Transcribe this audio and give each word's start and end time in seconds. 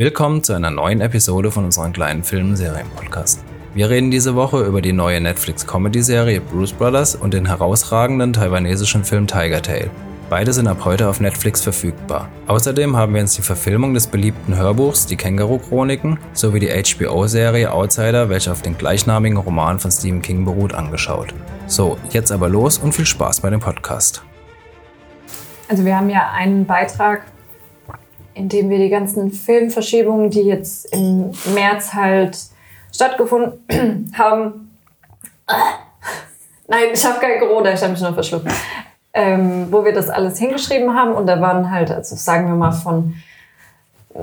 Willkommen 0.00 0.44
zu 0.44 0.52
einer 0.52 0.70
neuen 0.70 1.00
Episode 1.00 1.50
von 1.50 1.64
unserem 1.64 1.92
kleinen 1.92 2.22
Film-Serien-Podcast. 2.22 3.42
Wir 3.74 3.90
reden 3.90 4.12
diese 4.12 4.36
Woche 4.36 4.62
über 4.62 4.80
die 4.80 4.92
neue 4.92 5.20
Netflix-Comedy-Serie 5.20 6.40
Bruce 6.40 6.72
Brothers 6.72 7.16
und 7.16 7.34
den 7.34 7.46
herausragenden 7.46 8.32
taiwanesischen 8.32 9.02
Film 9.02 9.26
Tiger 9.26 9.60
Tail. 9.60 9.90
Beide 10.30 10.52
sind 10.52 10.68
ab 10.68 10.84
heute 10.84 11.08
auf 11.08 11.18
Netflix 11.18 11.62
verfügbar. 11.62 12.28
Außerdem 12.46 12.96
haben 12.96 13.12
wir 13.12 13.22
uns 13.22 13.34
die 13.34 13.42
Verfilmung 13.42 13.92
des 13.92 14.06
beliebten 14.06 14.54
Hörbuchs 14.54 15.06
Die 15.06 15.16
Känguru-Chroniken 15.16 16.20
sowie 16.32 16.60
die 16.60 16.70
HBO-Serie 16.70 17.72
Outsider, 17.72 18.28
welche 18.28 18.52
auf 18.52 18.62
den 18.62 18.78
gleichnamigen 18.78 19.38
Roman 19.38 19.80
von 19.80 19.90
Stephen 19.90 20.22
King 20.22 20.44
beruht, 20.44 20.74
angeschaut. 20.74 21.34
So, 21.66 21.98
jetzt 22.10 22.30
aber 22.30 22.48
los 22.48 22.78
und 22.78 22.92
viel 22.92 23.04
Spaß 23.06 23.40
bei 23.40 23.50
dem 23.50 23.58
Podcast. 23.58 24.22
Also 25.68 25.84
wir 25.84 25.96
haben 25.96 26.08
ja 26.08 26.30
einen 26.30 26.66
Beitrag, 26.66 27.22
in 28.38 28.48
dem 28.48 28.70
wir 28.70 28.78
die 28.78 28.88
ganzen 28.88 29.30
Filmverschiebungen, 29.32 30.30
die 30.30 30.42
jetzt 30.42 30.92
im 30.92 31.32
März 31.54 31.92
halt 31.92 32.38
stattgefunden 32.94 34.12
haben. 34.18 34.70
Nein, 36.68 36.84
ich 36.92 37.04
habe 37.04 37.18
kein 37.20 37.40
Corona, 37.40 37.72
ich 37.72 37.80
habe 37.80 37.92
mich 37.92 38.00
nur 38.00 38.14
verschluckt 38.14 38.50
ähm, 39.18 39.66
wo 39.70 39.84
wir 39.84 39.92
das 39.92 40.08
alles 40.08 40.38
hingeschrieben 40.38 40.94
haben. 40.94 41.12
Und 41.12 41.26
da 41.26 41.40
waren 41.40 41.70
halt, 41.70 41.90
also 41.90 42.14
sagen 42.14 42.46
wir 42.46 42.54
mal 42.54 42.72
von 42.72 43.14
äh, 44.14 44.18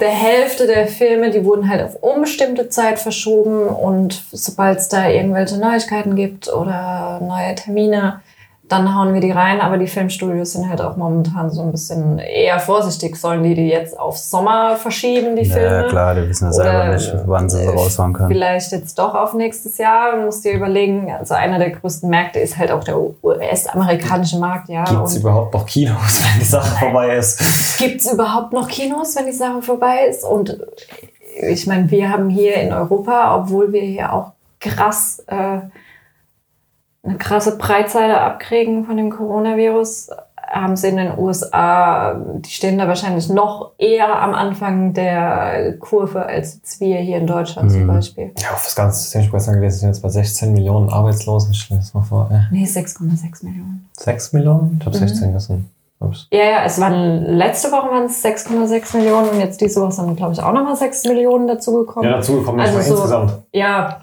der 0.00 0.08
Hälfte 0.08 0.66
der 0.66 0.88
Filme, 0.88 1.30
die 1.30 1.44
wurden 1.44 1.68
halt 1.68 1.82
auf 1.82 1.96
unbestimmte 2.02 2.68
Zeit 2.68 2.98
verschoben. 2.98 3.68
Und 3.68 4.24
sobald 4.32 4.78
es 4.78 4.88
da 4.88 5.08
irgendwelche 5.08 5.58
Neuigkeiten 5.58 6.16
gibt 6.16 6.52
oder 6.52 7.20
neue 7.22 7.54
Termine, 7.54 8.20
dann 8.68 8.94
hauen 8.94 9.14
wir 9.14 9.20
die 9.20 9.30
rein. 9.30 9.60
Aber 9.60 9.78
die 9.78 9.86
Filmstudios 9.86 10.52
sind 10.52 10.68
halt 10.68 10.80
auch 10.80 10.96
momentan 10.96 11.50
so 11.50 11.62
ein 11.62 11.72
bisschen 11.72 12.18
eher 12.18 12.60
vorsichtig. 12.60 13.16
Sollen 13.16 13.42
die 13.42 13.54
die 13.54 13.68
jetzt 13.68 13.98
auf 13.98 14.18
Sommer 14.18 14.76
verschieben, 14.76 15.36
die 15.36 15.44
Filme? 15.44 15.82
Ja, 15.82 15.88
klar, 15.88 16.14
die 16.14 16.28
wissen 16.28 16.46
ja 16.46 16.52
selber 16.52 16.88
nicht, 16.94 17.14
wann 17.26 17.48
sie 17.48 17.64
so 17.64 17.70
rausfahren 17.70 18.12
können. 18.12 18.28
Vielleicht 18.28 18.72
jetzt 18.72 18.98
doch 18.98 19.14
auf 19.14 19.34
nächstes 19.34 19.78
Jahr. 19.78 20.16
Du 20.16 20.22
musst 20.22 20.44
dir 20.44 20.52
überlegen, 20.52 21.10
also 21.12 21.34
einer 21.34 21.58
der 21.58 21.70
größten 21.70 22.08
Märkte 22.08 22.38
ist 22.40 22.58
halt 22.58 22.70
auch 22.70 22.84
der 22.84 22.98
US-amerikanische 22.98 24.38
Markt. 24.38 24.68
Ja. 24.68 24.84
Gibt 24.84 25.06
es 25.06 25.16
überhaupt 25.16 25.54
noch 25.54 25.66
Kinos, 25.66 26.22
wenn 26.22 26.40
die 26.40 26.46
Sache 26.46 26.76
vorbei 26.78 27.16
ist? 27.16 27.78
Gibt 27.78 28.00
es 28.00 28.12
überhaupt 28.12 28.52
noch 28.52 28.68
Kinos, 28.68 29.16
wenn 29.16 29.26
die 29.26 29.32
Sache 29.32 29.62
vorbei 29.62 30.06
ist? 30.08 30.24
Und 30.24 30.58
ich 31.48 31.66
meine, 31.66 31.90
wir 31.90 32.10
haben 32.10 32.28
hier 32.28 32.56
in 32.56 32.72
Europa, 32.72 33.36
obwohl 33.36 33.72
wir 33.72 33.82
hier 33.82 34.12
auch 34.12 34.32
krass... 34.60 35.24
Äh, 35.26 35.60
eine 37.02 37.16
krasse 37.16 37.56
Breitseite 37.56 38.20
abkriegen 38.20 38.84
von 38.84 38.96
dem 38.96 39.10
Coronavirus, 39.10 40.10
haben 40.50 40.76
sie 40.76 40.88
in 40.88 40.96
den 40.96 41.18
USA, 41.18 42.14
die 42.14 42.50
stehen 42.50 42.78
da 42.78 42.88
wahrscheinlich 42.88 43.28
noch 43.28 43.72
eher 43.78 44.20
am 44.20 44.34
Anfang 44.34 44.94
der 44.94 45.74
Kurve 45.78 46.24
als 46.24 46.54
jetzt 46.54 46.80
wir 46.80 46.98
hier 46.98 47.18
in 47.18 47.26
Deutschland 47.26 47.70
mhm. 47.70 47.74
zum 47.74 47.86
Beispiel. 47.86 48.32
Ja, 48.38 48.52
auf 48.52 48.64
das 48.64 48.74
ganze 48.74 49.00
System 49.00 49.24
sprechen 49.24 49.54
gelesen, 49.54 49.80
sind 49.80 49.88
jetzt 49.90 50.00
bei 50.00 50.08
16 50.08 50.52
Millionen 50.52 50.88
Arbeitslosen. 50.88 51.52
Stell 51.54 51.76
dir 51.76 51.82
das 51.82 51.92
mal 51.92 52.02
vor. 52.02 52.30
Ey. 52.30 52.40
Nee, 52.50 52.64
6,6 52.64 53.44
Millionen. 53.44 53.88
6 53.98 54.32
Millionen? 54.32 54.78
Ich 54.80 54.86
habe 54.86 54.96
mhm. 54.96 55.08
16 55.08 55.32
gesehen. 55.32 55.70
Ja, 56.00 56.44
ja, 56.44 56.64
es 56.64 56.80
waren 56.80 57.24
letzte 57.24 57.72
Woche 57.72 57.90
waren 57.90 58.04
es 58.04 58.24
6,6 58.24 58.96
Millionen 58.96 59.30
und 59.30 59.40
jetzt 59.40 59.60
diese 59.60 59.80
Woche 59.80 59.90
sind, 59.90 60.16
glaube 60.16 60.32
ich, 60.32 60.40
auch 60.40 60.52
nochmal 60.52 60.76
6 60.76 61.04
Millionen 61.04 61.48
dazugekommen. 61.48 62.08
Ja, 62.08 62.16
dazugekommen, 62.16 62.60
also 62.60 62.80
so, 62.80 62.94
insgesamt. 62.94 63.32
Ja, 63.52 63.98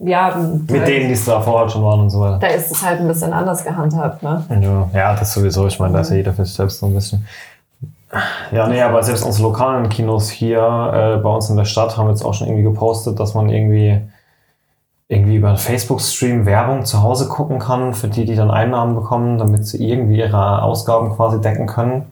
ja. 0.00 0.36
Mit 0.36 0.88
denen, 0.88 1.06
die 1.06 1.14
es 1.14 1.24
da 1.24 1.40
vorher 1.40 1.68
schon 1.68 1.84
waren 1.84 2.00
und 2.00 2.10
so 2.10 2.20
weiter. 2.20 2.38
Da 2.40 2.48
ist 2.48 2.72
es 2.72 2.84
halt 2.84 3.00
ein 3.00 3.06
bisschen 3.06 3.32
anders 3.32 3.62
gehandhabt, 3.64 4.22
ne? 4.22 4.44
Ja, 4.60 4.90
ja 4.92 5.14
das 5.14 5.32
sowieso. 5.32 5.68
Ich 5.68 5.78
meine, 5.78 5.94
da 5.94 6.00
ist 6.00 6.10
ja 6.10 6.16
jeder 6.16 6.32
für 6.32 6.44
sich 6.44 6.54
selbst 6.54 6.80
so 6.80 6.86
ein 6.86 6.94
bisschen. 6.94 7.24
Ja, 8.50 8.66
nee, 8.66 8.80
aber 8.80 9.02
selbst 9.02 9.22
unsere 9.22 9.48
lokalen 9.48 9.88
Kinos 9.90 10.30
hier 10.30 10.58
äh, 10.58 11.22
bei 11.22 11.30
uns 11.30 11.50
in 11.50 11.56
der 11.56 11.66
Stadt 11.66 11.96
haben 11.96 12.08
jetzt 12.08 12.24
auch 12.24 12.34
schon 12.34 12.48
irgendwie 12.48 12.64
gepostet, 12.64 13.20
dass 13.20 13.34
man 13.34 13.48
irgendwie 13.48 14.00
irgendwie 15.08 15.36
über 15.36 15.56
Facebook-Stream 15.56 16.44
Werbung 16.44 16.84
zu 16.84 17.02
Hause 17.02 17.28
gucken 17.28 17.58
kann, 17.58 17.94
für 17.94 18.08
die, 18.08 18.26
die 18.26 18.36
dann 18.36 18.50
Einnahmen 18.50 18.94
bekommen, 18.94 19.38
damit 19.38 19.66
sie 19.66 19.82
irgendwie 19.88 20.18
ihre 20.18 20.62
Ausgaben 20.62 21.16
quasi 21.16 21.40
decken 21.40 21.66
können. 21.66 22.04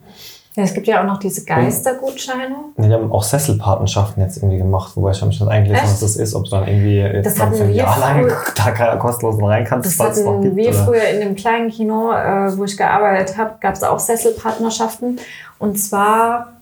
Ja, 0.55 0.63
es 0.63 0.73
gibt 0.73 0.87
ja 0.87 1.01
auch 1.01 1.05
noch 1.05 1.19
diese 1.19 1.45
Geistergutscheine. 1.45 2.55
Die 2.77 2.91
haben 2.91 3.11
auch 3.11 3.21
Sesselpatenschaften 3.21 4.23
jetzt 4.23 4.37
irgendwie 4.37 4.57
gemacht, 4.57 4.93
wobei 4.95 5.11
ich 5.11 5.17
habe 5.17 5.27
mich 5.27 5.37
dann 5.37 5.49
eingelesen, 5.49 5.83
was 5.83 5.99
das 5.99 6.15
ist, 6.15 6.33
ob 6.33 6.45
du 6.45 6.49
dann 6.49 6.67
irgendwie 6.67 6.97
jetzt 6.97 7.27
das 7.27 7.35
dann 7.35 7.53
für 7.53 7.65
ein 7.65 7.75
Jahr 7.75 7.99
lang 7.99 8.27
da 8.55 8.95
kostenlos 8.95 9.39
rein 9.39 9.65
kannst. 9.65 9.99
Das 9.99 10.07
hatten 10.07 10.25
noch 10.25 10.41
gibt, 10.41 10.55
wir 10.55 10.69
oder? 10.69 10.85
früher 10.85 11.03
in 11.09 11.19
dem 11.19 11.35
kleinen 11.35 11.69
Kino, 11.69 12.11
äh, 12.11 12.57
wo 12.57 12.63
ich 12.63 12.75
gearbeitet 12.75 13.37
habe, 13.37 13.51
gab 13.59 13.75
es 13.75 13.83
auch 13.83 13.99
Sesselpartnerschaften. 13.99 15.19
Und 15.59 15.77
zwar 15.77 16.56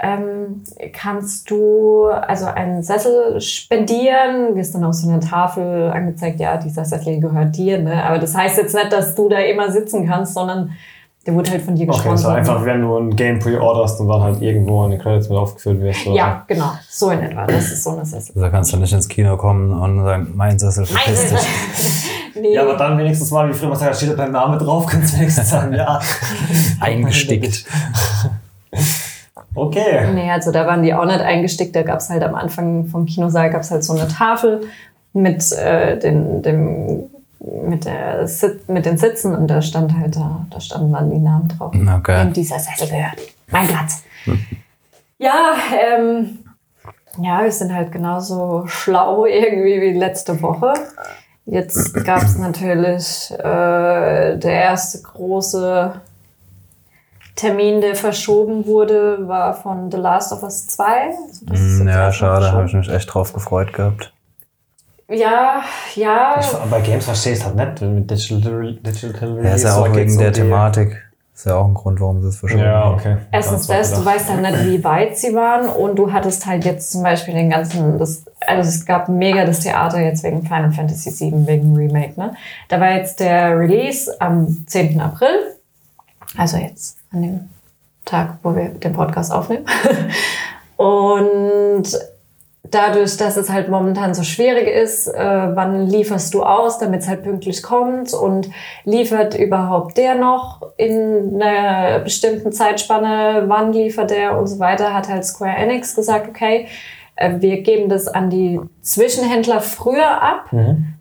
ähm, 0.00 0.62
kannst 0.92 1.50
du 1.50 2.06
also 2.06 2.46
einen 2.46 2.82
Sessel 2.82 3.40
spendieren, 3.40 4.56
wirst 4.56 4.74
dann 4.74 4.84
auf 4.84 4.94
so 4.94 5.08
einer 5.08 5.20
Tafel 5.20 5.90
angezeigt, 5.90 6.40
ja, 6.40 6.56
dieser 6.56 6.84
Sessel 6.84 7.20
gehört 7.20 7.56
dir, 7.56 7.78
ne? 7.78 8.02
Aber 8.02 8.18
das 8.18 8.34
heißt 8.34 8.56
jetzt 8.56 8.74
nicht, 8.74 8.92
dass 8.92 9.14
du 9.14 9.28
da 9.28 9.38
immer 9.38 9.70
sitzen 9.70 10.06
kannst, 10.06 10.34
sondern 10.34 10.70
der 11.26 11.34
wurde 11.34 11.52
halt 11.52 11.62
von 11.62 11.76
dir 11.76 11.86
gesponsert. 11.86 12.30
Okay, 12.30 12.38
also 12.38 12.52
einfach, 12.52 12.64
wenn 12.64 12.80
du 12.80 12.96
ein 12.96 13.14
Game 13.14 13.38
pre-orderst 13.38 14.00
und 14.00 14.08
dann 14.08 14.22
halt 14.22 14.42
irgendwo 14.42 14.84
in 14.84 14.92
den 14.92 15.00
Credits 15.00 15.28
mit 15.28 15.38
aufgeführt 15.38 15.80
wirst. 15.80 16.06
Oder? 16.06 16.16
Ja, 16.16 16.44
genau. 16.48 16.72
So 16.88 17.10
in 17.10 17.20
etwa. 17.20 17.46
Das 17.46 17.70
ist 17.70 17.84
so 17.84 17.90
eine 17.90 18.04
Sessel. 18.04 18.32
Da 18.34 18.48
kannst 18.48 18.72
du 18.72 18.78
nicht 18.78 18.92
ins 18.92 19.08
Kino 19.08 19.36
kommen 19.36 19.72
und 19.72 20.02
sagen, 20.02 20.32
mein 20.34 20.58
Sessel 20.58 20.84
verpiss 20.84 21.30
dich. 21.30 22.10
nee. 22.42 22.54
Ja, 22.54 22.62
aber 22.62 22.76
dann 22.76 22.98
wenigstens 22.98 23.30
mal, 23.30 23.48
wie 23.48 23.52
früher 23.52 23.68
man 23.68 23.78
sagt, 23.78 23.92
da 23.92 23.94
steht 23.94 24.18
dein 24.18 24.32
Name 24.32 24.58
drauf, 24.58 24.86
kannst 24.86 25.14
du 25.14 25.18
wenigstens 25.18 25.50
sagen, 25.50 25.74
ja. 25.74 26.00
Eingestickt. 26.80 27.66
Okay. 29.54 30.10
Nee, 30.14 30.30
also 30.30 30.50
da 30.50 30.66
waren 30.66 30.82
die 30.82 30.94
auch 30.94 31.04
nicht 31.04 31.20
eingestickt. 31.20 31.76
Da 31.76 31.82
gab 31.82 31.98
es 31.98 32.08
halt 32.08 32.22
am 32.22 32.34
Anfang 32.34 32.86
vom 32.86 33.06
Kinosaal 33.06 33.50
gab's 33.50 33.70
halt 33.70 33.84
so 33.84 33.92
eine 33.92 34.08
Tafel 34.08 34.62
mit, 35.12 35.52
äh, 35.52 35.98
den, 35.98 36.42
dem, 36.42 37.10
mit, 37.40 37.84
der, 37.84 38.28
mit 38.68 38.86
den 38.86 38.96
Sitzen 38.96 39.34
und 39.34 39.48
da 39.48 39.60
stand 39.60 39.96
halt 39.98 40.16
da, 40.16 40.46
da 40.50 40.60
standen 40.60 40.92
dann 40.92 41.10
die 41.10 41.18
Namen 41.18 41.48
drauf. 41.48 41.74
Okay. 41.74 42.22
Und 42.22 42.36
dieser 42.36 42.58
Sessel 42.58 42.88
gehört. 42.88 43.18
Mein 43.50 43.66
Platz. 43.66 44.02
ja, 45.18 45.54
ähm, 45.96 46.38
ja, 47.18 47.42
wir 47.42 47.52
sind 47.52 47.74
halt 47.74 47.92
genauso 47.92 48.64
schlau 48.66 49.26
irgendwie 49.26 49.82
wie 49.82 49.98
letzte 49.98 50.40
Woche. 50.40 50.72
Jetzt 51.44 51.92
gab 52.04 52.22
es 52.22 52.38
natürlich 52.38 53.30
äh, 53.38 54.38
der 54.38 54.52
erste 54.52 55.02
große 55.02 56.00
Termin, 57.42 57.80
der 57.80 57.96
verschoben 57.96 58.66
wurde, 58.66 59.26
war 59.26 59.52
von 59.52 59.90
The 59.90 59.96
Last 59.96 60.32
of 60.32 60.44
Us 60.44 60.68
2. 60.68 60.84
Also 61.50 61.82
mm, 61.82 61.88
ja, 61.88 62.12
schade, 62.12 62.52
habe 62.52 62.66
ich 62.66 62.72
mich 62.72 62.88
echt 62.88 63.12
drauf 63.12 63.32
gefreut 63.32 63.72
gehabt. 63.72 64.12
Ja, 65.08 65.62
ja. 65.96 66.36
Ich, 66.40 66.46
bei 66.70 66.80
Games 66.80 67.04
verstehe 67.04 67.32
ich 67.32 67.40
es 67.40 67.44
halt 67.44 67.56
nicht 67.56 67.82
mit 67.82 68.08
Digital, 68.08 68.74
Digital 68.74 69.32
Release. 69.32 69.48
Ja, 69.48 69.54
ist 69.54 69.64
ja 69.64 69.74
auch 69.74 69.92
wegen 69.92 70.16
der 70.18 70.32
Thematik. 70.32 71.02
Ist 71.34 71.46
ja 71.46 71.56
auch 71.56 71.66
ein 71.66 71.74
Grund, 71.74 72.00
warum 72.00 72.22
sie 72.22 72.28
es 72.28 72.36
verschoben 72.36 72.62
haben. 72.62 72.70
Ja, 72.70 72.92
okay. 72.92 73.16
Erstens 73.32 73.66
das, 73.66 73.92
du 73.92 74.04
weißt 74.04 74.30
halt 74.30 74.42
nicht, 74.42 74.64
wie 74.64 74.84
weit 74.84 75.18
sie 75.18 75.34
waren 75.34 75.68
und 75.68 75.96
du 75.96 76.12
hattest 76.12 76.46
halt 76.46 76.64
jetzt 76.64 76.92
zum 76.92 77.02
Beispiel 77.02 77.34
den 77.34 77.50
ganzen, 77.50 77.98
das, 77.98 78.22
also 78.46 78.68
es 78.68 78.86
gab 78.86 79.08
mega 79.08 79.44
das 79.44 79.58
Theater 79.58 79.98
jetzt 79.98 80.22
wegen 80.22 80.42
Final 80.42 80.70
Fantasy 80.70 81.10
VII, 81.10 81.44
wegen 81.48 81.74
Remake, 81.74 82.20
ne? 82.20 82.36
Da 82.68 82.78
war 82.78 82.92
jetzt 82.92 83.18
der 83.18 83.58
Release 83.58 84.14
am 84.20 84.64
10. 84.68 85.00
April, 85.00 85.56
also 86.36 86.56
jetzt 86.56 87.01
an 87.12 87.22
dem 87.22 87.48
Tag, 88.04 88.38
wo 88.42 88.54
wir 88.54 88.68
den 88.70 88.92
Podcast 88.92 89.32
aufnehmen. 89.32 89.66
und 90.76 91.84
dadurch, 92.72 93.16
dass 93.16 93.36
es 93.36 93.50
halt 93.50 93.68
momentan 93.68 94.14
so 94.14 94.22
schwierig 94.22 94.66
ist, 94.66 95.06
äh, 95.06 95.16
wann 95.54 95.86
lieferst 95.86 96.32
du 96.34 96.42
aus, 96.42 96.78
damit 96.78 97.02
es 97.02 97.08
halt 97.08 97.22
pünktlich 97.22 97.62
kommt 97.62 98.12
und 98.12 98.50
liefert 98.84 99.38
überhaupt 99.38 99.96
der 99.96 100.14
noch 100.14 100.62
in 100.76 101.40
einer 101.40 102.00
bestimmten 102.00 102.52
Zeitspanne, 102.52 103.44
wann 103.46 103.72
liefert 103.72 104.10
der 104.10 104.38
und 104.38 104.46
so 104.46 104.58
weiter, 104.58 104.94
hat 104.94 105.08
halt 105.08 105.24
Square 105.24 105.56
Enix 105.56 105.94
gesagt, 105.94 106.28
okay, 106.28 106.66
äh, 107.16 107.40
wir 107.40 107.62
geben 107.62 107.88
das 107.88 108.08
an 108.08 108.30
die 108.30 108.60
Zwischenhändler 108.80 109.60
früher 109.60 110.22
ab, 110.22 110.52
mhm. 110.52 110.94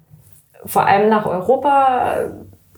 vor 0.66 0.86
allem 0.86 1.10
nach 1.10 1.26
Europa 1.26 2.32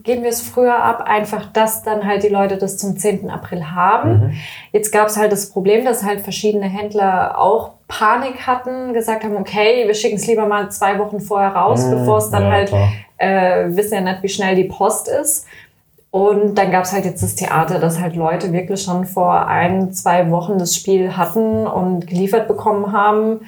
geben 0.03 0.23
wir 0.23 0.29
es 0.29 0.41
früher 0.41 0.83
ab, 0.83 1.03
einfach, 1.05 1.45
dass 1.51 1.83
dann 1.83 2.05
halt 2.05 2.23
die 2.23 2.29
Leute 2.29 2.57
das 2.57 2.77
zum 2.77 2.97
10. 2.97 3.29
April 3.29 3.71
haben. 3.71 4.09
Mhm. 4.09 4.33
Jetzt 4.71 4.91
gab 4.91 5.07
es 5.07 5.17
halt 5.17 5.31
das 5.31 5.49
Problem, 5.49 5.85
dass 5.85 6.03
halt 6.03 6.21
verschiedene 6.21 6.65
Händler 6.65 7.39
auch 7.39 7.71
Panik 7.87 8.45
hatten, 8.45 8.93
gesagt 8.93 9.23
haben, 9.23 9.37
okay, 9.37 9.87
wir 9.87 9.93
schicken 9.93 10.17
es 10.17 10.27
lieber 10.27 10.45
mal 10.45 10.69
zwei 10.71 10.99
Wochen 10.99 11.19
vorher 11.19 11.55
raus, 11.55 11.85
mhm. 11.85 11.91
bevor 11.91 12.17
es 12.17 12.29
dann 12.29 12.43
ja, 12.43 12.51
halt, 12.51 12.73
äh, 13.17 13.75
wissen 13.75 13.93
ja 13.93 14.01
nicht, 14.01 14.23
wie 14.23 14.29
schnell 14.29 14.55
die 14.55 14.65
Post 14.65 15.07
ist. 15.07 15.45
Und 16.11 16.55
dann 16.55 16.69
gab 16.69 16.83
es 16.83 16.91
halt 16.91 17.05
jetzt 17.05 17.23
das 17.23 17.35
Theater, 17.35 17.79
dass 17.79 17.99
halt 17.99 18.15
Leute 18.15 18.53
wirklich 18.53 18.83
schon 18.83 19.05
vor 19.05 19.47
ein, 19.47 19.93
zwei 19.93 20.29
Wochen 20.29 20.59
das 20.59 20.75
Spiel 20.75 21.17
hatten 21.17 21.65
und 21.65 22.05
geliefert 22.05 22.47
bekommen 22.47 22.91
haben 22.91 23.39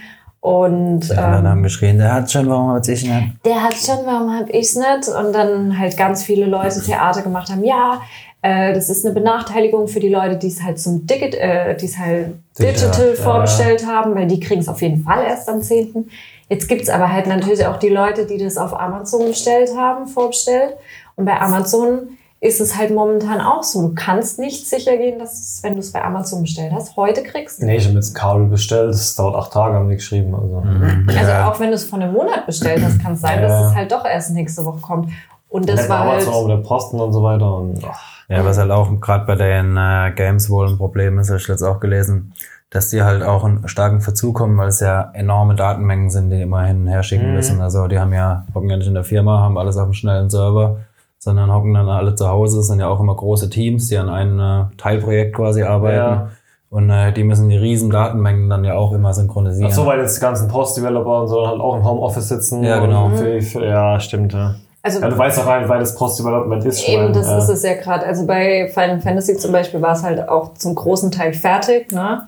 und 0.45 1.09
ähm, 1.09 1.18
haben 1.18 1.63
geschrien, 1.63 1.97
der 1.97 2.13
hat 2.13 2.31
schon, 2.31 2.47
warum 2.47 2.69
hab 2.69 2.88
ich 2.88 3.03
nicht? 3.03 3.33
Der 3.44 3.63
hat 3.63 3.74
schon, 3.74 4.06
warum 4.06 4.31
hab 4.31 4.47
ich's 4.53 4.75
nicht? 4.75 5.07
Und 5.07 5.33
dann 5.33 5.77
halt 5.80 5.97
ganz 5.97 6.24
viele 6.24 6.45
Leute 6.45 6.81
Theater 6.81 7.24
gemacht 7.24 7.50
haben, 7.50 7.63
ja, 7.63 8.01
Äh, 8.45 8.75
das 8.75 8.92
ist 8.92 9.03
eine 9.03 9.15
Benachteiligung 9.15 9.88
für 9.88 10.00
die 10.00 10.09
Leute, 10.09 10.38
die 10.38 10.50
es 10.50 10.62
halt 10.62 10.80
zum 10.80 11.07
Digit, 11.07 11.33
äh, 11.33 11.75
die 11.75 11.86
es 11.86 11.97
halt 11.97 12.36
Digital, 12.59 12.92
digital 12.92 13.09
ja. 13.09 13.24
vorbestellt 13.24 13.88
haben, 13.88 14.13
weil 14.13 14.27
die 14.27 14.39
kriegen 14.39 14.62
es 14.62 14.68
auf 14.68 14.83
jeden 14.83 15.03
Fall 15.03 15.24
erst 15.24 15.50
am 15.50 15.63
10. 15.63 16.07
Jetzt 16.47 16.68
gibt's 16.68 16.89
aber 16.89 17.12
halt 17.12 17.25
natürlich 17.25 17.65
auch 17.65 17.77
die 17.77 17.89
Leute, 17.89 18.27
die 18.27 18.38
das 18.38 18.57
auf 18.57 18.80
Amazon 18.80 19.25
bestellt 19.30 19.71
haben, 19.75 20.06
vorbestellt. 20.06 20.75
Und 21.15 21.25
bei 21.25 21.42
Amazon 21.42 22.09
ist 22.45 22.62
es 22.62 22.77
halt 22.77 22.94
momentan 22.94 23.42
auch 23.42 23.63
so. 23.63 23.81
Du 23.88 23.95
kannst 23.95 24.38
nicht 24.39 24.68
sicher 24.68 24.95
gehen, 24.97 25.18
dass 25.19 25.33
es, 25.33 25.63
wenn 25.63 25.74
du 25.74 25.80
es 25.80 25.92
bei 25.92 26.03
Amazon 26.03 26.42
bestellt 26.44 26.71
hast, 26.74 26.95
heute 26.95 27.24
kriegst. 27.24 27.62
Nee, 27.62 27.77
ich 27.77 27.86
habe 27.86 27.95
jetzt 27.95 28.12
ein 28.12 28.13
Kabel 28.19 28.45
bestellt, 28.45 28.89
das 28.89 29.15
dauert 29.15 29.36
acht 29.36 29.51
Tage, 29.51 29.75
haben 29.75 29.89
die 29.89 29.95
geschrieben. 29.95 30.36
Also. 30.36 30.63
Also 31.07 31.31
Ja. 31.31 31.50
auch 31.50 31.59
wenn 31.59 31.69
du 31.69 31.74
es 31.75 31.86
vor 31.86 32.00
einem 32.00 32.13
Monat 32.13 32.45
bestellt 32.45 32.83
hast, 32.83 33.01
kann 33.01 33.13
es 33.13 33.21
sein, 33.21 33.42
Ja. 33.42 33.47
dass 33.47 33.69
es 33.71 33.75
halt 33.75 33.92
doch 33.92 34.06
erst 34.06 34.31
nächste 34.31 34.63
Woche 34.63 34.80
kommt. 34.80 35.09
Und 35.50 35.68
das 35.69 35.81
Nicht 35.81 35.89
war 35.89 36.00
halt, 36.01 36.12
Amazon, 36.13 36.33
auch 36.33 36.47
mit 36.47 36.57
der 36.57 36.68
Posten 36.68 37.00
und 37.00 37.13
so 37.13 37.24
weiter. 37.24 37.57
Und, 37.57 37.81
ach, 37.83 38.00
Ja, 38.30 38.44
was 38.45 38.57
halt 38.57 38.71
auch 38.71 38.89
gerade 39.00 39.25
bei 39.25 39.36
den 39.36 39.77
äh, 39.77 40.12
Games 40.15 40.50
wohl 40.50 40.68
ein 40.69 40.77
Problem 40.77 41.18
ist, 41.19 41.30
habe 41.30 41.39
ich 41.39 41.47
jetzt 41.47 41.62
auch 41.63 41.80
gelesen, 41.80 42.33
dass 42.71 42.89
die 42.89 43.03
halt 43.03 43.24
auch 43.24 43.44
einen 43.44 43.68
starken 43.68 44.01
Verzug 44.01 44.36
kommen, 44.36 44.57
weil 44.57 44.68
es 44.68 44.80
ja 44.81 45.12
enorme 45.13 45.56
Datenmengen 45.56 46.09
sind, 46.09 46.30
die 46.31 46.42
immer 46.42 46.63
hin 46.65 46.81
und 46.81 46.88
her 46.88 47.03
schicken 47.03 47.27
Mhm. 47.30 47.33
müssen. 47.36 47.62
Also 47.62 47.88
die 47.88 48.00
haben 48.00 48.13
ja, 48.13 48.45
hocken 48.53 48.69
ja 48.69 48.77
nicht 48.77 48.88
in 48.88 48.94
der 48.95 49.03
Firma, 49.03 49.39
haben 49.39 49.57
alles 49.57 49.77
auf 49.77 49.83
einem 49.83 49.94
schnellen 49.94 50.30
Server, 50.30 50.77
sondern 51.25 51.51
hocken 51.51 51.74
dann 51.74 51.89
alle 51.89 52.13
zu 52.13 52.30
Hause, 52.30 52.60
Es 52.60 52.68
sind 52.68 52.80
ja 52.80 52.88
auch 52.88 53.00
immer 53.00 53.16
große 53.16 53.50
Teams, 53.50 53.88
die 53.88 53.98
an 53.98 54.10
einem 54.10 54.39
äh, 54.39 54.66
Teilprojekt 54.77 55.36
quasi 55.36 55.63
arbeiten. 55.63 55.98
Ja. 55.98 56.30
Und 56.69 56.92
äh, 56.92 57.12
die 57.13 57.24
müssen 57.24 57.50
die 57.50 57.57
riesen 57.57 57.89
Datenmengen 57.89 58.48
dann 58.48 58.63
ja 58.63 58.75
auch 58.75 58.94
immer 58.94 59.12
synchronisieren. 59.12 59.72
Ach 59.72 59.75
so, 59.75 59.88
weil 59.88 60.00
jetzt 60.01 60.18
die 60.18 60.22
ganzen 60.22 60.48
Post-Developer 60.48 61.22
und 61.22 61.27
so 61.27 61.48
halt 61.48 61.60
auch 61.60 61.77
im 61.77 61.83
Homeoffice 61.83 62.30
sitzen. 62.30 62.63
Ja, 62.63 62.80
genau. 62.80 63.06
Und 63.06 63.18
Für, 63.18 63.42
für, 63.42 63.66
ja, 63.66 64.00
stimmt, 64.00 64.33
ja. 64.33 64.54
also 64.83 65.01
Ja, 65.01 65.10
du 65.10 65.18
weißt 65.18 65.39
auch 65.39 65.48
rein, 65.48 65.68
weil 65.68 65.80
das 65.80 65.95
Post-Development 65.95 66.63
ist. 66.63 66.88
Eben, 66.88 67.12
das 67.12 67.28
ja. 67.28 67.39
ist 67.39 67.50
es 67.50 67.63
ja 67.63 67.74
gerade. 67.74 68.06
Also 68.06 68.28
bei 68.28 68.69
Final 68.71 69.01
Fantasy 69.01 69.36
zum 69.36 69.51
Beispiel 69.51 69.81
war 69.81 69.94
es 69.94 70.04
halt 70.04 70.30
auch 70.30 70.54
zum 70.54 70.75
großen 70.75 71.10
Teil 71.10 71.33
fertig, 71.33 71.92
ne? 71.92 72.28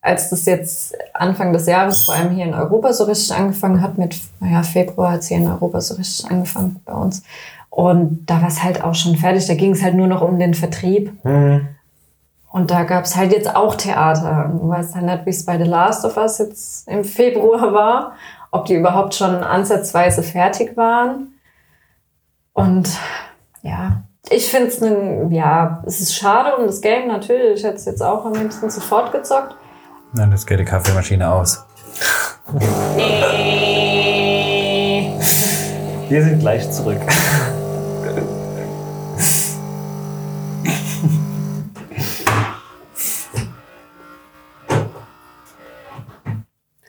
Als 0.00 0.30
das 0.30 0.46
jetzt 0.46 0.96
Anfang 1.14 1.52
des 1.52 1.66
Jahres 1.66 2.02
vor 2.02 2.14
allem 2.14 2.30
hier 2.30 2.46
in 2.46 2.54
Europa 2.54 2.92
so 2.92 3.04
richtig 3.04 3.32
angefangen 3.36 3.80
hat, 3.80 3.98
mit, 3.98 4.16
naja, 4.40 4.64
Februar 4.64 5.12
hat 5.12 5.20
es 5.20 5.28
hier 5.28 5.36
in 5.36 5.46
Europa 5.46 5.80
so 5.80 5.94
richtig 5.94 6.28
angefangen 6.28 6.80
bei 6.84 6.92
uns. 6.92 7.22
Und 7.74 8.26
da 8.26 8.42
war 8.42 8.48
es 8.48 8.62
halt 8.62 8.84
auch 8.84 8.94
schon 8.94 9.16
fertig. 9.16 9.46
Da 9.46 9.54
ging 9.54 9.72
es 9.72 9.82
halt 9.82 9.94
nur 9.94 10.06
noch 10.06 10.20
um 10.20 10.38
den 10.38 10.52
Vertrieb. 10.52 11.10
Hm. 11.22 11.68
Und 12.50 12.70
da 12.70 12.82
gab 12.82 13.04
es 13.04 13.16
halt 13.16 13.32
jetzt 13.32 13.56
auch 13.56 13.76
Theater. 13.76 14.50
Du 14.52 14.68
weißt 14.68 14.94
halt 14.94 15.06
nicht, 15.06 15.24
wie 15.24 15.30
es 15.30 15.46
bei 15.46 15.56
The 15.56 15.64
Last 15.64 16.04
of 16.04 16.18
Us 16.18 16.36
jetzt 16.36 16.86
im 16.86 17.02
Februar 17.02 17.72
war, 17.72 18.12
ob 18.50 18.66
die 18.66 18.74
überhaupt 18.74 19.14
schon 19.14 19.36
ansatzweise 19.36 20.22
fertig 20.22 20.76
waren. 20.76 21.28
Und 22.52 22.90
ja, 23.62 24.02
ich 24.28 24.50
finde 24.50 24.68
es 24.68 24.78
ja, 25.32 25.82
es 25.86 26.00
ist 26.00 26.14
schade 26.14 26.54
um 26.58 26.66
das 26.66 26.82
Game 26.82 27.08
natürlich. 27.08 27.60
Ich 27.60 27.64
hätte 27.64 27.76
es 27.76 27.86
jetzt 27.86 28.02
auch 28.02 28.26
am 28.26 28.34
liebsten 28.34 28.68
sofort 28.68 29.12
gezockt. 29.12 29.56
Nein, 30.12 30.30
jetzt 30.30 30.46
geht 30.46 30.60
die 30.60 30.66
Kaffeemaschine 30.66 31.32
aus. 31.32 31.64
Nee. 32.96 33.72
Wir 36.10 36.22
sind 36.22 36.40
gleich 36.40 36.70
zurück. 36.70 37.00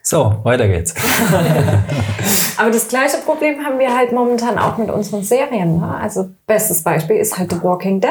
So, 0.05 0.35
weiter 0.43 0.67
geht's. 0.67 0.93
Aber 2.57 2.69
das 2.71 2.87
gleiche 2.89 3.17
Problem 3.25 3.63
haben 3.65 3.79
wir 3.79 3.95
halt 3.95 4.11
momentan 4.11 4.59
auch 4.59 4.77
mit 4.77 4.89
unseren 4.91 5.23
Serien. 5.23 5.79
Ne? 5.79 5.97
Also 5.99 6.29
bestes 6.45 6.83
Beispiel 6.83 7.15
ist 7.15 7.37
halt 7.37 7.51
The 7.51 7.63
Walking 7.63 8.01
Dead. 8.01 8.09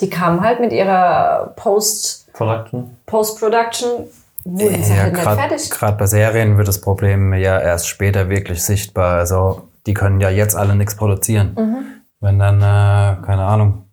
Die 0.00 0.10
kamen 0.10 0.40
halt 0.42 0.60
mit 0.60 0.72
ihrer 0.72 1.52
Post 1.56 2.30
Production. 2.32 2.96
Post-Production 3.06 3.88
wurden 4.44 4.82
sie 4.82 4.94
Ja, 4.94 5.02
halt 5.02 5.12
nicht 5.12 5.22
fertig. 5.22 5.70
gerade 5.70 5.96
bei 5.96 6.06
Serien 6.06 6.56
wird 6.58 6.66
das 6.66 6.80
Problem 6.80 7.32
ja 7.34 7.58
erst 7.60 7.88
später 7.88 8.28
wirklich 8.28 8.62
sichtbar. 8.62 9.18
Also 9.18 9.68
die 9.86 9.94
können 9.94 10.20
ja 10.20 10.30
jetzt 10.30 10.56
alle 10.56 10.74
nichts 10.74 10.96
produzieren. 10.96 11.54
Mhm. 11.56 11.84
Wenn 12.20 12.38
dann, 12.38 12.56
äh, 12.58 13.24
keine 13.24 13.44
Ahnung, 13.44 13.84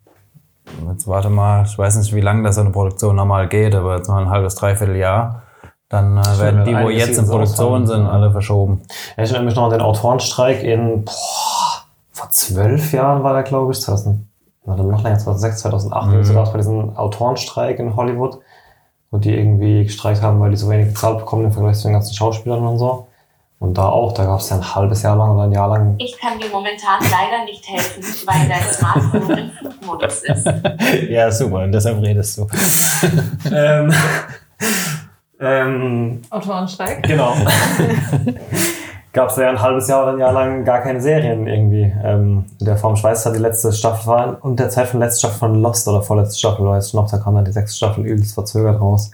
jetzt 0.91 1.07
warte 1.07 1.29
mal, 1.29 1.63
ich 1.65 1.77
weiß 1.77 1.97
nicht, 1.97 2.13
wie 2.13 2.21
lange 2.21 2.43
das 2.43 2.55
so 2.55 2.61
eine 2.61 2.71
Produktion 2.71 3.15
normal 3.15 3.47
geht, 3.47 3.75
aber 3.75 3.97
jetzt 3.97 4.07
mal 4.07 4.21
ein 4.21 4.29
halbes, 4.29 4.55
dreiviertel 4.55 4.95
Jahr, 4.95 5.43
dann 5.89 6.17
äh, 6.17 6.39
werden 6.39 6.65
die, 6.65 6.75
wo 6.75 6.89
jetzt 6.89 7.17
in 7.17 7.27
Produktion 7.27 7.87
sind, 7.87 8.05
alle 8.05 8.31
verschoben. 8.31 8.81
Ja, 9.17 9.23
ich 9.23 9.31
erinnere 9.31 9.45
mich 9.45 9.55
noch 9.55 9.65
an 9.65 9.71
den 9.71 9.81
Autorenstreik 9.81 10.63
in, 10.63 11.03
boah, 11.03 11.83
vor 12.11 12.29
zwölf 12.29 12.93
Jahren 12.93 13.23
war 13.23 13.33
der, 13.33 13.43
glaube 13.43 13.71
ich, 13.71 13.81
2000, 13.81 14.19
oder 14.65 14.83
noch 14.83 15.03
länger, 15.03 15.17
2006, 15.17 15.61
2008, 15.61 16.07
Mhm. 16.07 16.17
mhm. 16.17 16.23
so 16.23 16.33
gab 16.33 16.45
es 16.45 16.51
bei 16.51 16.57
diesem 16.59 16.95
Autorenstreik 16.95 17.79
in 17.79 17.95
Hollywood, 17.95 18.37
wo 19.09 19.17
die 19.17 19.35
irgendwie 19.35 19.83
gestreikt 19.85 20.21
haben, 20.21 20.39
weil 20.39 20.51
die 20.51 20.57
so 20.57 20.69
wenig 20.69 20.93
bezahlt 20.93 21.17
bekommen 21.17 21.45
im 21.45 21.51
Vergleich 21.51 21.77
zu 21.77 21.87
den 21.87 21.93
ganzen 21.93 22.13
Schauspielern 22.13 22.65
und 22.65 22.77
so. 22.77 23.07
Und 23.57 23.77
da 23.77 23.89
auch, 23.89 24.13
da 24.13 24.23
gab 24.25 24.39
es 24.39 24.49
ja 24.49 24.55
ein 24.57 24.75
halbes 24.75 25.01
Jahr 25.01 25.17
lang 25.17 25.31
oder 25.31 25.43
ein 25.43 25.51
Jahr 25.51 25.67
lang. 25.67 25.95
Ich 25.97 26.17
kann 26.17 26.39
dir 26.39 26.47
momentan 26.49 26.99
leider 27.01 27.43
nicht 27.43 27.67
helfen, 27.67 28.03
weil 28.25 28.47
dein 28.47 28.61
Smartphone 28.61 29.37
im 29.37 29.51
Flugmodus 29.51 30.21
ist. 30.23 30.45
ja, 31.09 31.29
super, 31.31 31.63
und 31.63 31.71
deshalb 31.73 32.01
redest 32.01 32.37
du. 32.37 32.47
ähm, 33.53 33.91
ähm, 35.39 36.21
Autorenstreik. 36.29 37.03
Genau. 37.03 37.33
Gab 39.13 39.29
es 39.31 39.37
ja 39.37 39.49
ein 39.49 39.59
halbes 39.59 39.87
Jahr 39.87 40.03
oder 40.03 40.13
ein 40.13 40.19
Jahr 40.19 40.33
lang 40.33 40.63
gar 40.65 40.81
keine 40.81 41.01
Serien 41.01 41.47
irgendwie 41.47 41.91
ähm, 42.03 42.45
in 42.59 42.65
der 42.65 42.77
Form. 42.77 42.93
Ich 42.93 43.03
weiß, 43.03 43.23
dass 43.23 43.33
die 43.33 43.39
letzte 43.39 43.73
Staffel 43.73 44.07
war 44.07 44.37
und 44.41 44.59
der 44.59 44.69
Zeit 44.69 44.87
von 44.87 44.99
letzter 44.99 45.27
Staffel 45.27 45.39
von 45.39 45.61
Lost 45.61 45.87
oder 45.87 46.03
vorletzte 46.03 46.37
Staffel, 46.37 46.65
weiß 46.65 46.89
ich 46.89 46.93
noch, 46.93 47.09
da 47.09 47.17
kam 47.17 47.33
dann 47.35 47.45
die 47.45 47.51
sechste 47.51 47.77
Staffel 47.77 48.05
übelst 48.05 48.35
verzögert 48.35 48.79
raus. 48.79 49.11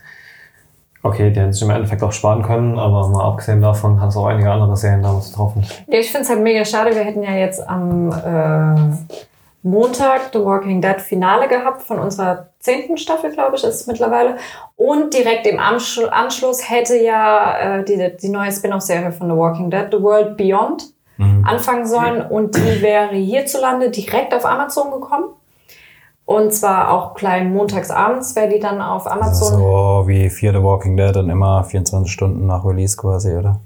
Okay, 1.01 1.29
die 1.29 1.39
hätten 1.39 1.53
sich 1.53 1.61
im 1.61 1.69
Endeffekt 1.69 2.01
auch 2.01 2.11
sparen 2.11 2.41
können, 2.41 2.79
aber 2.79 3.07
mal 3.07 3.23
abgesehen 3.23 3.61
davon 3.61 4.01
hat 4.01 4.09
es 4.09 4.17
auch 4.17 4.25
einige 4.25 4.51
andere 4.51 4.75
Serien 4.75 5.03
damals 5.03 5.29
getroffen. 5.29 5.63
Ja, 5.87 5.99
ich 5.99 6.11
finde 6.11 6.23
es 6.23 6.29
halt 6.29 6.41
mega 6.41 6.65
schade. 6.65 6.95
Wir 6.95 7.03
hätten 7.03 7.21
ja 7.21 7.35
jetzt 7.35 7.61
am 7.69 8.09
äh, 8.09 9.15
Montag 9.65 10.29
The 10.31 10.39
Walking 10.39 10.79
Dead 10.79 11.01
Finale 11.01 11.47
gehabt 11.47 11.81
von 11.81 11.97
unserer 11.97 12.49
zehnten 12.59 12.97
Staffel, 12.97 13.31
glaube 13.31 13.55
ich, 13.55 13.63
ist 13.63 13.81
es 13.81 13.87
mittlerweile. 13.87 14.35
Und 14.75 15.13
direkt 15.13 15.47
im 15.47 15.59
Anschl 15.59 16.07
Anschluss 16.09 16.69
hätte 16.69 16.95
ja 16.95 17.79
äh, 17.79 17.83
die, 17.83 18.15
die 18.15 18.29
neue 18.29 18.51
Spin-off-Serie 18.51 19.11
von 19.11 19.27
The 19.27 19.35
Walking 19.35 19.71
Dead, 19.71 19.87
The 19.91 20.01
World 20.01 20.37
Beyond, 20.37 20.93
anfangen 21.17 21.87
sollen. 21.87 22.21
Und 22.21 22.55
die 22.55 22.81
wäre 22.81 23.15
hierzulande 23.15 23.89
direkt 23.89 24.33
auf 24.33 24.45
Amazon 24.45 24.91
gekommen. 24.91 25.29
Und 26.25 26.53
zwar 26.53 26.91
auch 26.91 27.13
klein 27.13 27.53
montags 27.53 27.89
abends 27.89 28.35
wäre 28.35 28.49
die 28.49 28.59
dann 28.59 28.81
auf 28.81 29.07
Amazon. 29.07 29.59
so 29.59 30.03
wie 30.07 30.29
Fear 30.29 30.53
the 30.53 30.61
Walking 30.61 30.97
Dead 30.97 31.15
und 31.17 31.29
immer 31.29 31.63
24 31.63 32.11
Stunden 32.11 32.47
nach 32.47 32.65
Release 32.65 32.97
quasi, 32.97 33.35
oder? 33.35 33.59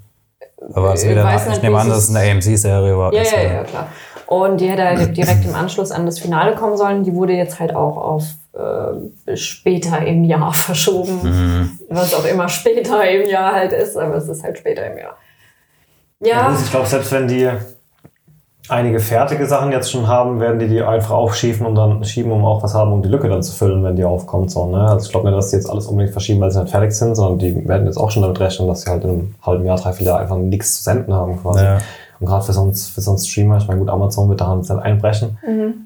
Aber 0.74 0.92
es 0.92 1.02
Ich 1.02 1.10
wieder 1.10 1.24
nach, 1.24 1.40
ich 1.40 1.48
nicht, 1.48 1.62
nehme 1.62 1.78
an, 1.78 1.88
dass 1.88 2.08
es 2.08 2.14
eine 2.14 2.30
AMC-Serie 2.30 2.96
war. 2.96 3.12
Ja, 3.14 3.22
ja, 3.22 3.30
äh, 3.30 3.54
ja, 3.54 3.64
klar. 3.64 3.88
Und 4.30 4.60
die 4.60 4.70
hätte 4.70 4.84
halt 4.84 5.16
direkt 5.16 5.44
im 5.44 5.56
Anschluss 5.56 5.90
an 5.90 6.06
das 6.06 6.20
Finale 6.20 6.54
kommen 6.54 6.76
sollen. 6.76 7.02
Die 7.02 7.12
wurde 7.16 7.32
jetzt 7.32 7.58
halt 7.58 7.74
auch 7.74 7.96
auf 7.96 8.22
äh, 8.52 9.36
später 9.36 10.06
im 10.06 10.22
Jahr 10.22 10.52
verschoben. 10.54 11.18
Mhm. 11.20 11.78
Was 11.88 12.14
auch 12.14 12.24
immer 12.24 12.48
später 12.48 13.04
im 13.10 13.28
Jahr 13.28 13.52
halt 13.52 13.72
ist, 13.72 13.96
aber 13.96 14.14
es 14.14 14.28
ist 14.28 14.44
halt 14.44 14.56
später 14.56 14.86
im 14.86 14.98
Jahr. 14.98 15.16
Ja, 16.20 16.52
Ja, 16.52 16.56
ich 16.62 16.70
glaube, 16.70 16.86
selbst 16.86 17.10
wenn 17.10 17.26
die 17.26 17.50
einige 18.68 19.00
fertige 19.00 19.46
Sachen 19.46 19.72
jetzt 19.72 19.90
schon 19.90 20.06
haben, 20.06 20.38
werden 20.38 20.60
die 20.60 20.68
die 20.68 20.80
einfach 20.80 21.10
aufschieben 21.10 21.66
und 21.66 21.74
dann 21.74 22.04
schieben, 22.04 22.30
um 22.30 22.44
auch 22.44 22.62
was 22.62 22.72
haben, 22.72 22.92
um 22.92 23.02
die 23.02 23.08
Lücke 23.08 23.28
dann 23.28 23.42
zu 23.42 23.52
füllen, 23.52 23.82
wenn 23.82 23.96
die 23.96 24.04
aufkommt. 24.04 24.52
So, 24.52 24.66
ne? 24.66 24.86
Also 24.86 25.06
ich 25.06 25.10
glaube 25.10 25.28
nicht, 25.28 25.36
dass 25.36 25.50
die 25.50 25.56
jetzt 25.56 25.68
alles 25.68 25.86
unbedingt 25.86 26.12
verschieben, 26.12 26.40
weil 26.40 26.52
sie 26.52 26.60
nicht 26.60 26.70
fertig 26.70 26.92
sind, 26.92 27.16
sondern 27.16 27.38
die 27.40 27.66
werden 27.66 27.86
jetzt 27.86 27.96
auch 27.96 28.12
schon 28.12 28.22
damit 28.22 28.38
rechnen, 28.38 28.68
dass 28.68 28.82
sie 28.82 28.90
halt 28.90 29.02
in 29.02 29.10
einem 29.10 29.34
halben 29.42 29.64
Jahr, 29.64 29.76
dreiviertel 29.76 30.06
Jahr 30.06 30.20
einfach 30.20 30.36
nichts 30.36 30.76
zu 30.76 30.84
senden 30.84 31.12
haben 31.12 31.42
quasi. 31.42 31.64
Ja. 31.64 31.78
Und 32.20 32.26
gerade 32.26 32.44
für 32.44 32.52
so, 32.52 32.60
einen, 32.62 32.74
für 32.74 33.00
so 33.00 33.10
einen 33.12 33.18
Streamer, 33.18 33.56
ich 33.56 33.66
meine, 33.66 33.80
gut, 33.80 33.88
Amazon 33.88 34.28
wird 34.28 34.40
daran 34.42 34.58
jetzt 34.58 34.68
nicht 34.70 34.82
einbrechen, 34.82 35.38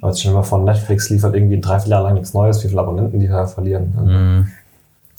aber 0.03 0.11
jetzt 0.11 0.21
schon 0.23 0.33
immer 0.33 0.43
von 0.43 0.65
Netflix 0.65 1.09
liefert 1.09 1.35
irgendwie 1.35 1.57
ein 1.57 1.63
Dreivierteljahr 1.63 2.03
lang 2.03 2.15
nichts 2.15 2.35
Neues, 2.35 2.63
wie 2.65 2.69
viele 2.69 2.81
Abonnenten 2.81 3.21
die 3.21 3.29
da 3.29 3.47
verlieren. 3.47 3.95
Mhm. 4.05 4.49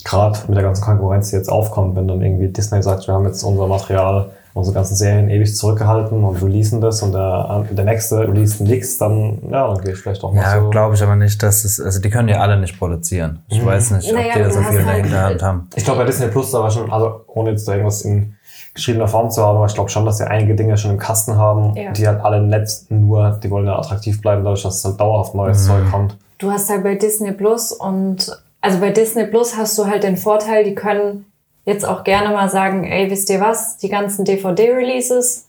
Gerade 0.03 0.37
mit 0.47 0.55
der 0.57 0.63
ganzen 0.63 0.83
Konkurrenz, 0.83 1.29
die 1.31 1.37
jetzt 1.37 1.49
aufkommt, 1.49 1.95
wenn 1.95 2.07
dann 2.07 2.21
irgendwie 2.21 2.49
Disney 2.49 2.83
sagt, 2.83 3.07
wir 3.07 3.13
haben 3.15 3.25
jetzt 3.25 3.41
unser 3.43 3.65
Material, 3.65 4.29
unsere 4.53 4.75
ganzen 4.75 4.95
Serien 4.95 5.29
ewig 5.29 5.55
zurückgehalten 5.55 6.23
und 6.23 6.41
releasen 6.43 6.79
das 6.79 7.01
und 7.01 7.13
der, 7.13 7.65
der 7.71 7.85
nächste 7.85 8.19
release 8.19 8.63
nichts, 8.63 8.97
dann, 8.99 9.39
ja, 9.49 9.67
dann 9.73 9.83
gehe 9.83 9.93
ich 9.93 9.99
vielleicht 9.99 10.23
auch 10.23 10.31
mal 10.31 10.41
Ja, 10.41 10.61
so. 10.61 10.69
glaube 10.69 10.95
ich 10.95 11.01
aber 11.01 11.15
nicht, 11.15 11.41
dass 11.41 11.65
es, 11.65 11.79
also 11.79 11.99
die 11.99 12.09
können 12.09 12.27
ja 12.29 12.39
alle 12.39 12.57
nicht 12.59 12.77
produzieren. 12.77 13.39
Ich 13.47 13.61
Mhm. 13.61 13.65
weiß 13.65 13.91
nicht, 13.91 14.09
ob 14.11 14.17
Naja, 14.17 14.33
die 14.35 14.43
da 14.43 14.51
so 14.51 14.59
viel 14.61 14.79
in 14.79 14.85
der 14.85 14.93
halt- 14.93 15.03
Hinterhand 15.05 15.41
haben. 15.43 15.67
Ich 15.75 15.83
glaube, 15.83 15.99
bei 16.01 16.05
Disney 16.05 16.27
Plus 16.27 16.51
da 16.51 16.59
war 16.59 16.69
schon, 16.71 16.91
also 16.91 17.21
ohne 17.27 17.49
jetzt 17.51 17.67
da 17.67 17.71
irgendwas 17.73 18.01
in 18.03 18.35
geschriebener 18.75 19.07
Form 19.07 19.31
zu 19.31 19.41
haben, 19.43 19.57
aber 19.57 19.65
ich 19.65 19.73
glaube 19.73 19.89
schon, 19.89 20.05
dass 20.05 20.19
sie 20.19 20.27
einige 20.29 20.53
Dinge 20.55 20.77
schon 20.77 20.91
im 20.91 20.97
Kasten 20.99 21.37
haben, 21.37 21.75
Ja. 21.75 21.91
die 21.91 22.07
halt 22.07 22.21
alle 22.23 22.41
nett 22.41 22.69
nur, 22.89 23.39
die 23.43 23.49
wollen 23.49 23.65
ja 23.65 23.79
attraktiv 23.79 24.21
bleiben, 24.21 24.43
dadurch, 24.43 24.61
dass 24.63 24.83
halt 24.85 24.99
dauerhaft 24.99 25.33
neues 25.33 25.65
Zeug 25.65 25.89
kommt. 25.89 26.17
du 26.37 26.51
hast 26.51 26.69
halt 26.69 26.83
bei 26.83 26.95
Disney 26.95 27.31
Plus 27.31 27.71
und 27.71 28.37
also 28.61 28.79
bei 28.79 28.91
Disney 28.91 29.25
Plus 29.25 29.55
hast 29.57 29.77
du 29.77 29.85
halt 29.87 30.03
den 30.03 30.17
Vorteil, 30.17 30.63
die 30.65 30.75
können 30.75 31.25
jetzt 31.65 31.87
auch 31.87 32.03
gerne 32.03 32.29
mal 32.33 32.49
sagen, 32.49 32.83
ey, 32.83 33.09
wisst 33.09 33.29
ihr 33.29 33.39
was, 33.39 33.77
die 33.77 33.89
ganzen 33.89 34.25
DVD-Releases, 34.25 35.47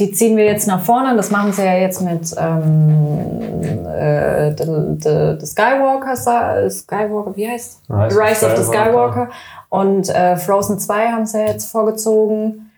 die 0.00 0.10
ziehen 0.12 0.36
wir 0.36 0.46
jetzt 0.46 0.66
nach 0.66 0.80
vorne. 0.80 1.14
Das 1.14 1.30
machen 1.30 1.52
sie 1.52 1.62
ja 1.62 1.74
jetzt 1.74 2.00
mit 2.00 2.34
ähm, 2.38 3.86
äh, 3.86 4.50
the, 4.56 4.64
the, 4.98 5.36
the 5.38 5.46
Skywalker, 5.46 6.16
Skywalker, 6.16 7.36
wie 7.36 7.48
heißt? 7.48 7.82
Rise 7.88 8.16
of 8.16 8.22
Rise 8.22 8.46
of 8.46 8.56
the 8.56 8.64
Skywalker. 8.64 8.64
Skywalker. 8.64 9.28
Und 9.68 10.08
äh, 10.08 10.36
Frozen 10.36 10.78
2 10.78 11.08
haben 11.08 11.26
sie 11.26 11.38
ja 11.38 11.46
jetzt 11.46 11.70
vorgezogen 11.70 12.70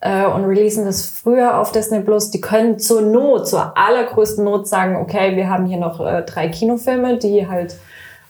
äh, 0.00 0.24
und 0.24 0.44
releasen 0.44 0.84
das 0.86 1.06
früher 1.06 1.58
auf 1.58 1.70
Disney 1.72 2.00
Plus. 2.00 2.30
Die 2.30 2.40
können 2.40 2.78
zur 2.78 3.02
Not, 3.02 3.46
zur 3.46 3.76
allergrößten 3.76 4.44
Not 4.44 4.66
sagen, 4.66 4.96
okay, 4.96 5.36
wir 5.36 5.48
haben 5.48 5.66
hier 5.66 5.78
noch 5.78 6.00
äh, 6.00 6.22
drei 6.22 6.48
Kinofilme, 6.48 7.18
die 7.18 7.46
halt 7.46 7.76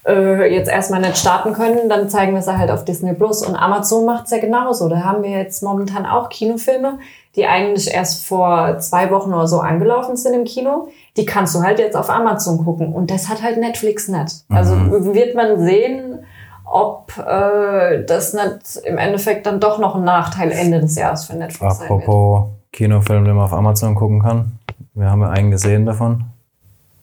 äh, 0.07 0.53
jetzt 0.53 0.69
erstmal 0.69 1.01
nicht 1.01 1.19
starten 1.19 1.53
können, 1.53 1.89
dann 1.89 2.09
zeigen 2.09 2.35
wir 2.35 2.43
sie 2.43 2.57
halt 2.57 2.71
auf 2.71 2.85
Disney 2.85 3.13
Plus. 3.15 3.43
Und 3.43 3.55
Amazon 3.55 4.05
macht's 4.05 4.31
ja 4.31 4.39
genauso. 4.39 4.89
Da 4.89 5.01
haben 5.05 5.23
wir 5.23 5.31
jetzt 5.31 5.63
momentan 5.63 6.07
auch 6.07 6.29
Kinofilme, 6.29 6.99
die 7.37 7.47
eigentlich 7.47 7.93
erst 7.93 8.27
vor 8.27 8.79
zwei 8.79 9.11
Wochen 9.11 9.33
oder 9.33 9.47
so 9.47 9.61
angelaufen 9.61 10.17
sind 10.17 10.35
im 10.35 10.45
Kino. 10.45 10.89
Die 11.17 11.25
kannst 11.25 11.55
du 11.55 11.63
halt 11.63 11.79
jetzt 11.79 11.97
auf 11.97 12.11
Amazon 12.11 12.65
gucken. 12.65 12.93
Und 12.93 13.11
das 13.11 13.29
hat 13.29 13.43
halt 13.43 13.59
Netflix 13.59 14.09
nicht. 14.09 14.45
Also 14.49 14.75
wird 15.15 15.37
man 15.37 15.61
sehen, 15.61 16.25
ob 16.65 17.13
äh, 17.19 18.05
das 18.05 18.33
nicht 18.33 18.85
im 18.85 18.99
Endeffekt 18.99 19.47
dann 19.47 19.61
doch 19.61 19.79
noch 19.79 19.97
ein 19.97 20.05
Nachteil 20.05 20.51
Ende 20.53 20.81
des 20.81 20.97
Jahres 20.97 21.25
für 21.25 21.35
Netflix 21.37 21.79
sein 21.79 21.89
wird. 21.89 22.03
Apropos 22.03 22.49
Kinofilm, 22.73 23.25
den 23.25 23.35
man 23.35 23.45
auf 23.45 23.53
Amazon 23.53 23.95
gucken 23.95 24.23
kann. 24.23 24.59
Wir 24.95 25.11
haben 25.11 25.23
ja 25.23 25.31
einen 25.31 25.51
gesehen 25.51 25.87
davon. 25.87 26.25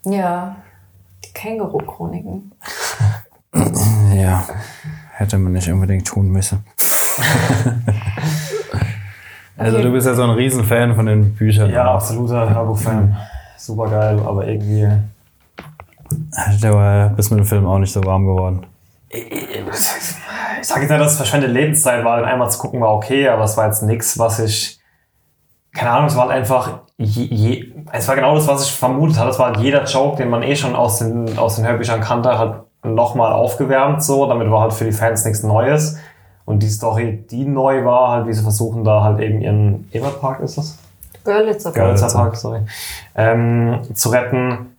Ja, 0.06 0.58
die 1.24 1.34
Känguru-Chroniken. 1.34 2.52
Ja, 4.14 4.44
hätte 5.14 5.38
man 5.40 5.54
nicht 5.54 5.72
unbedingt 5.72 6.06
tun 6.06 6.30
müssen. 6.30 6.64
also 9.58 9.78
Okay. 9.78 9.86
du 9.86 9.92
bist 9.92 10.08
ja 10.08 10.14
so 10.14 10.24
ein 10.24 10.30
Riesenfan 10.32 10.96
von 10.96 11.06
den 11.06 11.34
Büchern. 11.36 11.70
Ja, 11.72 11.94
absoluter 11.94 12.50
Hörbuch-Fan. 12.54 13.16
Super 13.58 13.90
geil, 13.90 14.20
aber 14.26 14.48
irgendwie. 14.48 14.88
Der 16.62 16.74
war 16.74 17.10
bis 17.10 17.30
mit 17.32 17.40
dem 17.40 17.46
Film 17.46 17.66
auch 17.66 17.80
nicht 17.80 17.92
so 17.92 18.04
warm 18.06 18.26
geworden. 18.26 18.66
Ich 19.10 20.68
sage 20.68 20.82
jetzt 20.82 20.90
nicht, 20.90 21.02
dass 21.02 21.12
es 21.12 21.18
verschwendete 21.18 21.52
Lebenszeit 21.54 22.04
war, 22.06 22.18
den 22.18 22.26
einmal 22.26 22.50
zu 22.52 22.60
gucken 22.60 22.82
war 22.82 22.94
okay, 22.94 23.28
aber 23.30 23.44
es 23.44 23.58
war 23.58 23.66
jetzt 23.66 23.84
nichts, 23.84 24.18
was 24.20 24.40
ich. 24.40 24.80
Keine 25.74 25.92
Ahnung, 25.92 26.08
es 26.08 26.16
war 26.16 26.24
halt 26.28 26.32
einfach. 26.34 26.80
Je, 26.98 27.24
je, 27.24 27.74
es 27.92 28.08
war 28.08 28.16
genau 28.16 28.36
das, 28.36 28.48
was 28.48 28.66
ich 28.66 28.72
vermutet 28.72 29.20
hatte. 29.20 29.30
Es 29.30 29.40
war 29.40 29.48
halt 29.48 29.58
jeder 29.58 29.84
Joke, 29.84 30.18
den 30.18 30.30
man 30.30 30.42
eh 30.44 30.56
schon 30.56 30.76
aus 30.76 31.00
den, 31.00 31.38
aus 31.38 31.56
den 31.58 31.68
Hörbüchern 31.68 32.02
kannte, 32.02 32.38
halt 32.38 32.56
nochmal 32.84 33.34
aufgewärmt 33.34 34.04
so. 34.04 34.26
Damit 34.28 34.50
war 34.50 34.62
halt 34.62 34.74
für 34.74 34.86
die 34.86 34.92
Fans 34.92 35.24
nichts 35.24 35.44
Neues. 35.44 35.98
Und 36.48 36.64
die 36.64 36.70
Story, 36.70 37.26
die 37.30 37.44
neu 37.44 37.84
war, 37.84 38.10
halt, 38.10 38.28
wie 38.28 38.32
sie 38.32 38.42
versuchen, 38.42 38.86
da 38.86 39.04
halt 39.04 39.20
eben 39.20 39.42
ihren 39.42 39.90
Eberpark 39.92 40.40
ist 40.40 40.58
das? 40.58 40.78
Görlitzer. 41.26 41.74
Görlitzer 41.74 42.08
Park, 42.08 42.38
sorry, 42.38 42.62
ähm, 43.16 43.82
zu 43.94 44.08
retten. 44.08 44.78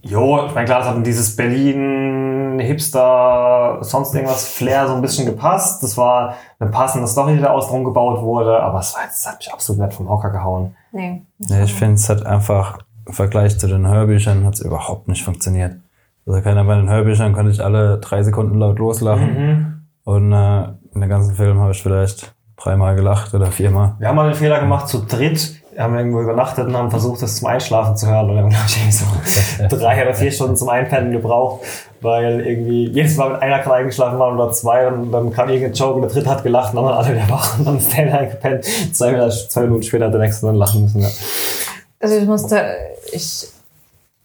Jo, 0.00 0.46
ich 0.46 0.54
meine, 0.54 0.64
klar, 0.64 0.78
das 0.78 0.88
hat 0.88 0.96
in 0.96 1.04
dieses 1.04 1.36
Berlin, 1.36 2.58
Hipster, 2.58 3.78
sonst 3.82 4.14
irgendwas 4.14 4.48
Flair 4.48 4.88
so 4.88 4.94
ein 4.94 5.02
bisschen 5.02 5.26
gepasst. 5.26 5.82
Das 5.82 5.98
war 5.98 6.36
eine 6.58 6.70
passende 6.70 7.06
Story, 7.06 7.34
die 7.34 7.42
da 7.42 7.50
außen 7.50 7.70
drum 7.70 7.84
gebaut 7.84 8.22
wurde, 8.22 8.62
aber 8.62 8.80
es 8.80 8.94
war 8.94 9.02
jetzt, 9.02 9.26
das 9.26 9.32
hat 9.32 9.40
mich 9.40 9.52
absolut 9.52 9.82
nicht 9.82 9.92
vom 9.92 10.08
Hocker 10.08 10.30
gehauen. 10.30 10.74
Nee. 10.90 11.20
Ja, 11.38 11.64
ich 11.64 11.74
finde, 11.74 11.96
es 11.96 12.08
hat 12.08 12.24
einfach 12.24 12.78
im 13.06 13.12
Vergleich 13.12 13.58
zu 13.58 13.66
den 13.66 13.86
Hörbüchern 13.86 14.46
hat 14.46 14.54
es 14.54 14.60
überhaupt 14.60 15.08
nicht 15.08 15.22
funktioniert. 15.22 15.76
Also 16.26 16.40
keiner 16.40 16.64
bei 16.64 16.76
den 16.76 16.88
Hörbüchern 16.88 17.34
konnte 17.34 17.50
ich 17.50 17.62
alle 17.62 17.98
drei 17.98 18.22
Sekunden 18.22 18.58
laut 18.58 18.78
loslachen. 18.78 19.86
Und 20.04 20.32
äh, 20.32 20.68
in 20.94 21.00
den 21.00 21.10
ganzen 21.10 21.34
Film 21.34 21.58
habe 21.60 21.72
ich 21.72 21.82
vielleicht 21.82 22.34
dreimal 22.56 22.94
gelacht 22.94 23.34
oder 23.34 23.46
viermal. 23.50 23.94
Wir 23.98 24.08
haben 24.08 24.16
mal 24.16 24.28
den 24.30 24.36
Fehler 24.36 24.60
gemacht, 24.60 24.88
zu 24.88 24.98
dritt. 25.04 25.60
Wir 25.72 25.82
haben 25.82 25.96
irgendwo 25.96 26.20
übernachtet 26.20 26.68
und 26.68 26.76
haben 26.76 26.88
versucht, 26.90 27.20
das 27.20 27.36
zum 27.38 27.48
Einschlafen 27.48 27.96
zu 27.96 28.06
hören. 28.06 28.30
Und 28.30 28.36
wir 28.36 28.42
haben, 28.42 28.50
glaube 28.50 28.64
ich, 28.68 28.76
irgendwie 28.76 29.68
so 29.68 29.76
drei 29.76 30.02
oder 30.04 30.14
vier 30.14 30.30
Stunden 30.30 30.56
zum 30.56 30.68
Einpennen 30.68 31.10
gebraucht, 31.10 31.62
weil 32.00 32.46
irgendwie 32.46 32.86
jedes 32.90 33.16
Mal, 33.16 33.32
wenn 33.32 33.40
einer 33.40 33.58
gerade 33.58 33.74
eingeschlafen 33.76 34.18
war 34.20 34.32
oder 34.32 34.52
zwei, 34.52 34.84
dann, 34.84 35.10
dann 35.10 35.32
kam 35.32 35.48
irgendein 35.48 35.72
Joke 35.74 35.94
und 35.94 36.02
der 36.02 36.10
dritte 36.12 36.30
hat 36.30 36.44
gelacht 36.44 36.70
und 36.70 36.76
dann 36.76 36.84
waren 36.84 37.04
alle 37.04 37.14
wieder 37.16 37.28
wach 37.28 37.58
und 37.58 37.64
dann 37.66 37.78
ist 37.78 37.92
der 37.96 38.16
eingepennt. 38.20 38.64
Zwei, 38.92 39.10
Minuten- 39.12 39.32
zwei 39.48 39.62
Minuten 39.62 39.82
später 39.82 40.04
hat 40.06 40.12
der 40.14 40.20
nächste 40.20 40.46
dann 40.46 40.54
lachen 40.54 40.82
müssen. 40.82 41.00
Ja. 41.00 41.08
Also 41.98 42.16
ich 42.18 42.26
musste, 42.26 42.62
ich 43.12 43.48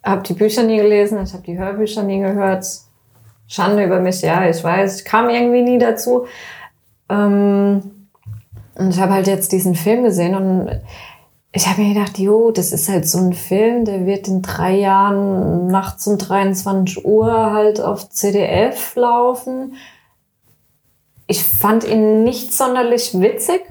habe 0.04 0.22
die 0.22 0.34
Bücher 0.34 0.62
nie 0.64 0.78
gelesen, 0.78 1.20
ich 1.24 1.34
habe 1.34 1.42
die 1.44 1.58
Hörbücher 1.58 2.04
nie 2.04 2.20
gehört. 2.20 2.64
Schande 3.48 3.84
über 3.84 4.00
mich, 4.00 4.22
ja, 4.22 4.48
ich 4.48 4.64
weiß. 4.64 5.00
Ich 5.00 5.06
kam 5.06 5.30
irgendwie 5.30 5.64
nie 5.64 5.80
dazu. 5.80 6.28
Ähm, 7.10 7.82
und 8.76 8.90
ich 8.92 9.00
habe 9.00 9.14
halt 9.14 9.28
jetzt 9.28 9.52
diesen 9.52 9.76
Film 9.76 10.04
gesehen 10.04 10.36
und 10.36 10.82
ich 11.52 11.68
habe 11.68 11.82
mir 11.82 11.94
gedacht, 11.94 12.20
jo, 12.20 12.52
das 12.52 12.72
ist 12.72 12.90
halt 12.90 13.08
so 13.08 13.18
ein 13.18 13.34
Film, 13.34 13.84
der 13.84 14.06
wird 14.06 14.28
in 14.28 14.42
drei 14.42 14.76
Jahren 14.78 15.68
nachts 15.68 16.06
um 16.08 16.18
23 16.18 17.04
Uhr 17.06 17.52
halt 17.52 17.82
auf 17.82 18.10
CDF 18.10 18.96
laufen. 18.96 19.74
Ich 21.26 21.44
fand 21.44 21.84
ihn 21.84 22.24
nicht 22.24 22.54
sonderlich 22.54 23.20
witzig, 23.20 23.62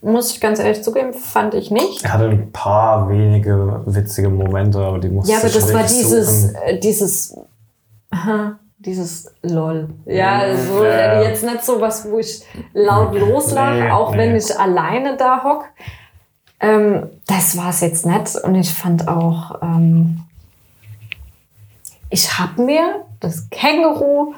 muss 0.00 0.32
ich 0.32 0.40
ganz 0.40 0.58
ehrlich 0.60 0.82
zugeben, 0.82 1.12
fand 1.12 1.54
ich 1.54 1.70
nicht. 1.70 2.04
Er 2.04 2.14
hatte 2.14 2.28
ein 2.28 2.52
paar 2.52 3.08
wenige 3.10 3.82
witzige 3.86 4.30
Momente, 4.30 4.78
aber 4.78 4.98
die 4.98 5.08
musste 5.08 5.32
Ja, 5.32 5.38
aber 5.38 5.48
ich 5.48 5.54
das 5.54 5.72
war 5.74 5.82
dieses, 5.82 6.42
suchen. 6.42 6.54
äh, 6.64 6.78
dieses, 6.78 7.36
aha, 8.10 8.58
dieses 8.78 9.34
LOL. 9.42 9.88
Ja, 10.06 10.54
so 10.56 10.84
ja. 10.84 10.90
äh, 10.90 11.24
jetzt 11.28 11.42
nicht 11.42 11.64
so 11.64 11.80
was, 11.80 12.08
wo 12.10 12.18
ich 12.18 12.44
laut 12.72 13.14
loslache, 13.14 13.74
Nee, 13.84 13.90
auch 13.90 14.12
wenn 14.16 14.32
nee. 14.32 14.38
ich 14.38 14.58
alleine 14.58 15.16
da 15.16 15.42
hock. 15.42 15.64
Ähm, 16.60 17.08
das 17.26 17.56
war 17.56 17.70
es 17.70 17.80
jetzt 17.80 18.06
nicht. 18.06 18.36
Und 18.44 18.54
ich 18.54 18.72
fand 18.72 19.08
auch, 19.08 19.60
ähm, 19.62 20.22
ich 22.10 22.38
habe 22.38 22.62
mir 22.62 23.04
das 23.20 23.50
Känguru 23.50 24.34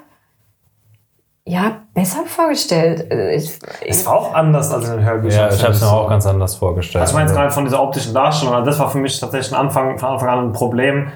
ja 1.45 1.83
besser 1.95 2.25
vorgestellt. 2.27 3.11
Äh, 3.11 3.35
Ich, 3.35 3.59
Es 3.87 4.07
war 4.07 4.15
auch 4.15 4.35
anders 4.35 4.73
als 4.73 4.89
in 4.89 4.97
den 4.99 5.05
Hörbüchern. 5.05 5.49
Ja, 5.49 5.55
ich 5.55 5.63
habe 5.63 5.73
es 5.73 5.81
mir 5.81 5.89
auch 5.89 6.09
ganz 6.09 6.27
anders 6.27 6.55
vorgestellt. 6.55 7.03
Also 7.03 7.13
ich 7.13 7.15
meine 7.15 7.29
jetzt 7.29 7.37
gerade 7.37 7.51
von 7.51 7.65
dieser 7.65 7.83
optischen 7.83 8.15
Darstellung, 8.15 8.55
also 8.55 8.67
das 8.67 8.79
war 8.79 8.91
für 8.91 8.99
mich 8.99 9.19
tatsächlich 9.19 9.57
Anfang, 9.57 9.99
von 9.99 10.09
Anfang 10.11 10.29
an 10.29 10.39
ein 10.47 10.53
Problem, 10.53 11.11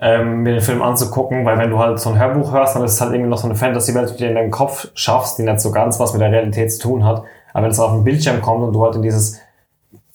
ähm, 0.00 0.42
mir 0.42 0.54
den 0.54 0.60
Film 0.60 0.82
anzugucken, 0.82 1.44
weil 1.44 1.58
wenn 1.58 1.70
du 1.70 1.78
halt 1.78 2.00
so 2.00 2.10
ein 2.10 2.18
Hörbuch 2.18 2.52
hörst, 2.52 2.74
dann 2.74 2.84
ist 2.84 2.94
es 2.94 3.00
halt 3.00 3.12
irgendwie 3.12 3.30
noch 3.30 3.38
so 3.38 3.46
eine 3.46 3.54
Fantasy-Welt, 3.54 4.14
die 4.18 4.24
du 4.24 4.28
in 4.28 4.34
deinen 4.34 4.50
Kopf 4.50 4.88
schaffst, 4.94 5.38
die 5.38 5.42
nicht 5.42 5.60
so 5.60 5.70
ganz 5.70 6.00
was 6.00 6.12
mit 6.12 6.20
der 6.20 6.32
Realität 6.32 6.72
zu 6.72 6.80
tun 6.80 7.04
hat. 7.04 7.22
Aber 7.52 7.64
wenn 7.64 7.70
es 7.70 7.78
auf 7.78 7.92
den 7.92 8.04
Bildschirm 8.04 8.42
kommt 8.42 8.64
und 8.64 8.72
du 8.72 8.84
halt 8.84 8.96
in 8.96 9.02
dieses 9.02 9.40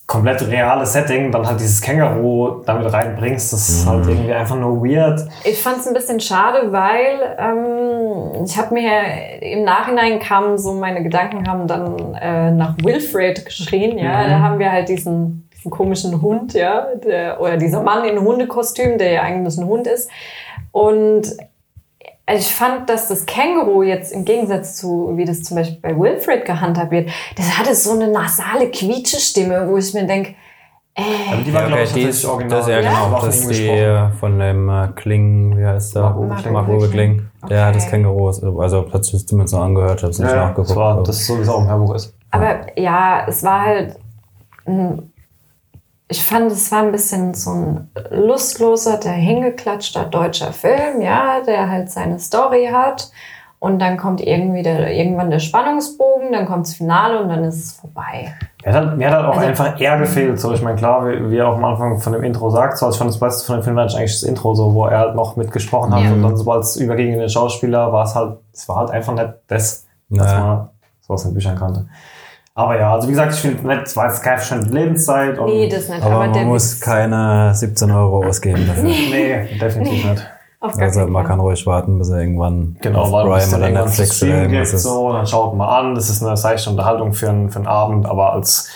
komplett 0.10 0.42
reale 0.48 0.88
Setting 0.88 1.32
dann 1.32 1.46
halt 1.46 1.60
dieses 1.60 1.82
Känguru 1.82 2.64
damit 2.66 2.92
reinbringst, 2.92 3.54
das 3.54 3.70
ist 3.70 3.88
halt 3.88 4.08
irgendwie 4.08 4.34
einfach 4.34 4.56
nur 4.56 4.84
weird. 4.84 5.22
Ich 5.44 5.62
fand 5.62 5.78
es 5.78 5.88
ein 5.88 5.94
bisschen 5.94 6.20
schade, 6.20 6.72
weil 6.72 7.38
ähm, 7.38 8.44
ich 8.44 8.58
habe 8.58 8.74
mir 8.74 9.42
im 9.42 9.64
Nachhinein 9.64 10.20
kamen 10.20 10.58
so 10.58 10.74
meine 10.74 11.04
Gedanken 11.04 11.48
haben 11.48 11.68
dann 11.68 12.16
äh, 12.16 12.52
nach 12.52 12.76
Wilfred 12.82 13.46
geschrien. 13.46 14.00
Ja, 14.00 14.28
da 14.28 14.40
haben 14.40 14.58
wir 14.58 14.72
halt 14.72 14.90
diesen, 14.90 15.48
diesen 15.60 15.72
komischen 15.72 16.22
Hund, 16.22 16.54
ja, 16.54 16.88
der, 17.04 17.40
oder 17.42 17.58
dieser 17.58 17.84
Mann 17.84 18.04
in 18.06 18.20
Hundekostüm, 18.20 18.98
der 18.98 19.12
ja 19.12 19.22
eigentlich 19.24 19.58
ein 19.58 19.66
Hund 19.68 19.88
ist. 19.88 20.10
Und 20.72 21.24
ich 22.32 22.54
fand, 22.54 22.90
dass 22.90 23.08
das 23.08 23.26
Känguru 23.26 23.84
jetzt 23.84 24.12
im 24.14 24.24
Gegensatz 24.24 24.76
zu, 24.76 25.12
wie 25.16 25.26
das 25.26 25.42
zum 25.44 25.58
Beispiel 25.58 25.80
bei 25.82 25.98
Wilfred 26.00 26.46
gehandhabt 26.46 26.92
wird, 26.92 27.10
das 27.36 27.58
hatte 27.58 27.74
so 27.76 27.92
eine 27.94 28.08
nasale 28.08 28.70
Quietsche-Stimme, 28.70 29.68
wo 29.70 29.78
ich 29.78 29.94
mir 29.94 30.06
denke, 30.06 30.36
Aber 30.96 31.42
die 31.44 31.52
Ja, 31.52 31.66
glaub 31.66 31.72
okay, 31.80 31.84
ich, 31.86 31.94
die 31.94 32.02
ist, 32.04 32.26
original. 32.26 32.60
das, 32.60 32.68
ja, 32.68 32.80
Ja? 32.82 32.90
genau, 32.90 33.12
War 33.14 33.26
das 33.26 33.38
ist 33.46 33.50
die 33.52 33.68
äh, 33.68 34.10
von 34.20 34.38
dem 34.38 34.70
äh, 34.70 34.88
Kling, 34.96 35.58
wie 35.58 35.66
heißt 35.66 35.96
der? 35.96 36.04
Marco 36.52 36.78
Kling. 36.78 36.92
Kling. 36.92 37.26
Der 37.50 37.66
hat 37.66 37.76
das 37.76 37.84
Okay. 37.88 37.92
Känguru, 38.04 38.28
also 38.62 38.86
hat 38.94 39.06
sich 39.06 39.26
zumindest 39.28 39.56
noch 39.56 39.62
angehört, 39.64 39.98
ich 39.98 40.04
habe 40.04 40.12
es 40.12 40.20
nicht 40.20 40.30
Ja, 40.30 40.36
ja, 40.36 40.42
nachgeguckt. 40.44 40.70
das 40.70 40.76
war 40.76 40.92
aber- 40.94 41.04
das 41.04 41.20
ist 41.22 41.28
so, 41.28 41.38
wie 41.38 41.42
es 41.42 41.50
auch 41.50 41.60
im 41.62 41.68
Hörbuch 41.70 41.96
ist. 41.96 42.14
Aber 42.32 42.58
ja, 42.80 43.26
es 43.28 43.44
war 43.44 43.62
halt. 43.66 43.96
ein- 44.66 45.12
Ich 46.12 46.24
fand, 46.24 46.52
es 46.52 46.72
war 46.72 46.80
ein 46.82 46.92
bisschen 46.92 47.34
so 47.36 47.52
ein 47.52 47.90
lustloser, 48.10 48.98
dahingeklatschter 48.98 50.06
deutscher 50.06 50.52
Film, 50.52 51.02
ja, 51.02 51.42
der 51.46 51.70
halt 51.70 51.92
seine 51.92 52.18
Story 52.20 52.70
hat. 52.72 53.12
Und 53.60 53.80
dann 53.80 53.98
kommt 53.98 54.22
irgendwie 54.22 54.64
der, 54.64 54.92
irgendwann 54.94 55.30
der 55.30 55.40
Spannungsbogen, 55.40 56.32
dann 56.32 56.46
kommt 56.46 56.66
das 56.66 56.76
Finale 56.76 57.22
und 57.22 57.28
dann 57.30 57.44
ist 57.44 57.58
es 57.58 57.72
vorbei. 57.74 58.34
Mir 58.66 58.74
hat, 58.74 58.86
halt- 58.86 58.98
mir 58.98 59.08
hat 59.10 59.16
halt 59.18 59.26
auch 59.28 59.36
Also- 59.36 59.48
einfach 59.50 59.80
eher 59.80 60.00
gefehlt. 60.00 60.40
So, 60.40 60.54
ich 60.54 60.62
meine, 60.62 60.78
klar, 60.78 61.06
wie, 61.08 61.30
wie 61.30 61.38
er 61.38 61.50
auch 61.50 61.58
am 61.58 61.66
Anfang 61.66 62.00
von 62.00 62.14
dem 62.14 62.24
Intro 62.24 62.50
sagt, 62.50 62.78
so, 62.78 62.86
also 62.86 62.96
ich 62.96 63.00
fand 63.00 63.10
das 63.12 63.20
Beste 63.20 63.46
von 63.46 63.58
dem 63.58 63.64
Film 63.64 63.76
war 63.76 63.84
eigentlich 63.84 64.14
das 64.14 64.24
Intro, 64.24 64.56
so, 64.56 64.74
wo 64.74 64.86
er 64.86 64.98
halt 65.00 65.16
noch 65.16 65.36
mitgesprochen 65.36 65.94
hat 65.94 66.04
Ja. 66.06 66.12
und 66.14 66.24
dann 66.24 66.38
sobald 66.38 66.64
es 66.64 66.78
überging 66.78 67.14
in 67.14 67.20
den 67.20 67.30
Schauspieler, 67.30 67.92
war 67.92 68.06
es 68.06 68.16
halt, 68.16 68.38
es 68.54 68.68
war 68.70 68.78
halt 68.78 68.92
einfach 68.92 69.14
nicht 69.14 69.30
das, 69.48 69.86
was 70.08 70.34
man 70.34 70.70
so 71.02 71.14
aus 71.14 71.24
den 71.24 71.34
Büchern 71.34 71.58
kannte. 71.60 71.86
Aber 72.60 72.78
ja, 72.78 72.94
also 72.94 73.08
wie 73.08 73.12
gesagt, 73.12 73.34
ich 73.34 73.40
finde, 73.40 73.66
nicht, 73.66 73.84
es 73.84 73.96
war 73.96 74.08
jetzt 74.08 74.22
keine 74.22 74.38
verschwendete 74.38 74.74
Lebenszeit. 74.74 75.40
Und 75.40 75.46
Nee, 75.48 75.70
das 75.70 75.88
nicht. 75.88 76.04
Aber, 76.04 76.16
Aber, 76.16 76.28
man 76.28 76.48
muss 76.48 76.76
Witz- 76.76 76.82
keine 76.84 77.54
17 77.56 77.90
Euro 77.90 78.26
ausgeben 78.28 78.68
dafür. 78.68 78.84
Nee, 78.84 79.58
definitiv 79.58 80.04
nicht. 80.04 80.30
auf 80.60 80.78
Also 80.78 81.08
man 81.08 81.26
kann 81.26 81.40
ruhig 81.40 81.66
warten, 81.66 81.98
bis 81.98 82.10
er 82.10 82.20
irgendwann 82.20 82.76
Genau, 82.82 83.04
auf 83.04 83.12
Prime 83.12 83.40
dann 83.50 83.62
oder 83.62 83.70
Netflix 83.86 84.22
oder 84.22 84.42
irgendwas 84.42 84.74
ist. 84.74 84.84
so, 84.84 85.14
dann 85.14 85.26
schaut 85.26 85.56
man 85.56 85.70
an, 85.70 85.96
das 85.96 86.10
ist 86.10 86.22
eine 86.22 86.36
seichte 86.36 86.70
Unterhaltung 86.70 87.14
für 87.14 87.30
einen, 87.30 87.50
für 87.50 87.60
einen 87.60 87.68
Abend, 87.68 88.06
aber 88.06 88.34
als 88.34 88.68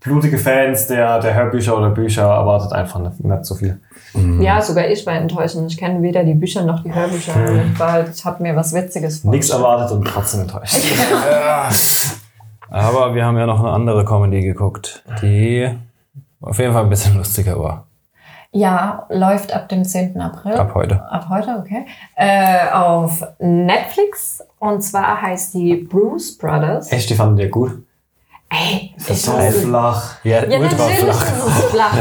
blutige 0.00 0.38
Fans 0.38 0.86
der, 0.86 1.18
der 1.20 1.34
Hörbücher 1.34 1.76
oder 1.76 1.90
Bücher 1.90 2.22
erwartet 2.22 2.72
einfach 2.72 3.00
nicht, 3.00 3.22
nicht 3.22 3.44
so 3.44 3.54
viel. 3.54 3.78
Ja, 4.40 4.62
sogar 4.62 4.88
ich 4.88 5.06
war 5.06 5.12
enttäuschend. 5.14 5.70
Ich 5.70 5.76
kenne 5.78 6.00
weder 6.00 6.24
die 6.24 6.32
Bücher 6.34 6.64
noch 6.64 6.82
die 6.82 6.92
Hörbücher. 6.92 7.32
Ich, 7.74 7.78
war 7.78 7.92
halt, 7.92 8.08
ich 8.14 8.24
habe 8.24 8.42
mir 8.42 8.56
was 8.56 8.72
Witziges 8.72 9.22
Nichts 9.24 9.50
vorgestellt. 9.50 9.60
erwartet 9.62 9.96
und 9.98 10.04
trotzdem 10.08 10.40
enttäuscht. 10.40 10.74
Aber 12.70 13.14
wir 13.14 13.24
haben 13.24 13.36
ja 13.36 13.46
noch 13.46 13.60
eine 13.60 13.70
andere 13.70 14.04
Comedy 14.04 14.42
geguckt, 14.42 15.02
die 15.22 15.68
auf 16.40 16.58
jeden 16.58 16.72
Fall 16.72 16.84
ein 16.84 16.90
bisschen 16.90 17.16
lustiger 17.16 17.58
war. 17.58 17.86
Ja, 18.52 19.06
läuft 19.10 19.52
ab 19.52 19.68
dem 19.68 19.84
10. 19.84 20.20
April. 20.20 20.54
Ab 20.54 20.72
heute. 20.74 21.02
Ab 21.10 21.26
heute, 21.28 21.56
okay. 21.60 21.86
Äh, 22.16 22.68
auf 22.72 23.22
Netflix. 23.38 24.42
Und 24.58 24.82
zwar 24.82 25.22
heißt 25.22 25.54
die 25.54 25.76
Bruce 25.76 26.36
Brothers. 26.36 26.90
Echt, 26.90 27.10
die 27.10 27.14
fanden 27.14 27.36
dir 27.36 27.48
gut. 27.48 27.82
Ey, 28.52 28.92
Das 28.98 29.10
ist 29.10 29.26
so 29.26 29.32
flach. 29.32 30.16
Ja, 30.24 30.44
Ja, 30.44 30.58
ultra 30.58 30.76
natürlich 30.76 30.98
flach. 30.98 31.22
ist 31.22 31.46
es 31.46 31.64
flach. 31.66 31.94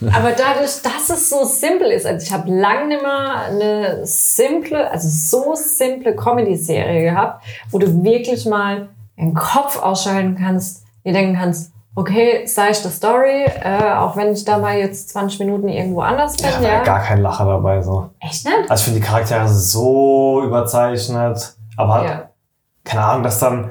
Aber 0.16 0.30
dadurch, 0.30 0.80
dass 0.82 1.10
es 1.10 1.28
so 1.28 1.42
simpel 1.44 1.90
ist, 1.90 2.06
also 2.06 2.24
ich 2.24 2.32
habe 2.32 2.48
lange 2.48 2.86
nicht 2.86 3.02
mehr 3.02 3.42
eine 3.50 4.06
simple, 4.06 4.88
also 4.88 5.08
so 5.08 5.54
simple 5.56 6.14
Comedy-Serie 6.14 7.10
gehabt, 7.10 7.42
wo 7.72 7.78
du 7.80 8.04
wirklich 8.04 8.46
mal 8.46 8.88
den 9.18 9.34
Kopf 9.34 9.80
ausschalten 9.82 10.36
kannst, 10.36 10.84
dir 11.04 11.12
denken 11.12 11.36
kannst, 11.38 11.72
okay, 11.94 12.46
sei 12.46 12.70
ich 12.70 12.82
die 12.82 12.88
Story, 12.88 13.44
äh, 13.44 13.94
auch 13.94 14.16
wenn 14.16 14.32
ich 14.32 14.44
da 14.44 14.58
mal 14.58 14.76
jetzt 14.76 15.08
20 15.10 15.40
Minuten 15.40 15.68
irgendwo 15.68 16.00
anders 16.02 16.36
bin, 16.36 16.46
Ja, 16.60 16.68
ja. 16.74 16.82
gar 16.82 17.00
kein 17.00 17.22
Lacher 17.22 17.46
dabei. 17.46 17.80
So. 17.82 18.10
Echt 18.20 18.44
nicht? 18.44 18.70
Also 18.70 18.80
ich 18.80 18.84
finde 18.84 19.00
die 19.00 19.06
Charaktere 19.06 19.48
so 19.48 20.42
überzeichnet. 20.44 21.54
Aber 21.76 21.94
halt, 21.94 22.08
Ja. 22.08 22.22
keine 22.84 23.04
Ahnung, 23.04 23.22
dass 23.22 23.38
dann. 23.40 23.70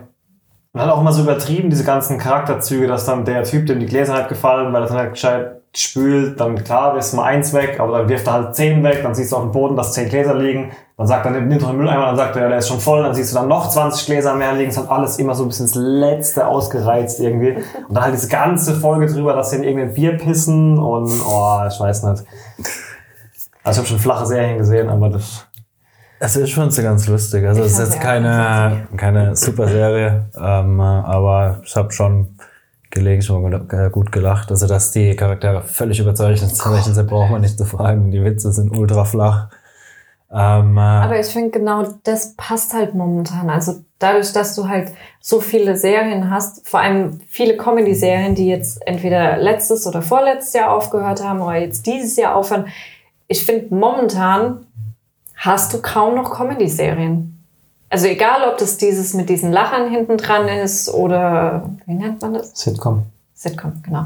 Man 0.74 0.86
hat 0.88 0.92
auch 0.94 1.00
immer 1.00 1.14
so 1.14 1.22
übertrieben, 1.22 1.70
diese 1.70 1.86
ganzen 1.86 2.18
Charakterzüge, 2.18 2.86
dass 2.88 3.06
dann 3.06 3.24
der 3.24 3.44
Typ, 3.46 3.66
dem 3.66 3.80
die 3.80 3.86
Gläser 3.86 4.14
halt 4.14 4.28
gefallen, 4.28 4.74
weil 4.74 4.82
er 4.84 4.88
dann 4.90 4.98
halt 4.98 5.14
gescheit 5.14 5.62
spült, 5.74 6.38
dann 6.40 6.62
klar, 6.64 6.98
ist 6.98 7.14
mal 7.14 7.24
eins 7.24 7.54
weg, 7.54 7.80
aber 7.80 8.00
dann 8.00 8.10
wirft 8.10 8.28
er 8.28 8.34
halt 8.34 8.56
zehn 8.56 8.84
weg, 8.84 9.00
dann 9.04 9.16
siehst 9.16 9.32
du 9.32 9.38
auf 9.38 9.44
dem 9.44 9.52
Boden, 9.54 9.78
dass 9.78 9.94
zehn 9.94 10.10
Gläser 10.10 10.34
liegen, 10.36 10.72
dann 10.98 11.08
sagt 11.08 11.26
er, 11.26 11.32
nimm 11.32 11.60
doch 11.60 11.70
den 11.70 11.78
Mülleimer, 11.78 12.06
dann 12.06 12.16
sagt 12.16 12.38
er, 12.38 12.44
ja, 12.44 12.50
der 12.50 12.60
ist 12.60 12.70
schon 12.70 12.80
voll, 12.80 13.04
dann 13.04 13.14
siehst 13.14 13.34
du 13.34 13.40
dann 13.40 13.50
noch 13.50 13.70
20 13.70 14.06
Gläser 14.06 14.34
mehr 14.34 14.54
liegen, 14.54 14.70
es 14.70 14.78
hat 14.78 14.90
alles 14.90 15.18
immer 15.18 15.36
so 15.36 15.44
ein 15.44 15.50
bisschen 15.50 15.66
das 15.66 15.76
Letzte 15.76 16.48
ausgereizt 16.48 17.20
irgendwie. 17.20 17.58
Und 17.88 17.96
dann 17.96 18.04
halt 18.06 18.14
diese 18.14 18.30
ganze 18.30 18.76
Folge 18.76 19.08
drüber, 19.08 19.34
dass 19.34 19.50
sie 19.50 19.58
in 19.58 19.64
irgendein 19.64 19.94
Bier 19.94 20.18
pissen 20.18 20.78
und, 20.78 21.12
oh, 21.28 21.62
ich 21.68 21.80
weiß 21.80 22.04
nicht. 22.04 22.24
Also 23.64 23.72
ich 23.72 23.78
habe 23.78 23.88
schon 23.88 24.00
flache 24.00 24.26
Serien 24.26 24.58
gesehen, 24.58 24.90
aber 24.90 25.10
das... 25.10 25.46
Es 26.20 26.38
ist 26.38 26.52
schon 26.52 26.72
so 26.72 26.82
ganz 26.82 27.08
lustig. 27.08 27.46
Also 27.46 27.62
Ich 27.62 27.68
es 27.68 27.74
ist 27.74 27.80
jetzt 27.80 28.00
keine, 28.00 28.88
keine 28.96 29.36
super 29.36 29.68
Serie, 29.68 30.30
ähm, 30.38 30.80
aber 30.80 31.60
ich 31.66 31.76
habe 31.76 31.92
schon 31.92 32.38
gelegentlich 32.90 33.30
mal 33.30 33.66
äh, 33.70 33.90
gut 33.90 34.14
gelacht. 34.14 34.50
Also 34.50 34.66
dass 34.66 34.92
die 34.92 35.14
Charaktere 35.16 35.62
völlig 35.62 36.00
überzeugend 36.00 36.40
sind, 36.40 36.96
sind, 36.96 37.10
braucht 37.10 37.32
man 37.32 37.42
nicht 37.42 37.58
zu 37.58 37.66
fragen. 37.66 38.12
Die 38.12 38.24
Witze 38.24 38.54
sind 38.54 38.76
ultra 38.78 39.04
flach. 39.04 39.50
Ähm, 40.32 40.78
äh, 40.78 40.82
Aber 40.82 41.20
ich 41.20 41.28
finde 41.28 41.52
genau 41.52 41.88
das 42.04 42.36
passt 42.36 42.74
halt 42.74 42.96
momentan. 42.96 43.50
Also 43.50 43.76
dadurch, 44.00 44.34
dass 44.34 44.56
du 44.56 44.68
halt 44.68 44.92
so 45.20 45.40
viele 45.40 45.78
Serien 45.78 46.30
hast, 46.30 46.68
vor 46.68 46.80
allem 46.80 47.20
viele 47.28 47.58
Comedy-Serien, 47.58 48.36
die 48.36 48.48
jetzt 48.48 48.86
entweder 48.88 49.38
letztes 49.38 49.88
oder 49.88 50.02
vorletztes 50.02 50.54
Jahr 50.54 50.72
aufgehört 50.72 51.24
haben 51.24 51.42
oder 51.42 51.58
jetzt 51.58 51.86
dieses 51.86 52.16
Jahr 52.16 52.36
aufhören. 52.36 52.68
Ich 53.28 53.46
finde 53.46 53.74
momentan 53.74 54.66
hast 55.36 55.74
du 55.74 55.82
kaum 55.82 56.16
noch 56.16 56.34
Comedy-Serien. 56.36 57.32
Also 57.90 58.08
egal, 58.08 58.50
ob 58.50 58.58
das 58.58 58.78
dieses 58.78 59.14
mit 59.14 59.30
diesen 59.30 59.52
Lachern 59.52 59.90
hinten 59.90 60.18
dran 60.18 60.48
ist 60.48 60.90
oder 60.90 61.70
wie 61.86 61.94
nennt 61.94 62.22
man 62.22 62.34
das? 62.34 62.52
Sitcom. 62.56 63.04
Sitcom, 63.34 63.74
genau. 63.84 64.06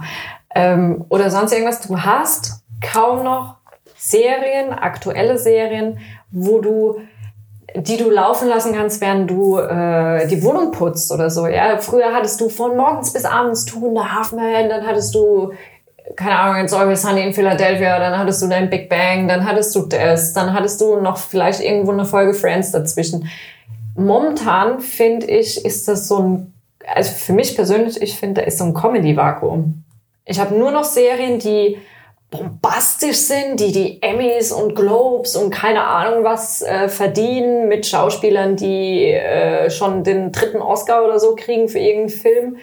Ähm, 0.53 1.05
oder 1.09 1.29
sonst 1.31 1.53
irgendwas. 1.53 1.81
Du 1.81 1.97
hast 1.97 2.61
kaum 2.81 3.23
noch 3.23 3.55
Serien, 3.99 4.71
aktuelle 4.71 5.37
Serien, 5.37 5.99
wo 6.31 6.59
du, 6.59 7.01
die 7.75 7.97
du 7.97 8.09
laufen 8.09 8.47
lassen 8.47 8.73
kannst, 8.73 9.01
während 9.01 9.29
du 9.29 9.57
äh, 9.57 10.25
die 10.27 10.41
Wohnung 10.41 10.71
putzt 10.71 11.11
oder 11.11 11.29
so. 11.29 11.45
Ja, 11.47 11.77
früher 11.79 12.13
hattest 12.13 12.39
du 12.39 12.47
von 12.47 12.77
morgens 12.77 13.11
bis 13.11 13.25
abends 13.25 13.65
Two 13.65 13.89
and 13.89 13.97
a 13.97 14.15
Half 14.15 14.31
Men, 14.31 14.69
dann 14.69 14.87
hattest 14.87 15.13
du 15.13 15.51
keine 16.15 16.39
Ahnung, 16.39 16.63
It's 16.63 16.73
Always 16.73 17.01
Sunny 17.01 17.21
in 17.21 17.33
Philadelphia, 17.33 17.99
dann 17.99 18.17
hattest 18.17 18.41
du 18.41 18.47
dein 18.47 18.69
Big 18.69 18.89
Bang, 18.89 19.27
dann 19.27 19.45
hattest 19.45 19.75
du 19.75 19.83
das, 19.83 20.33
dann 20.33 20.53
hattest 20.53 20.81
du 20.81 20.95
noch 20.95 21.17
vielleicht 21.17 21.61
irgendwo 21.61 21.91
eine 21.91 22.05
Folge 22.05 22.33
Friends 22.33 22.71
dazwischen. 22.71 23.29
Momentan 23.95 24.79
finde 24.79 25.27
ich, 25.27 25.63
ist 25.65 25.87
das 25.87 26.07
so 26.07 26.17
ein, 26.17 26.53
also 26.95 27.11
für 27.11 27.33
mich 27.33 27.55
persönlich, 27.55 28.01
ich 28.01 28.17
finde, 28.17 28.41
da 28.41 28.47
ist 28.47 28.57
so 28.57 28.63
ein 28.63 28.73
Comedy-Vakuum. 28.73 29.83
Ich 30.25 30.39
habe 30.39 30.55
nur 30.55 30.71
noch 30.71 30.83
Serien, 30.83 31.37
die 31.37 31.77
bombastisch 32.31 33.17
sind, 33.17 33.59
die 33.59 33.71
die 33.71 34.01
Emmys 34.01 34.51
und 34.51 34.75
Globes 34.75 35.35
und 35.35 35.49
keine 35.49 35.83
Ahnung 35.83 36.23
was 36.23 36.61
äh, 36.61 36.87
verdienen 36.87 37.67
mit 37.67 37.85
Schauspielern, 37.85 38.55
die 38.55 39.05
äh, 39.11 39.69
schon 39.69 40.03
den 40.03 40.31
dritten 40.31 40.61
Oscar 40.61 41.03
oder 41.03 41.19
so 41.19 41.35
kriegen 41.35 41.69
für 41.69 41.79
irgendeinen 41.79 42.09
Film. 42.09 42.57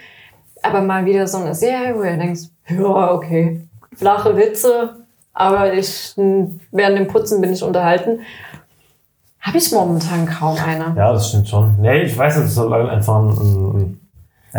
Aber 0.62 0.80
mal 0.80 1.04
wieder 1.04 1.26
so 1.26 1.38
eine 1.38 1.54
Serie, 1.54 1.96
wo 1.96 2.02
du 2.02 2.16
denkst, 2.16 2.42
ja, 2.68 3.12
okay, 3.12 3.60
flache 3.94 4.36
Witze, 4.36 4.96
aber 5.32 5.74
ich, 5.74 6.14
während 6.16 6.98
dem 6.98 7.08
Putzen 7.08 7.40
bin 7.40 7.52
ich 7.52 7.62
unterhalten. 7.62 8.20
Habe 9.40 9.58
ich 9.58 9.70
momentan 9.70 10.26
kaum 10.26 10.56
eine. 10.58 10.94
Ja, 10.96 11.12
das 11.12 11.28
stimmt 11.28 11.48
schon. 11.48 11.76
Nee, 11.80 12.02
ich 12.02 12.16
weiß 12.16 12.36
nicht, 12.38 12.46
es 12.46 12.54
soll 12.54 12.72
einfach 12.72 13.16
ein, 13.16 13.28
ein, 13.28 14.05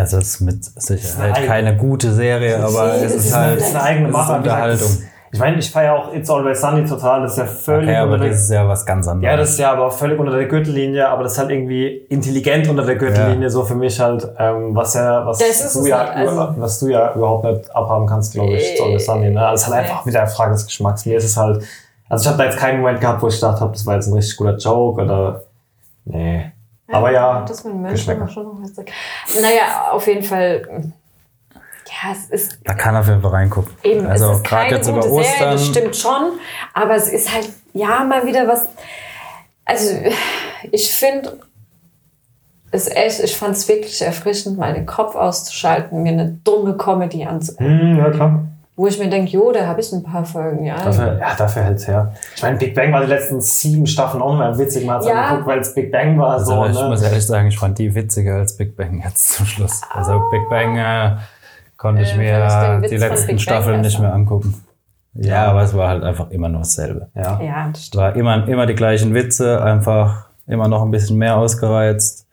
es 0.03 0.13
ist 0.13 0.41
mit 0.41 0.63
Sicherheit 0.63 1.31
Nein. 1.33 1.45
keine 1.47 1.75
gute 1.77 2.11
Serie, 2.13 2.59
aber 2.63 2.93
es 2.95 3.13
ist 3.15 3.25
ist 3.27 3.35
halt 3.35 3.59
es 3.59 3.67
ist 3.69 3.75
eine 3.75 3.83
eigene 3.83 4.05
es 4.07 4.11
ist 4.11 4.17
Mache. 4.17 4.33
Unterhaltung. 4.37 4.89
Ich 5.29 5.39
meine, 5.39 5.57
ich 5.57 5.69
feiere 5.69 5.93
auch 5.93 6.13
It's 6.13 6.29
Always 6.29 6.61
Sunny 6.61 6.85
total, 6.85 7.21
das 7.23 7.33
ist 7.33 7.37
ja 7.39 7.45
völlig 7.45 7.89
Okay, 7.89 7.97
aber 7.97 8.13
unter 8.13 8.23
der, 8.23 8.29
das 8.33 8.43
ist 8.43 8.49
ja 8.49 8.65
was 8.67 8.85
ganz 8.85 9.07
anderes. 9.09 9.29
Ja, 9.29 9.37
das 9.37 9.49
ist 9.49 9.59
ja 9.59 9.71
aber 9.73 9.91
völlig 9.91 10.17
unter 10.17 10.31
der 10.31 10.45
Gürtellinie, 10.45 11.07
aber 11.09 11.23
das 11.23 11.33
ist 11.33 11.37
halt 11.39 11.49
irgendwie 11.51 11.87
intelligent 12.09 12.69
unter 12.69 12.85
der 12.85 12.95
Gürtellinie, 12.95 13.49
so 13.49 13.65
für 13.65 13.75
mich 13.75 13.99
halt, 13.99 14.25
ähm, 14.39 14.73
was 14.73 14.93
ja, 14.93 15.25
was 15.25 15.41
ist 15.41 15.75
du 15.75 15.81
es 15.81 15.87
ja, 15.87 15.97
halt, 15.99 16.27
also- 16.29 16.53
was 16.57 16.79
du 16.79 16.87
ja 16.87 17.13
überhaupt 17.13 17.43
nicht 17.43 17.75
abhaben 17.75 18.07
kannst, 18.07 18.33
glaube 18.33 18.53
ich, 18.53 18.71
It's 18.71 18.81
Always 18.81 19.05
Sunny, 19.05 19.29
ne? 19.29 19.41
Das 19.51 19.61
ist 19.63 19.67
halt 19.67 19.83
Nee. 19.83 19.91
einfach 19.91 20.05
wieder 20.05 20.21
eine 20.21 20.29
Frage 20.29 20.51
des 20.53 20.65
Geschmacks. 20.65 21.05
Mir 21.05 21.17
ist 21.17 21.25
es 21.25 21.35
halt, 21.35 21.61
also 22.07 22.21
ich 22.23 22.27
habe 22.29 22.37
da 22.37 22.45
jetzt 22.45 22.57
keinen 22.57 22.79
Moment 22.79 23.01
gehabt, 23.01 23.21
wo 23.21 23.27
ich 23.27 23.35
gedacht 23.35 23.59
habe, 23.59 23.73
das 23.73 23.85
war 23.85 23.95
jetzt 23.95 24.07
ein 24.07 24.13
richtig 24.13 24.37
guter 24.37 24.55
Joke 24.55 25.01
oder, 25.03 25.43
nee. 26.05 26.51
Aber 26.89 27.11
ja, 27.11 27.43
Das 27.45 27.63
mit 27.63 27.73
Menschen 27.75 27.95
Geschmäcker. 27.95 28.27
schon. 28.29 28.61
Naja, 29.41 29.91
auf 29.91 30.07
jeden 30.07 30.23
Fall. 30.23 30.91
Ja, 31.53 32.11
es 32.11 32.25
ist 32.29 32.59
Da 32.65 32.73
kann 32.73 32.95
er 32.95 33.01
auf 33.01 33.07
jeden 33.07 33.21
Fall 33.21 33.31
reingucken. 33.31 33.73
eben, 33.83 34.05
also 34.07 34.31
es 34.31 34.37
ist 34.37 34.43
gerade 34.45 34.63
keine 34.65 34.75
jetzt 34.77 34.87
gute 34.87 34.99
über 34.99 35.07
Serie, 35.07 35.19
Ostern. 35.31 35.51
das 35.51 35.65
stimmt 35.65 35.95
schon. 35.95 36.31
Aber 36.73 36.95
es 36.95 37.09
ist 37.09 37.33
halt, 37.33 37.49
ja, 37.73 38.03
mal 38.03 38.25
wieder 38.25 38.47
was. 38.47 38.67
Also, 39.65 39.95
ich 40.71 40.89
finde 40.93 41.39
es 42.71 42.87
echt, 42.87 43.21
ich 43.21 43.35
fand 43.35 43.55
es 43.55 43.67
wirklich 43.67 44.01
erfrischend, 44.01 44.57
mal 44.57 44.73
den 44.73 44.85
Kopf 44.85 45.15
auszuschalten, 45.15 46.03
mir 46.03 46.11
eine 46.11 46.37
dumme 46.43 46.75
Comedy 46.77 47.25
anzugucken. 47.25 47.79
hm, 47.79 47.97
ja 47.97 48.09
klar. 48.11 48.43
Wo 48.79 48.85
ich 48.85 48.99
mir 48.99 49.09
denke, 49.09 49.31
jo, 49.31 49.51
da 49.51 49.65
habe 49.65 49.81
ich 49.81 49.91
ein 49.91 50.03
paar 50.03 50.23
Folgen, 50.23 50.63
ja. 50.63 50.75
Dafür, 50.75 51.17
ja, 51.19 51.35
dafür 51.35 51.63
hält's 51.63 51.87
her. 51.87 52.13
Ich 52.35 52.43
meine, 52.43 52.57
Big 52.57 52.75
Bang 52.75 52.93
war 52.93 53.01
die 53.01 53.07
letzten 53.07 53.41
sieben 53.41 53.87
Staffeln 53.87 54.21
auch 54.21 54.33
immer 54.35 54.55
witzig. 54.57 54.85
Man 54.85 54.97
hat's 54.97 55.07
Ja. 55.07 55.15
angeguckt, 55.15 55.47
weil 55.47 55.59
es 55.59 55.73
Big 55.73 55.91
Bang 55.91 56.17
war. 56.19 56.33
Also 56.33 56.51
So, 56.53 56.65
ich 56.67 56.79
ne? 56.79 56.87
muss 56.87 57.01
ehrlich 57.01 57.25
sagen, 57.25 57.47
ich 57.47 57.57
fand 57.57 57.79
die 57.79 57.95
witziger 57.95 58.35
als 58.35 58.55
Big 58.55 58.77
Bang 58.77 59.01
jetzt 59.03 59.31
zum 59.33 59.47
Schluss. 59.47 59.81
Also 59.91 60.21
Big 60.29 60.47
Bang 60.47 60.77
äh, 60.77 61.15
konnte 61.75 62.03
ich 62.03 62.13
Äh, 62.13 62.17
mir 62.17 62.45
ich 62.77 62.81
Witz 62.83 62.89
die 62.91 62.97
letzten 62.97 63.39
Staffeln 63.39 63.81
nicht 63.81 63.99
mehr 63.99 64.13
angucken. 64.13 64.63
Ja, 65.15 65.47
aber 65.47 65.63
es 65.63 65.75
war 65.75 65.89
halt 65.89 66.03
einfach 66.03 66.29
immer 66.29 66.47
nur 66.47 66.59
dasselbe. 66.59 67.09
ja. 67.15 67.41
Ja, 67.41 67.69
das 67.71 67.79
Es 67.79 67.85
stimmt. 67.87 68.03
war 68.03 68.15
immer, 68.15 68.47
immer 68.47 68.67
die 68.67 68.75
gleichen 68.75 69.15
Witze, 69.15 69.59
einfach 69.63 70.27
immer 70.45 70.67
noch 70.67 70.83
ein 70.83 70.91
bisschen 70.91 71.17
mehr 71.17 71.37
ausgereizt. 71.37 72.26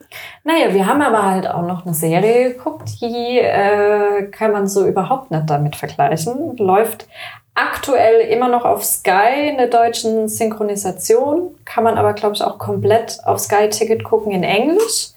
Naja, 0.44 0.74
wir 0.74 0.86
haben 0.86 1.02
aber 1.02 1.22
halt 1.24 1.48
auch 1.48 1.62
noch 1.62 1.84
eine 1.84 1.94
Serie 1.94 2.52
geguckt, 2.52 3.00
die 3.00 3.38
äh, 3.38 4.24
kann 4.30 4.52
man 4.52 4.66
so 4.66 4.86
überhaupt 4.86 5.30
nicht 5.30 5.48
damit 5.48 5.76
vergleichen. 5.76 6.56
Läuft 6.56 7.06
aktuell 7.54 8.20
immer 8.28 8.48
noch 8.48 8.64
auf 8.64 8.84
Sky 8.84 9.48
in 9.48 9.56
der 9.56 9.68
deutschen 9.68 10.28
Synchronisation, 10.28 11.54
kann 11.64 11.84
man 11.84 11.96
aber, 11.96 12.12
glaube 12.12 12.34
ich, 12.34 12.42
auch 12.42 12.58
komplett 12.58 13.20
auf 13.24 13.38
Sky-Ticket 13.38 14.04
gucken 14.04 14.32
in 14.32 14.42
Englisch. 14.42 15.10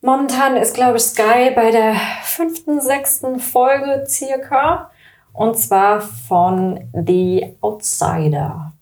Momentan 0.00 0.56
ist, 0.56 0.74
glaube 0.74 0.96
ich, 0.96 1.04
Sky 1.04 1.52
bei 1.54 1.70
der 1.70 1.94
fünften, 2.22 2.80
sechsten 2.80 3.38
Folge 3.38 4.04
circa. 4.08 4.90
Und 5.32 5.56
zwar 5.56 6.00
von 6.00 6.90
The 6.92 7.56
Outsider 7.60 8.72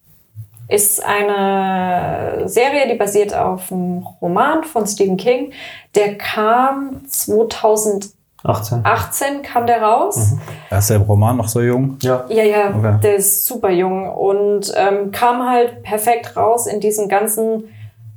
ist 0.71 1.05
eine 1.05 2.49
Serie, 2.49 2.89
die 2.89 2.95
basiert 2.95 3.35
auf 3.35 3.71
einem 3.73 4.07
Roman 4.21 4.65
von 4.65 4.87
Stephen 4.87 5.17
King. 5.17 5.53
Der 5.95 6.17
kam 6.17 7.03
2018 7.07 8.15
18. 8.85 9.43
kam 9.43 9.67
der 9.67 9.83
raus. 9.83 10.33
Da 10.71 10.79
ist 10.79 10.89
der 10.89 10.99
Roman 10.99 11.37
noch 11.37 11.49
so 11.49 11.61
jung. 11.61 11.99
Ja. 12.01 12.25
Ja, 12.29 12.43
ja, 12.43 12.75
Okay. 12.75 12.99
der 13.03 13.17
ist 13.17 13.45
super 13.45 13.71
jung 13.71 14.09
und 14.09 14.73
ähm, 14.77 15.11
kam 15.11 15.47
halt 15.47 15.83
perfekt 15.83 16.37
raus 16.37 16.67
in 16.67 16.81
diesem 16.81 17.09
ganzen, 17.09 17.65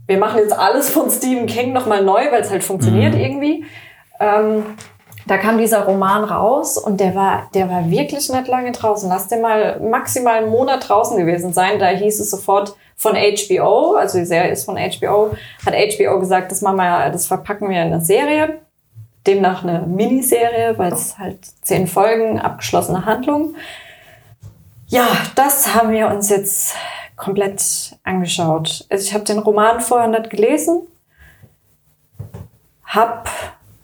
wir 0.07 0.17
machen 0.17 0.37
jetzt 0.39 0.57
alles 0.57 0.89
von 0.91 1.09
Stephen 1.09 1.45
King 1.45 1.73
nochmal 1.73 2.03
neu, 2.03 2.31
weil 2.31 2.41
es 2.41 2.51
halt 2.51 2.63
funktioniert 2.63 3.15
irgendwie. 3.15 3.65
Ähm, 4.19 4.63
da 5.25 5.37
kam 5.37 5.57
dieser 5.57 5.85
Roman 5.85 6.23
raus 6.23 6.77
und 6.77 6.99
der 6.99 7.15
war, 7.15 7.49
der 7.53 7.69
war 7.69 7.89
wirklich 7.89 8.29
nicht 8.29 8.47
lange 8.47 8.71
draußen. 8.71 9.07
Lass 9.07 9.27
der 9.27 9.39
mal 9.39 9.79
maximal 9.79 10.35
einen 10.35 10.49
Monat 10.49 10.87
draußen 10.87 11.17
gewesen 11.17 11.53
sein. 11.53 11.79
Da 11.79 11.87
hieß 11.87 12.19
es 12.19 12.29
sofort 12.29 12.75
von 12.95 13.15
HBO, 13.15 13.95
also 13.95 14.19
die 14.19 14.25
Serie 14.25 14.51
ist 14.51 14.65
von 14.65 14.77
HBO, 14.77 15.35
hat 15.65 15.73
HBO 15.73 16.19
gesagt, 16.19 16.51
das 16.51 16.61
machen 16.61 16.77
wir, 16.77 17.09
das 17.09 17.27
verpacken 17.27 17.69
wir 17.69 17.81
in 17.81 17.93
eine 17.93 18.01
Serie. 18.01 18.59
Demnach 19.25 19.63
eine 19.63 19.81
Miniserie, 19.87 20.77
weil 20.77 20.91
es 20.91 21.17
halt 21.17 21.39
zehn 21.61 21.87
Folgen, 21.87 22.39
abgeschlossene 22.39 23.05
Handlung. 23.05 23.55
Ja, 24.87 25.07
das 25.35 25.73
haben 25.73 25.91
wir 25.91 26.09
uns 26.09 26.29
jetzt 26.29 26.75
komplett 27.15 27.97
angeschaut. 28.03 28.85
Also 28.89 29.05
ich 29.05 29.13
habe 29.13 29.23
den 29.23 29.39
Roman 29.39 29.79
vorher 29.79 30.09
nicht 30.09 30.29
gelesen, 30.29 30.81
habe 32.83 33.23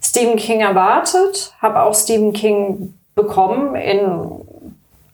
Stephen 0.10 0.38
King 0.38 0.62
erwartet, 0.62 1.54
habe 1.62 1.84
auch 1.84 1.94
Stephen 1.94 2.34
King 2.34 2.96
bekommen 3.14 3.76
in 3.76 4.42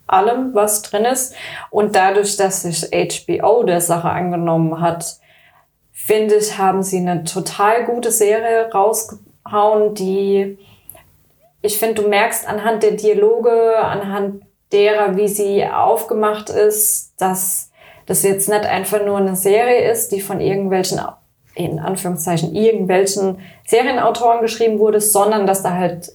allem, 0.06 0.54
was 0.54 0.80
drin 0.80 1.04
ist. 1.04 1.34
Und 1.70 1.94
dadurch, 1.94 2.38
dass 2.38 2.62
sich 2.62 2.88
HBO 2.90 3.62
der 3.64 3.82
Sache 3.82 4.08
angenommen 4.08 4.80
hat, 4.80 5.18
finde 5.92 6.36
ich, 6.36 6.56
haben 6.56 6.82
sie 6.82 6.96
eine 6.96 7.24
total 7.24 7.84
gute 7.84 8.10
Serie 8.10 8.70
rausgehauen, 8.72 9.94
die 9.94 10.56
ich 11.60 11.78
finde, 11.78 12.02
du 12.02 12.08
merkst 12.08 12.48
anhand 12.48 12.82
der 12.82 12.92
Dialoge, 12.92 13.76
anhand 13.76 14.44
derer, 14.72 15.16
wie 15.16 15.28
sie 15.28 15.66
aufgemacht 15.66 16.48
ist, 16.48 17.12
dass 17.18 17.70
das 18.06 18.22
jetzt 18.22 18.48
nicht 18.48 18.64
einfach 18.64 19.04
nur 19.04 19.18
eine 19.18 19.36
Serie 19.36 19.90
ist, 19.90 20.10
die 20.12 20.22
von 20.22 20.40
irgendwelchen 20.40 21.00
in 21.56 21.78
Anführungszeichen 21.80 22.54
irgendwelchen 22.54 23.38
Serienautoren 23.66 24.40
geschrieben 24.42 24.78
wurde, 24.78 25.00
sondern 25.00 25.46
dass 25.46 25.62
da 25.62 25.72
halt 25.74 26.12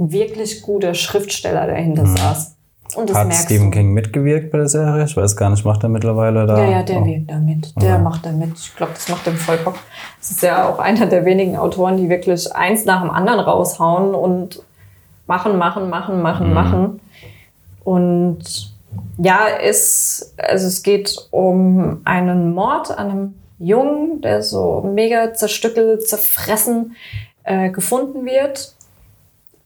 ein 0.00 0.10
wirklich 0.10 0.62
guter 0.62 0.94
Schriftsteller 0.94 1.66
dahinter 1.66 2.02
Mhm. 2.04 2.16
saß. 2.16 2.56
Und 2.96 3.08
das 3.08 3.16
Hat 3.16 3.28
merkst 3.28 3.44
Stephen 3.46 3.70
du. 3.70 3.78
King 3.78 3.92
mitgewirkt 3.92 4.50
bei 4.50 4.58
der 4.58 4.68
Serie? 4.68 5.04
Ich 5.04 5.16
weiß 5.16 5.36
gar 5.36 5.48
nicht, 5.50 5.64
macht 5.64 5.82
er 5.82 5.88
mittlerweile 5.88 6.44
da? 6.46 6.58
Ja, 6.62 6.70
ja, 6.70 6.82
der 6.82 7.00
Oh. 7.00 7.06
wirkt 7.06 7.30
da 7.30 7.38
mit. 7.38 7.72
Der 7.80 7.94
Okay. 7.94 8.02
macht 8.02 8.26
da 8.26 8.32
mit. 8.32 8.52
Ich 8.58 8.74
glaube, 8.76 8.92
das 8.94 9.08
macht 9.08 9.26
ihm 9.26 9.36
voll 9.36 9.56
Bock. 9.58 9.76
Das 10.18 10.30
ist 10.30 10.42
ja 10.42 10.68
auch 10.68 10.78
einer 10.78 11.06
der 11.06 11.24
wenigen 11.24 11.56
Autoren, 11.56 11.96
die 11.96 12.08
wirklich 12.10 12.54
eins 12.54 12.84
nach 12.84 13.00
dem 13.00 13.10
anderen 13.10 13.40
raushauen 13.40 14.14
und 14.14 14.62
machen, 15.26 15.56
machen, 15.56 15.88
machen, 15.88 16.20
machen, 16.20 16.48
Mhm. 16.48 16.54
machen. 16.54 17.00
Und 17.84 18.72
ja, 19.18 19.40
es, 19.62 20.34
also 20.38 20.66
es 20.66 20.82
geht 20.82 21.16
um 21.30 22.00
einen 22.04 22.52
Mord 22.54 22.90
an 22.96 23.10
einem 23.10 23.34
Jungen, 23.62 24.20
der 24.20 24.42
so 24.42 24.82
mega 24.82 25.34
zerstückelt, 25.34 26.06
zerfressen 26.06 26.96
äh, 27.44 27.70
gefunden 27.70 28.24
wird. 28.26 28.74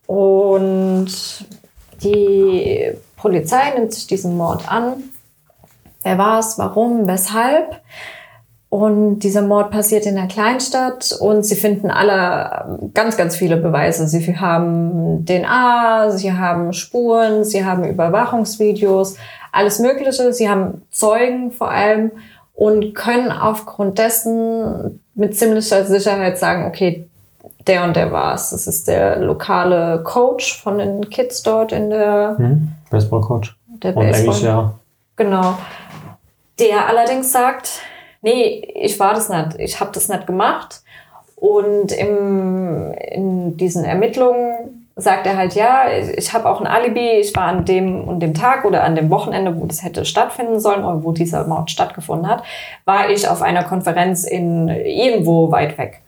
Und 0.07 1.09
die 2.03 2.93
Polizei 3.17 3.71
nimmt 3.77 3.93
sich 3.93 4.07
diesen 4.07 4.37
Mord 4.37 4.71
an. 4.71 5.03
Wer 6.03 6.19
war 6.19 6.39
es? 6.39 6.59
Warum? 6.59 7.09
Weshalb? 7.09 7.81
Und 8.69 9.21
dieser 9.21 9.43
Mord 9.43 9.71
passiert 9.71 10.07
in 10.07 10.19
einer 10.19 10.27
Kleinstadt 10.27 11.17
und 11.21 11.45
sie 11.45 11.55
finden 11.55 11.91
alle 11.91 12.79
ganz, 12.95 13.17
ganz 13.17 13.37
viele 13.37 13.57
Beweise. 13.57 14.07
Sie 14.09 14.37
haben 14.37 15.25
DNA, 15.25 16.11
sie 16.11 16.33
haben 16.33 16.73
Spuren, 16.73 17.45
sie 17.45 17.65
haben 17.65 17.85
Überwachungsvideos, 17.85 19.17
alles 19.53 19.79
Mögliche. 19.79 20.33
Sie 20.33 20.49
haben 20.49 20.83
Zeugen 20.91 21.53
vor 21.53 21.71
allem 21.71 22.11
und 22.57 22.95
können 22.95 23.31
aufgrund 23.31 23.99
dessen 23.99 25.01
mit 25.15 25.37
ziemlicher 25.37 25.85
Sicherheit 25.85 26.39
sagen, 26.39 26.67
okay, 26.67 27.07
der 27.67 27.85
und 27.85 27.97
der 27.97 28.11
war's. 28.13 28.51
Das 28.51 28.67
ist 28.67 28.89
der 28.89 29.19
lokale 29.19 30.03
Coach 30.05 30.63
von 30.63 30.79
den 30.79 31.09
Kids 31.11 31.43
dort 31.43 31.73
in 31.73 31.91
der, 31.91 32.35
Hm? 32.39 32.69
Baseballcoach. 32.91 33.55
der 33.83 33.97
Und 33.97 34.05
Englisch, 34.05 34.27
Baseball. 34.27 34.49
ja. 34.49 34.75
Genau. 35.17 35.59
Der 36.59 36.89
allerdings 36.89 37.31
sagt, 37.33 37.81
nee, 38.23 38.67
ich 38.75 38.99
war 38.99 39.15
das 39.15 39.29
nicht, 39.29 39.59
ich 39.59 39.79
habe 39.81 39.91
das 39.93 40.09
nicht 40.09 40.27
gemacht. 40.27 40.83
Und 41.37 41.93
im, 41.93 42.93
in 42.95 43.57
diesen 43.59 43.85
Ermittlungen 43.85 44.76
sagt 44.99 45.27
er 45.27 45.37
halt, 45.37 45.55
ja, 45.55 45.85
ich 46.17 46.33
habe 46.33 46.49
auch 46.49 46.59
ein 46.61 46.67
Alibi, 46.67 47.21
ich 47.21 47.37
war 47.37 47.45
an 47.45 47.67
dem 47.67 48.05
und 48.05 48.21
dem 48.21 48.33
Tag 48.33 48.65
oder 48.65 48.83
an 48.83 48.95
dem 48.97 49.11
Wochenende, 49.11 49.61
wo 49.61 49.67
das 49.67 49.85
hätte 49.85 50.07
stattfinden 50.07 50.59
sollen 50.59 50.85
oder 50.85 51.05
wo 51.05 51.13
dieser 51.13 51.47
Mord 51.47 51.71
stattgefunden 51.71 52.27
hat, 52.27 52.43
war 52.87 53.11
ich 53.11 53.29
auf 53.29 53.43
einer 53.43 53.63
Konferenz 53.63 54.25
in 54.25 54.69
irgendwo 54.69 55.53
weit 55.53 55.77
weg. 55.77 56.01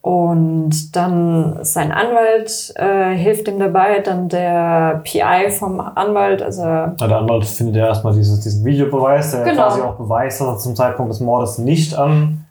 Und 0.00 0.96
dann 0.96 1.60
sein 1.64 1.92
Anwalt 1.92 2.72
äh, 2.74 3.14
hilft 3.14 3.46
ihm 3.46 3.60
dabei, 3.60 4.00
dann 4.00 4.28
der 4.28 5.00
PI 5.04 5.50
vom 5.56 5.78
Anwalt, 5.78 6.42
also 6.42 6.62
Ja, 6.62 6.88
Der 7.00 7.18
Anwalt 7.18 7.44
findet 7.44 7.76
ja 7.76 7.86
erstmal 7.86 8.12
dieses, 8.12 8.40
diesen 8.40 8.64
Videobeweis, 8.64 9.30
der 9.30 9.44
Genau. 9.44 9.68
quasi 9.68 9.80
auch 9.80 9.94
beweist, 9.94 10.40
dass 10.40 10.48
er 10.48 10.58
zum 10.58 10.74
Zeitpunkt 10.74 11.12
des 11.12 11.20
Mordes 11.20 11.58
nicht 11.58 11.94
an 11.96 12.44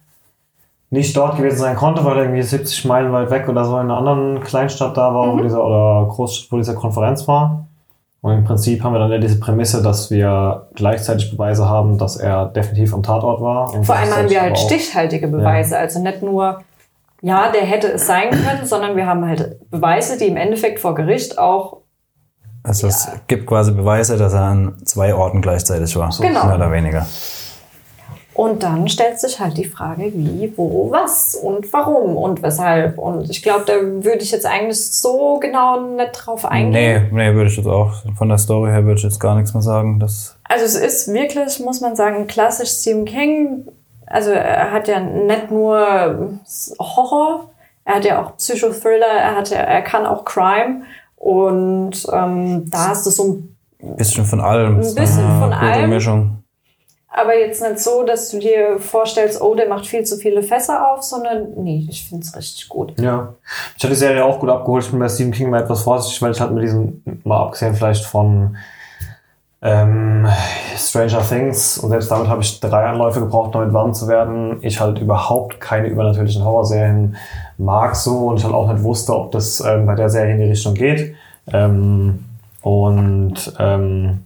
nicht 0.92 1.16
dort 1.18 1.38
gewesen 1.38 1.58
sein 1.58 1.76
konnte, 1.76 2.04
weil 2.06 2.18
er 2.18 2.24
irgendwie 2.26 2.44
70 2.44 2.86
Meilen 2.86 3.12
weit 3.14 3.32
weg 3.32 3.48
oder 3.50 3.66
so 3.66 3.76
in 3.76 3.84
einer 3.90 3.98
anderen 3.98 4.42
Kleinstadt 4.42 4.96
da 4.96 5.14
war, 5.14 5.28
wo 5.32 5.36
Mhm. 5.38 5.44
dieser, 5.44 5.66
oder 5.66 6.06
Großstadt, 6.10 6.52
wo 6.52 6.58
diese 6.58 6.76
Konferenz 6.76 7.28
war. 7.28 7.66
Und 8.20 8.34
im 8.34 8.44
Prinzip 8.44 8.84
haben 8.84 8.94
wir 8.94 9.00
dann 9.00 9.12
ja 9.12 9.18
diese 9.18 9.40
Prämisse, 9.40 9.82
dass 9.82 10.12
wir 10.12 10.68
gleichzeitig 10.76 11.32
Beweise 11.32 11.68
haben, 11.68 11.98
dass 11.98 12.18
er 12.18 12.46
definitiv 12.46 12.94
am 12.94 13.02
Tatort 13.02 13.42
war. 13.42 13.74
Und 13.74 13.86
Vor 13.86 13.96
allem 13.96 14.16
haben 14.16 14.30
wir 14.30 14.42
halt 14.42 14.60
stichhaltige 14.60 15.28
Beweise. 15.28 15.78
Also 15.78 16.00
nicht 16.00 16.22
nur, 16.22 16.60
ja, 17.22 17.52
der 17.52 17.62
hätte 17.64 17.88
es 17.94 18.06
sein 18.06 18.30
können, 18.30 18.66
sondern 18.66 18.96
wir 18.96 19.08
haben 19.08 19.26
halt 19.26 19.58
Beweise, 19.72 20.18
die 20.20 20.28
im 20.28 20.38
Endeffekt 20.38 20.80
vor 20.80 20.94
Gericht 20.94 21.40
auch, 21.40 21.78
Also 22.64 22.86
es 22.88 23.10
gibt 23.28 23.48
quasi 23.48 23.72
Beweise, 23.72 24.18
dass 24.18 24.34
er 24.34 24.42
an 24.44 24.76
zwei 24.86 25.16
Orten 25.16 25.42
gleichzeitig 25.42 25.96
war. 25.96 26.10
Genau. 26.20 26.46
Mehr 26.46 26.56
oder 26.58 26.72
weniger. 26.72 27.08
Und 28.34 28.63
dann 28.63 28.88
stellt 28.88 29.20
sich 29.20 29.39
halt 29.39 29.58
die 29.58 29.65
Frage, 29.65 30.12
wie, 30.13 30.54
wo, 30.56 30.89
was 30.89 31.36
und 31.36 31.72
warum 31.74 32.15
und 32.15 32.41
weshalb. 32.41 32.98
Und 32.98 33.30
ich 33.30 33.44
glaube, 33.44 33.65
da 33.67 33.74
würde 33.74 34.20
ich 34.22 34.32
jetzt 34.32 34.46
eigentlich 34.46 34.80
so 34.91 35.38
genau 35.39 35.82
nicht 35.82 36.12
drauf 36.13 36.46
eingehen. 36.46 37.10
Nee, 37.12 37.30
nee, 37.30 37.36
würde 37.36 37.50
ich 37.50 37.58
jetzt 37.58 37.67
auch, 37.67 37.94
von 38.17 38.30
der 38.30 38.38
Story 38.38 38.72
her 38.72 38.86
würde 38.86 39.00
ich 39.00 39.04
jetzt 39.04 39.20
gar 39.20 39.36
nichts 39.36 39.54
mehr 39.54 39.62
sagen. 39.63 40.00
Das, 40.00 40.38
Also 40.46 40.63
es 40.63 40.76
ist 40.76 41.13
wirklich, 41.13 41.60
muss 41.60 41.82
man 41.82 41.96
sagen, 41.96 42.26
klassisch 42.28 42.70
Stephen 42.70 43.06
King. 43.06 43.67
Also 44.06 44.32
er 44.32 44.72
hat 44.72 44.88
ja 44.88 45.00
nicht 45.02 45.52
nur 45.52 46.39
Horror, 46.80 47.50
er 47.84 47.96
hat 47.96 48.06
ja 48.06 48.24
auch 48.24 48.38
Psychothriller, 48.38 49.08
er 49.08 49.36
hat 49.36 49.50
ja, 49.50 49.58
er 49.58 49.82
kann 49.82 50.06
auch 50.06 50.24
Crime. 50.26 50.84
Und 51.17 52.08
ähm, 52.12 52.70
da 52.72 52.88
hast 52.89 53.06
du 53.06 53.10
so 53.12 53.41
ein 53.84 53.96
bisschen 53.98 54.26
von 54.26 54.39
allem. 54.39 54.76
Ein 54.78 54.96
bisschen 54.96 55.26
Eine 55.26 55.39
von 55.39 55.50
gute 55.52 55.62
allem. 55.62 55.89
Mischung. 55.89 56.41
Aber 57.13 57.38
jetzt 57.38 57.62
nicht 57.62 57.80
so, 57.80 58.04
dass 58.04 58.30
du 58.30 58.39
dir 58.39 58.80
vorstellst, 58.80 59.41
oh, 59.41 59.54
der 59.54 59.67
macht 59.67 59.86
viel 59.86 60.04
zu 60.04 60.15
viele 60.15 60.41
Fässer 60.41 60.91
auf, 60.91 61.04
sondern 61.04 61.54
nee, 61.58 61.86
ich 61.89 62.08
finde 62.08 62.24
es 62.24 62.34
richtig 62.36 62.69
gut. 62.69 62.97
Ja. 63.02 63.34
Ich 63.76 63.84
hatte 63.84 63.93
die 63.93 64.00
Serie 64.00 64.24
auch 64.24 64.39
gut 64.39 64.50
abgeholt. 64.50 64.86
Ich 64.86 64.91
bin 64.91 65.00
bei 65.00 65.10
Stephen 65.10 65.34
King 65.34 65.50
mal 65.50 65.62
etwas 65.62 65.84
vorsichtig, 65.84 66.21
weil 66.21 66.32
ich 66.32 66.39
halt 66.39 66.54
mit 66.54 66.63
diesem, 66.63 67.02
mal 67.26 67.41
abgesehen 67.41 67.76
vielleicht 67.76 68.06
von 68.06 68.56
ähm, 69.62 70.26
Stranger 70.78 71.21
Things 71.28 71.78
und 71.78 71.89
selbst 71.89 72.10
damit 72.10 72.30
habe 72.30 72.41
ich 72.41 72.62
drei 72.62 72.86
Anläufe 72.86 73.19
gebraucht, 73.19 73.54
damit 73.56 73.74
warm 73.74 73.93
zu 73.93 74.08
werden. 74.08 74.60
Ich 74.62 74.80
halt 74.80 75.00
überhaupt 75.00 75.60
keine 75.60 75.88
übernatürlichen 75.88 76.45
Horrorserien 76.45 77.17
mag 77.58 77.95
so 77.95 78.30
und 78.30 78.38
ich 78.38 78.45
halt 78.45 78.56
auch 78.56 78.71
nicht 78.71 78.84
wusste, 78.84 79.13
ob 79.13 79.32
das 79.32 79.60
ähm, 79.60 79.86
bei 79.86 79.95
der 79.95 80.10
Serie 80.10 80.34
in 80.34 80.39
die 80.39 80.50
Richtung 80.50 80.76
geht. 80.76 81.13
Ähm, 81.52 82.26
und 82.62 83.54
ähm, 83.60 84.26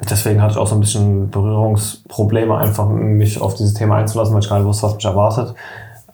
deswegen 0.00 0.42
hatte 0.42 0.52
ich 0.52 0.58
auch 0.58 0.66
so 0.66 0.74
ein 0.74 0.80
bisschen 0.80 1.30
Berührungsprobleme, 1.30 2.56
einfach 2.56 2.88
mich 2.88 3.40
auf 3.40 3.54
dieses 3.54 3.74
Thema 3.74 3.96
einzulassen, 3.96 4.34
weil 4.34 4.42
ich 4.42 4.48
gar 4.48 4.58
nicht 4.58 4.66
wusste, 4.66 4.86
was 4.86 4.94
mich 4.94 5.04
erwartet. 5.04 5.54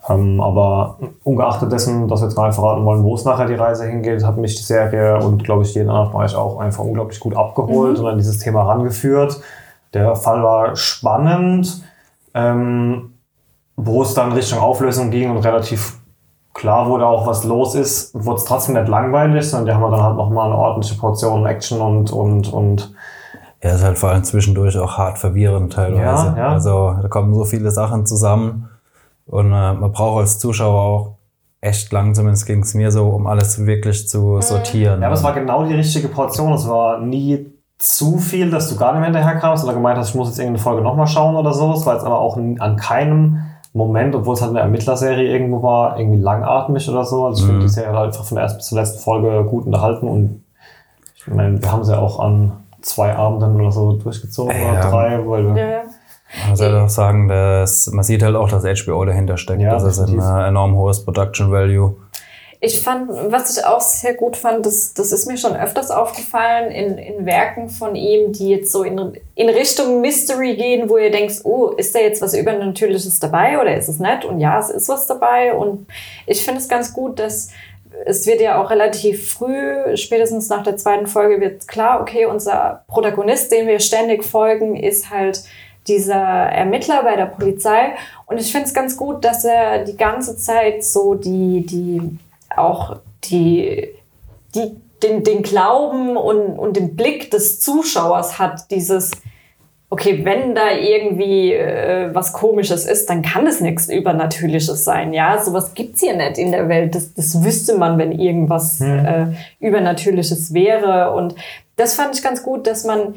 Ähm, 0.09 0.41
aber 0.41 0.97
ungeachtet 1.23 1.71
dessen, 1.71 2.07
dass 2.07 2.21
wir 2.21 2.27
jetzt 2.27 2.35
gar 2.35 2.47
nicht 2.47 2.55
verraten 2.55 2.83
wollen, 2.83 3.03
wo 3.03 3.15
es 3.15 3.23
nachher 3.23 3.47
die 3.47 3.53
Reise 3.53 3.85
hingeht, 3.85 4.25
hat 4.25 4.37
mich 4.37 4.55
die 4.55 4.63
Serie 4.63 5.17
und 5.19 5.43
glaube 5.43 5.63
ich 5.63 5.73
jeden 5.75 5.89
anderen 5.89 6.15
euch 6.15 6.35
auch 6.35 6.59
einfach 6.59 6.83
unglaublich 6.83 7.19
gut 7.19 7.35
abgeholt 7.35 7.99
und 7.99 8.07
an 8.07 8.17
dieses 8.17 8.39
Thema 8.39 8.63
rangeführt. 8.63 9.39
Der 9.93 10.15
Fall 10.15 10.43
war 10.43 10.75
spannend, 10.75 11.83
ähm, 12.33 13.13
wo 13.77 14.01
es 14.01 14.13
dann 14.13 14.33
Richtung 14.33 14.59
Auflösung 14.59 15.09
ging 15.09 15.31
und 15.31 15.37
relativ 15.37 15.99
klar 16.53 16.87
wurde 16.87 17.05
auch, 17.05 17.25
was 17.25 17.43
los 17.45 17.73
ist, 17.73 18.13
wurde 18.13 18.37
es 18.37 18.45
trotzdem 18.45 18.75
nicht 18.75 18.87
langweilig, 18.87 19.49
sondern 19.49 19.65
die 19.65 19.73
haben 19.73 19.91
dann 19.91 20.03
halt 20.03 20.17
nochmal 20.17 20.47
eine 20.47 20.57
ordentliche 20.57 20.99
Portion 20.99 21.45
Action 21.45 21.79
und, 21.79 22.11
und, 22.11 22.51
und 22.51 22.92
Er 23.63 23.75
ist 23.75 23.83
halt 23.83 23.97
vor 23.97 24.09
allem 24.09 24.25
zwischendurch 24.25 24.77
auch 24.77 24.97
hart 24.97 25.17
verwirrend 25.17 25.71
teilweise. 25.71 26.27
Ja, 26.27 26.37
ja. 26.37 26.49
Also 26.49 26.97
da 27.01 27.07
kommen 27.07 27.33
so 27.33 27.45
viele 27.45 27.71
Sachen 27.71 28.05
zusammen 28.05 28.67
und 29.25 29.45
äh, 29.45 29.73
man 29.73 29.89
braucht 29.93 30.19
als 30.19 30.37
Zuschauer 30.37 30.81
auch 30.81 31.15
echt 31.61 31.89
lang, 31.93 32.13
zumindest 32.13 32.45
ging 32.45 32.61
es 32.61 32.73
mir 32.73 32.91
so, 32.91 33.07
um 33.07 33.25
alles 33.25 33.65
wirklich 33.65 34.09
zu 34.09 34.41
sortieren. 34.41 34.99
Ja, 34.99 35.07
aber 35.07 35.15
es 35.15 35.23
war 35.23 35.33
genau 35.33 35.63
die 35.63 35.75
richtige 35.75 36.09
Portion. 36.09 36.51
Es 36.51 36.67
war 36.67 36.99
nie 36.99 37.53
zu 37.77 38.17
viel, 38.17 38.51
dass 38.51 38.67
du 38.67 38.75
gar 38.75 38.91
nicht 38.91 38.99
mehr 38.99 39.11
hinterherkamst 39.11 39.63
oder 39.63 39.73
gemeint 39.73 39.97
hast, 39.97 40.09
ich 40.09 40.15
muss 40.15 40.27
jetzt 40.27 40.39
irgendeine 40.39 40.61
Folge 40.61 40.81
nochmal 40.81 41.07
schauen 41.07 41.37
oder 41.37 41.53
so. 41.53 41.71
Es 41.71 41.85
war 41.85 41.93
jetzt 41.93 42.05
aber 42.05 42.19
auch 42.19 42.35
an 42.35 42.75
keinem 42.75 43.43
Moment, 43.71 44.13
obwohl 44.13 44.33
es 44.33 44.41
halt 44.41 44.51
eine 44.51 44.59
Ermittlerserie 44.59 45.31
irgendwo 45.31 45.63
war, 45.63 45.97
irgendwie 45.97 46.19
langatmig 46.19 46.89
oder 46.89 47.05
so. 47.05 47.27
Also 47.27 47.43
ich 47.43 47.47
finde, 47.47 47.61
die 47.61 47.71
Serie 47.71 47.97
hat 47.97 48.07
einfach 48.07 48.25
von 48.25 48.35
der 48.35 48.43
ersten 48.43 48.57
bis 48.57 48.67
zur 48.67 48.77
letzten 48.77 48.99
Folge 48.99 49.45
gut 49.45 49.65
unterhalten 49.65 50.09
und 50.09 50.43
ich 51.15 51.27
meine, 51.27 51.61
wir 51.61 51.71
haben 51.71 51.85
sie 51.85 51.97
auch 51.97 52.19
an 52.19 52.62
zwei 52.83 53.13
Abenden 53.15 53.59
oder 53.59 53.71
so 53.71 53.93
durchgezogen 53.93 54.55
Ja. 54.55 54.71
oder 54.71 54.81
drei, 54.89 55.27
weil 55.27 55.55
wir 55.55 55.61
Ja, 55.61 55.69
ja. 55.69 55.83
Man 56.41 56.49
muss 56.49 56.61
halt 56.61 56.73
auch 56.73 56.89
sagen, 56.89 57.27
dass 57.27 57.87
man 57.91 58.03
sieht 58.03 58.23
halt 58.23 58.35
auch, 58.35 58.49
dass 58.49 58.63
HBO 58.63 59.05
dahinter 59.05 59.37
steckt. 59.37 59.61
Ja, 59.61 59.73
das 59.73 59.83
ist 59.83 59.99
ein 59.99 60.19
äh, 60.19 60.47
enorm 60.47 60.75
hohes 60.75 61.05
Production 61.05 61.51
Value. 61.51 61.95
Ich 62.59 62.81
fand, 62.81 63.09
was 63.29 63.57
ich 63.57 63.65
auch 63.65 63.81
sehr 63.81 64.13
gut 64.13 64.37
fand, 64.37 64.65
das, 64.65 64.93
das 64.93 65.11
ist 65.11 65.27
mir 65.27 65.37
schon 65.37 65.53
öfters 65.53 65.91
aufgefallen 65.91 66.71
in, 66.71 66.97
in 66.97 67.25
Werken 67.25 67.69
von 67.69 67.93
ihm, 67.93 68.31
die 68.31 68.49
jetzt 68.49 68.71
so 68.71 68.83
in, 68.83 69.17
in 69.35 69.49
Richtung 69.49 69.99
Mystery 69.99 70.55
gehen, 70.55 70.89
wo 70.89 70.97
ihr 70.97 71.11
denkt, 71.11 71.41
oh, 71.43 71.67
ist 71.75 71.93
da 71.93 71.99
jetzt 71.99 72.21
was 72.21 72.33
Übernatürliches 72.33 73.19
dabei 73.19 73.59
oder 73.59 73.75
ist 73.75 73.89
es 73.89 73.99
nett? 73.99 74.23
Und 74.23 74.39
ja, 74.39 74.57
es 74.59 74.69
ist 74.69 74.87
was 74.87 75.05
dabei. 75.07 75.53
Und 75.53 75.85
ich 76.25 76.43
finde 76.45 76.61
es 76.61 76.69
ganz 76.69 76.93
gut, 76.93 77.19
dass 77.19 77.49
es 78.05 78.25
wird 78.27 78.41
ja 78.41 78.61
auch 78.61 78.69
relativ 78.69 79.33
früh, 79.33 79.95
spätestens 79.95 80.49
nach 80.49 80.63
der 80.63 80.77
zweiten 80.77 81.07
Folge 81.07 81.39
wird 81.39 81.67
klar, 81.67 82.01
okay, 82.01 82.25
unser 82.25 82.83
Protagonist, 82.87 83.51
den 83.51 83.67
wir 83.67 83.79
ständig 83.79 84.23
folgen, 84.23 84.75
ist 84.75 85.09
halt 85.09 85.43
dieser 85.87 86.15
Ermittler 86.15 87.03
bei 87.03 87.15
der 87.15 87.25
Polizei. 87.25 87.93
Und 88.25 88.39
ich 88.39 88.51
finde 88.51 88.67
es 88.67 88.73
ganz 88.73 88.97
gut, 88.97 89.23
dass 89.25 89.43
er 89.45 89.83
die 89.83 89.97
ganze 89.97 90.37
Zeit 90.37 90.83
so 90.83 91.13
die, 91.15 91.65
die 91.65 92.17
auch 92.55 92.97
die, 93.25 93.89
die, 94.55 94.75
den, 95.01 95.23
den 95.23 95.43
Glauben 95.43 96.15
und, 96.15 96.57
und 96.57 96.77
den 96.77 96.95
Blick 96.95 97.31
des 97.31 97.59
Zuschauers 97.59 98.39
hat, 98.39 98.71
dieses, 98.71 99.11
okay, 99.93 100.25
wenn 100.25 100.55
da 100.55 100.71
irgendwie 100.71 101.53
äh, 101.53 102.09
was 102.15 102.33
Komisches 102.33 102.87
ist, 102.87 103.11
dann 103.11 103.21
kann 103.21 103.45
es 103.45 103.61
nichts 103.61 103.89
Übernatürliches 103.89 104.83
sein. 104.83 105.13
Ja, 105.13 105.39
sowas 105.39 105.75
gibt's 105.75 105.99
hier 106.01 106.15
nicht 106.15 106.39
in 106.39 106.51
der 106.51 106.67
Welt. 106.67 106.95
Das, 106.95 107.13
das 107.13 107.43
wüsste 107.43 107.77
man, 107.77 107.99
wenn 107.99 108.11
irgendwas 108.11 108.81
äh, 108.81 109.27
Übernatürliches 109.59 110.51
wäre. 110.51 111.13
Und 111.13 111.35
das 111.75 111.93
fand 111.93 112.15
ich 112.15 112.23
ganz 112.23 112.41
gut, 112.41 112.65
dass 112.65 112.85
man 112.85 113.13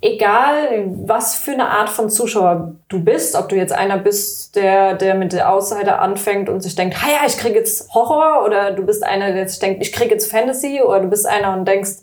egal 0.00 0.86
was 1.04 1.34
für 1.34 1.52
eine 1.52 1.68
Art 1.68 1.90
von 1.90 2.08
Zuschauer 2.08 2.72
du 2.88 3.04
bist, 3.04 3.34
ob 3.34 3.50
du 3.50 3.56
jetzt 3.56 3.74
einer 3.74 3.98
bist, 3.98 4.56
der, 4.56 4.94
der 4.94 5.14
mit 5.14 5.34
der 5.34 5.52
Outsider 5.52 6.00
anfängt 6.00 6.48
und 6.48 6.62
sich 6.62 6.74
denkt, 6.74 7.02
ha 7.02 7.06
ja, 7.06 7.26
ich 7.26 7.36
krieg 7.36 7.54
jetzt 7.54 7.92
Horror, 7.92 8.46
oder 8.46 8.70
du 8.70 8.86
bist 8.86 9.04
einer, 9.04 9.34
der 9.34 9.46
sich 9.46 9.58
denkt, 9.58 9.82
ich 9.82 9.92
krieg 9.92 10.10
jetzt 10.10 10.30
Fantasy, 10.30 10.80
oder 10.80 11.00
du 11.00 11.08
bist 11.08 11.26
einer 11.26 11.52
und 11.52 11.68
denkst, 11.68 11.98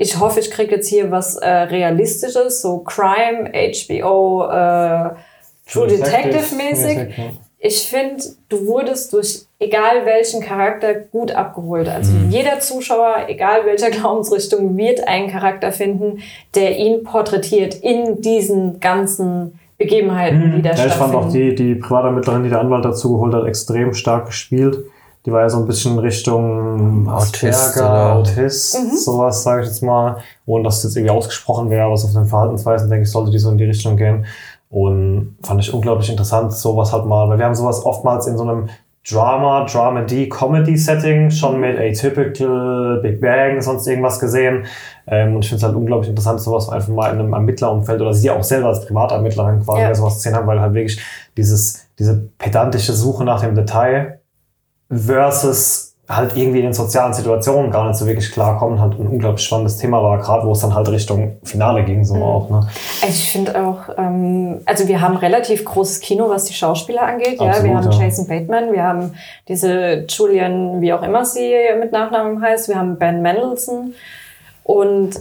ich 0.00 0.18
hoffe, 0.18 0.40
ich 0.40 0.50
krieg 0.50 0.70
jetzt 0.70 0.88
hier 0.88 1.10
was 1.10 1.36
äh, 1.36 1.46
Realistisches, 1.46 2.62
so 2.62 2.78
Crime, 2.78 3.50
HBO, 3.52 4.44
äh, 4.44 5.10
True 5.70 5.86
Detective 5.86 6.56
mäßig. 6.56 7.08
Ich 7.58 7.86
finde, 7.86 8.24
du 8.48 8.66
wurdest 8.66 9.12
durch 9.12 9.42
egal 9.58 10.06
welchen 10.06 10.40
Charakter 10.40 10.94
gut 10.94 11.32
abgeholt. 11.32 11.86
Also 11.86 12.12
jeder 12.30 12.60
Zuschauer, 12.60 13.26
egal 13.28 13.66
welcher 13.66 13.90
Glaubensrichtung, 13.98 14.74
wird 14.78 15.06
einen 15.06 15.30
Charakter 15.30 15.70
finden, 15.70 16.20
der 16.54 16.78
ihn 16.78 17.04
porträtiert 17.04 17.74
in 17.74 18.22
diesen 18.22 18.80
ganzen 18.80 19.60
Begebenheiten, 19.76 20.54
die 20.56 20.62
da 20.62 20.72
Mhm. 20.72 20.78
Ja, 20.78 20.86
ich 20.86 20.92
fand 20.92 21.14
auch 21.14 21.20
stattfinden. 21.24 21.56
die, 21.56 21.74
die 21.74 21.74
Privatermittlerin, 21.74 22.42
die 22.44 22.48
der 22.48 22.60
Anwalt 22.60 22.86
dazu 22.86 23.12
geholt 23.12 23.34
hat, 23.34 23.46
extrem 23.46 23.92
stark 23.92 24.26
gespielt. 24.26 24.78
Die 25.26 25.32
war 25.32 25.42
ja 25.42 25.48
so 25.50 25.58
ein 25.58 25.66
bisschen 25.66 25.98
Richtung 25.98 27.08
Autist 27.08 27.44
Asperger, 27.44 27.90
oder- 27.90 28.16
Autist, 28.16 28.78
Mhm. 28.78 28.96
sowas 28.96 29.42
sage 29.42 29.62
ich 29.62 29.68
jetzt 29.68 29.82
mal. 29.82 30.16
Ohne 30.46 30.64
dass 30.64 30.76
das 30.76 30.84
jetzt 30.84 30.96
irgendwie 30.96 31.14
ausgesprochen 31.14 31.68
wäre, 31.70 31.90
was 31.90 32.04
auf 32.04 32.12
den 32.12 32.24
Verhaltensweisen, 32.26 32.88
denke 32.88 33.02
ich, 33.04 33.10
sollte 33.10 33.30
die 33.30 33.38
so 33.38 33.50
in 33.50 33.58
die 33.58 33.64
Richtung 33.64 33.96
gehen. 33.96 34.24
Und 34.70 35.36
fand 35.42 35.60
ich 35.60 35.74
unglaublich 35.74 36.08
interessant, 36.10 36.52
sowas 36.52 36.92
halt 36.92 37.04
mal, 37.04 37.28
weil 37.28 37.38
wir 37.38 37.44
haben 37.44 37.54
sowas 37.54 37.84
oftmals 37.84 38.26
in 38.28 38.36
so 38.38 38.44
einem 38.44 38.68
Drama, 39.08 39.64
Dramedy, 39.64 40.28
Comedy-Setting 40.28 41.30
schon 41.30 41.58
mit 41.58 41.78
Atypical, 41.78 43.00
Big 43.02 43.20
Bang, 43.20 43.60
sonst 43.60 43.86
irgendwas 43.86 44.20
gesehen. 44.20 44.66
Ähm, 45.06 45.34
und 45.36 45.42
ich 45.44 45.48
finde 45.48 45.60
es 45.60 45.64
halt 45.64 45.74
unglaublich 45.74 46.10
interessant, 46.10 46.40
sowas 46.40 46.68
einfach 46.68 46.88
mal 46.92 47.12
in 47.12 47.18
einem 47.18 47.32
Ermittlerumfeld 47.32 48.00
oder 48.00 48.12
sie 48.12 48.30
auch 48.30 48.44
selber 48.44 48.68
als 48.68 48.84
Privatermittlerin 48.86 49.60
quasi 49.64 49.80
ja. 49.80 49.94
sowas 49.94 50.16
gesehen 50.16 50.34
haben, 50.36 50.46
weil 50.46 50.60
halt 50.60 50.74
wirklich 50.74 51.00
dieses, 51.36 51.86
diese 51.98 52.28
pedantische 52.38 52.92
Suche 52.92 53.24
nach 53.24 53.40
dem 53.40 53.54
Detail 53.54 54.19
versus 54.90 55.90
halt 56.10 56.36
irgendwie 56.36 56.58
in 56.58 56.64
den 56.64 56.74
sozialen 56.74 57.14
Situationen 57.14 57.70
gar 57.70 57.86
nicht 57.86 57.96
so 57.96 58.04
wirklich 58.06 58.32
klarkommen, 58.32 58.80
halt 58.80 58.98
ein 58.98 59.06
unglaublich 59.06 59.46
spannendes 59.46 59.76
Thema 59.76 60.02
war, 60.02 60.18
gerade 60.18 60.44
wo 60.44 60.52
es 60.52 60.60
dann 60.60 60.74
halt 60.74 60.88
Richtung 60.88 61.38
Finale 61.44 61.84
ging, 61.84 62.04
so 62.04 62.16
auch, 62.16 62.50
ne? 62.50 62.66
Also 63.00 63.14
ich 63.14 63.30
finde 63.30 63.64
auch, 63.64 63.88
ähm, 63.96 64.60
also 64.66 64.88
wir 64.88 65.00
haben 65.00 65.16
relativ 65.16 65.64
großes 65.64 66.00
Kino, 66.00 66.28
was 66.28 66.46
die 66.46 66.54
Schauspieler 66.54 67.02
angeht. 67.02 67.40
ja, 67.40 67.46
Absolut, 67.46 67.70
wir 67.70 67.76
haben 67.76 67.90
ja. 67.92 68.00
Jason 68.00 68.26
Bateman, 68.26 68.72
wir 68.72 68.82
haben 68.82 69.14
diese 69.46 70.06
Julian, 70.08 70.80
wie 70.80 70.92
auch 70.92 71.02
immer 71.02 71.24
sie 71.24 71.54
mit 71.78 71.92
Nachnamen 71.92 72.42
heißt, 72.42 72.68
wir 72.68 72.76
haben 72.76 72.98
Ben 72.98 73.22
Mendelsohn 73.22 73.94
und 74.64 75.14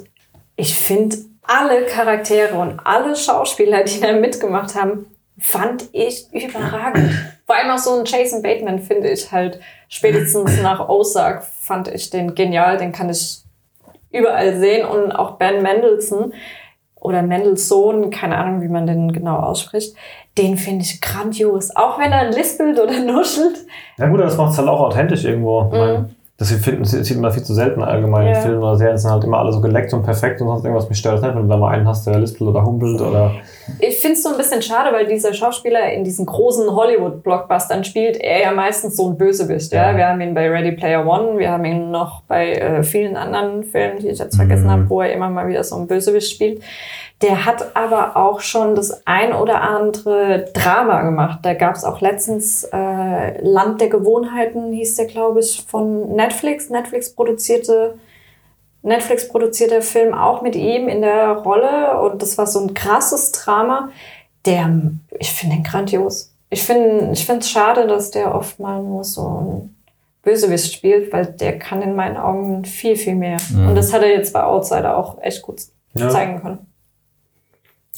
ich 0.56 0.74
finde 0.74 1.18
alle 1.44 1.86
Charaktere 1.86 2.56
und 2.56 2.80
alle 2.84 3.16
Schauspieler, 3.16 3.84
die 3.84 4.00
da 4.00 4.14
mitgemacht 4.14 4.74
haben, 4.76 5.06
fand 5.40 5.86
ich 5.94 6.28
überragend. 6.32 7.12
Vor 7.46 7.56
allem 7.56 7.72
auch 7.72 7.78
so 7.78 7.98
ein 7.98 8.06
Jason 8.06 8.42
Bateman 8.42 8.80
finde 8.80 9.10
ich 9.10 9.32
halt 9.32 9.60
spätestens 9.88 10.62
nach 10.62 10.88
Ozark 10.90 11.44
fand 11.44 11.88
ich 11.88 12.10
den 12.10 12.36
genial, 12.36 12.78
den 12.78 12.92
kann 12.92 13.10
ich 13.10 13.42
überall 14.12 14.60
sehen 14.60 14.86
und 14.86 15.12
auch 15.12 15.38
Ben 15.38 15.62
Mendelsohn 15.62 16.34
oder 17.00 17.22
Mendelssohn, 17.22 18.10
keine 18.10 18.38
Ahnung, 18.38 18.62
wie 18.62 18.68
man 18.68 18.86
den 18.86 19.14
genau 19.14 19.38
ausspricht, 19.38 19.96
den 20.38 20.58
finde 20.58 20.84
ich 20.84 21.02
grandios. 21.02 21.76
Auch 21.76 21.98
wenn 21.98 22.12
er 22.12 22.32
lispelt 22.32 22.80
oder 22.80 23.00
nuschelt. 23.06 23.66
Ja 23.98 24.08
gut, 24.08 24.20
das 24.20 24.38
macht 24.38 24.52
es 24.52 24.58
halt 24.58 24.68
auch 24.68 24.82
authentisch 24.82 25.24
irgendwo. 25.24 25.64
Meine, 25.64 26.10
das 26.40 26.52
finden, 26.54 26.86
sieht 26.86 27.20
man 27.20 27.34
viel 27.34 27.44
zu 27.44 27.54
selten 27.54 27.84
allgemein 27.84 28.28
Mhm. 28.28 28.32
Ja. 28.32 28.38
in 28.38 28.44
Filmen 28.44 28.64
oder 28.64 28.78
Serien, 28.78 28.98
sind 28.98 29.12
halt 29.12 29.26
immer 29.26 29.40
alle 29.40 29.52
so 29.52 29.60
geleckt 29.60 29.94
und 29.94 30.04
perfekt 30.04 30.40
und 30.42 30.48
sonst 30.48 30.64
irgendwas 30.64 30.88
mich 30.88 30.98
stört 30.98 31.16
das 31.16 31.22
nicht, 31.22 31.36
wenn 31.36 31.44
du 31.44 31.50
da 31.50 31.58
mal 31.58 31.74
einen 31.74 31.86
hast, 31.86 32.08
der 32.08 32.18
lispelt 32.18 32.50
oder 32.50 32.64
humpelt 32.66 33.02
oder... 33.02 33.34
Ich 33.80 33.98
finde 34.00 34.16
es 34.16 34.24
so 34.24 34.30
ein 34.30 34.38
bisschen 34.38 34.62
schade, 34.62 34.92
weil 34.94 35.06
dieser 35.06 35.34
Schauspieler 35.34 35.92
in 35.92 36.06
diesen 36.06 36.26
großen 36.26 36.74
Hollywood-Blockbustern 36.74 37.84
spielt 37.84 38.18
er 38.18 38.42
ja 38.42 38.52
meistens 38.54 38.96
so 38.96 39.10
ein 39.10 39.18
Bösewicht. 39.18 39.74
Ja? 39.74 39.92
Ja. 39.92 39.98
Wir 39.98 40.08
haben 40.08 40.22
ihn 40.22 40.34
bei 40.34 40.50
Ready 40.50 40.72
Player 40.72 41.06
One, 41.06 41.38
wir 41.38 41.52
haben 41.52 41.66
ihn 41.66 41.92
noch 41.92 42.22
bei 42.22 42.54
äh, 42.54 42.84
vielen 42.84 43.18
anderen 43.18 43.64
Filmen, 43.66 44.00
die 44.00 44.08
ich 44.08 44.20
jetzt 44.20 44.38
vergessen 44.38 44.72
habe, 44.72 44.90
wo 44.90 45.02
er 45.02 45.12
immer 45.12 45.30
mal 45.30 45.48
wieder 45.48 45.64
so 45.66 45.76
ein 45.76 45.88
Bösewicht 45.88 46.32
spielt. 46.32 46.62
Der 47.22 47.46
hat 47.46 47.76
aber 47.76 48.16
auch 48.16 48.40
schon 48.40 48.76
das 48.76 49.06
ein 49.06 49.34
oder 49.34 49.62
andere 49.62 50.46
Drama 50.54 51.02
gemacht. 51.02 51.40
Da 51.44 51.54
gab 51.54 51.76
es 51.76 51.84
auch 51.84 52.00
letztens 52.00 52.64
äh, 52.64 53.42
Land 53.42 53.82
der 53.82 53.90
Gewohnheiten, 53.90 54.72
hieß 54.72 54.96
der, 54.96 55.06
glaube 55.08 55.42
ich, 55.42 55.66
von 55.68 56.16
Netflix. 56.16 56.70
Netflix 56.70 57.14
produzierte 57.14 57.96
Netflix 58.82 59.28
produzierter 59.28 59.82
Film 59.82 60.14
auch 60.14 60.42
mit 60.42 60.56
ihm 60.56 60.88
in 60.88 61.02
der 61.02 61.32
Rolle 61.32 62.00
und 62.00 62.22
das 62.22 62.38
war 62.38 62.48
so 62.48 62.62
ein 62.62 62.74
krasses 62.74 63.34
Drama. 63.34 63.90
Der, 64.46 64.70
ich 65.20 65.32
finde 65.34 65.58
den 65.58 65.64
grandios. 65.66 66.34
Ich 66.50 66.64
finde, 66.64 67.12
ich 67.12 67.26
finde 67.26 67.42
es 67.42 67.50
schade, 67.50 67.86
dass 67.88 68.12
der 68.12 68.34
oft 68.34 68.58
mal 68.60 68.82
nur 68.82 69.04
so 69.04 69.28
ein 69.28 69.76
Bösewicht 70.24 70.74
spielt, 70.74 71.12
weil 71.12 71.26
der 71.26 71.60
kann 71.60 71.82
in 71.82 71.96
meinen 71.96 72.16
Augen 72.16 72.64
viel, 72.64 72.96
viel 72.96 73.16
mehr. 73.16 73.38
Und 73.54 73.76
das 73.76 73.92
hat 73.92 74.02
er 74.02 74.10
jetzt 74.12 74.32
bei 74.32 74.44
Outsider 74.44 74.98
auch 74.98 75.22
echt 75.22 75.42
gut 75.42 75.60
Ja. 75.94 76.10
zeigen 76.10 76.42
können. 76.42 76.69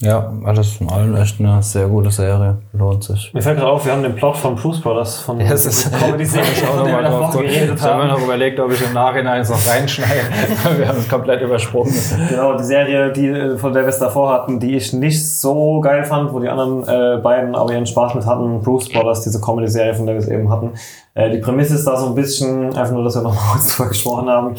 Ja, 0.04 0.32
alles 0.44 0.80
in 0.80 0.88
allem 0.90 1.14
echt 1.14 1.38
eine 1.38 1.62
sehr 1.62 1.86
gute 1.86 2.10
Serie. 2.10 2.58
Lohnt 2.72 3.04
sich. 3.04 3.32
Mir 3.32 3.40
fällt 3.40 3.58
gerade 3.60 3.70
auf, 3.70 3.84
wir 3.86 3.92
haben 3.92 4.02
den 4.02 4.16
Plot 4.16 4.36
von 4.36 4.56
Blues 4.56 4.80
Brothers 4.80 5.20
von 5.20 5.38
Ja, 5.40 5.52
es 5.52 5.64
ist- 5.64 5.92
Comedy-Serie, 5.96 6.44
Ich 6.52 6.58
von 6.60 6.84
der 6.84 6.96
wir 6.96 7.02
davor 7.02 7.30
geredet 7.40 7.76
Ich 7.78 7.82
habe 7.82 8.02
mir 8.02 8.10
haben. 8.10 8.18
noch 8.20 8.24
überlegt, 8.24 8.58
ob 8.58 8.72
ich 8.72 8.84
im 8.84 8.92
Nachhinein 8.94 9.42
es 9.42 9.50
noch 9.50 9.64
reinschneide. 9.64 10.10
Wir 10.78 10.88
haben 10.88 10.98
es 10.98 11.08
komplett 11.08 11.40
übersprungen. 11.42 11.94
Genau, 12.28 12.56
die 12.56 12.64
Serie, 12.64 13.12
die, 13.12 13.28
äh, 13.28 13.56
von 13.56 13.72
der 13.72 13.82
wir 13.82 13.90
es 13.90 14.00
davor 14.00 14.32
hatten, 14.32 14.58
die 14.58 14.74
ich 14.76 14.92
nicht 14.92 15.24
so 15.24 15.80
geil 15.80 16.02
fand, 16.02 16.32
wo 16.32 16.40
die 16.40 16.48
anderen 16.48 16.82
äh, 16.82 17.20
beiden 17.22 17.54
aber 17.54 17.72
ihren 17.72 17.86
Spaß 17.86 18.14
mit 18.16 18.26
hatten. 18.26 18.60
Bruce 18.60 18.88
Brothers, 18.88 19.22
diese 19.22 19.40
Comedy-Serie, 19.40 19.94
von 19.94 20.06
der 20.06 20.16
wir 20.16 20.20
es 20.22 20.28
eben 20.28 20.50
hatten. 20.50 20.72
Äh, 21.14 21.30
die 21.30 21.38
Prämisse 21.38 21.76
ist 21.76 21.86
da 21.86 21.96
so 21.96 22.06
ein 22.06 22.16
bisschen, 22.16 22.74
einfach 22.76 22.92
nur, 22.92 23.04
dass 23.04 23.14
wir 23.14 23.22
noch 23.22 23.34
mal 23.36 23.52
kurz 23.52 23.68
drüber 23.76 23.88
gesprochen 23.90 24.28
haben. 24.28 24.56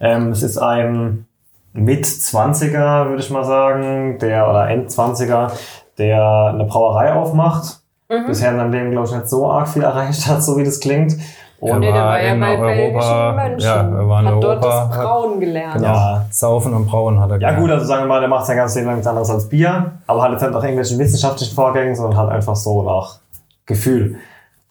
Ähm, 0.00 0.32
es 0.32 0.42
ist 0.42 0.58
ein 0.58 1.24
Mit-20er, 1.74 3.08
würde 3.08 3.22
ich 3.22 3.30
mal 3.30 3.44
sagen, 3.44 4.18
der, 4.18 4.48
oder 4.48 4.68
End-20er, 4.68 5.50
der 5.98 6.50
eine 6.54 6.64
Brauerei 6.64 7.12
aufmacht. 7.14 7.78
Bisher 8.26 8.50
in 8.50 8.58
seinem 8.58 8.72
Leben, 8.72 8.90
glaube 8.90 9.06
ich, 9.08 9.14
nicht 9.14 9.28
so 9.28 9.50
arg 9.50 9.68
viel 9.68 9.82
erreicht 9.84 10.26
hat, 10.26 10.42
so 10.42 10.56
wie 10.58 10.64
das 10.64 10.80
klingt. 10.80 11.16
Und 11.60 11.78
Nee, 11.78 11.92
der 11.92 11.94
war 11.94 12.06
war 12.10 12.22
ja 12.22 12.32
in 12.34 12.40
bei 12.40 12.58
Europa- 12.58 12.66
belgischen 12.66 13.36
Mönchen. 13.36 13.60
ja, 13.60 13.76
er 14.00 14.08
war 14.08 14.20
in 14.20 14.26
hat 14.26 14.34
dort 14.34 14.44
Europa, 14.64 14.66
das 14.88 14.96
hat- 14.98 15.04
Brauen 15.04 15.40
gelernt. 15.40 15.74
Genau. 15.74 15.86
Ja. 15.94 16.24
Saufen 16.30 16.74
und 16.74 16.86
Brauen 16.86 17.20
hat 17.20 17.30
er 17.30 17.34
Ja 17.34 17.38
gelernt. 17.38 17.58
gut, 17.60 17.70
also 17.70 17.86
sagen 17.86 18.02
wir 18.02 18.08
mal, 18.08 18.20
der 18.20 18.28
macht 18.28 18.46
sein 18.46 18.56
ganzes 18.56 18.74
Leben 18.74 18.86
lang 18.88 18.96
nichts 18.96 19.06
anderes 19.06 19.30
als 19.30 19.48
Bier, 19.48 19.92
aber 20.08 20.22
halt 20.22 20.32
jetzt 20.32 20.42
nicht 20.42 20.52
nach 20.52 20.62
irgendwelchen 20.62 20.98
wissenschaftlichen 20.98 21.54
Vorgängen, 21.54 21.94
sondern 21.94 22.18
halt 22.18 22.30
einfach 22.32 22.56
so 22.56 22.82
nach 22.82 23.18
Gefühl. 23.64 24.16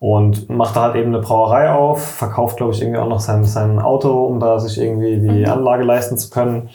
Und 0.02 0.50
macht 0.50 0.76
da 0.76 0.82
halt 0.82 0.96
eben 0.96 1.14
eine 1.14 1.24
Brauerei 1.24 1.72
auf, 1.72 2.04
verkauft, 2.04 2.58
glaube 2.58 2.74
ich, 2.74 2.82
irgendwie 2.82 3.00
auch 3.00 3.08
noch 3.08 3.20
sein, 3.20 3.46
sein 3.46 3.80
Auto, 3.80 4.26
um 4.26 4.40
da 4.40 4.60
sich 4.60 4.82
irgendwie 4.82 5.20
die 5.20 5.46
Anlage 5.48 5.84
leisten 5.84 6.18
zu 6.18 6.30
können. 6.30 6.70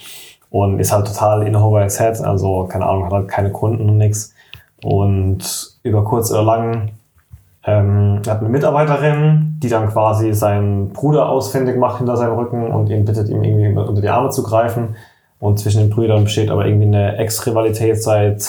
Und 0.48 0.78
ist 0.78 0.92
halt 0.92 1.08
total 1.08 1.46
in 1.46 1.56
over 1.56 1.82
his 1.82 2.00
head, 2.00 2.20
also 2.20 2.64
keine 2.70 2.86
Ahnung, 2.86 3.06
hat 3.06 3.12
halt 3.12 3.28
keine 3.28 3.50
Kunden 3.50 3.90
und 3.90 3.98
nix. 3.98 4.32
Und 4.82 5.76
über 5.82 6.04
kurz 6.04 6.30
oder 6.30 6.44
lang 6.44 6.92
ähm, 7.66 8.22
er 8.24 8.32
hat 8.32 8.40
eine 8.40 8.48
Mitarbeiterin, 8.48 9.56
die 9.60 9.68
dann 9.68 9.88
quasi 9.88 10.32
seinen 10.32 10.90
Bruder 10.90 11.28
ausfindig 11.28 11.76
macht 11.76 11.98
hinter 11.98 12.16
seinem 12.16 12.34
Rücken 12.34 12.70
und 12.70 12.88
ihn 12.90 13.04
bittet, 13.04 13.28
ihm 13.28 13.42
irgendwie 13.42 13.76
unter 13.76 14.00
die 14.00 14.08
Arme 14.08 14.30
zu 14.30 14.44
greifen. 14.44 14.94
Und 15.40 15.58
zwischen 15.58 15.80
den 15.80 15.90
Brüdern 15.90 16.24
besteht 16.24 16.48
aber 16.48 16.64
irgendwie 16.64 16.86
eine 16.86 17.16
Ex-Rivalität 17.18 18.00
seit, 18.00 18.40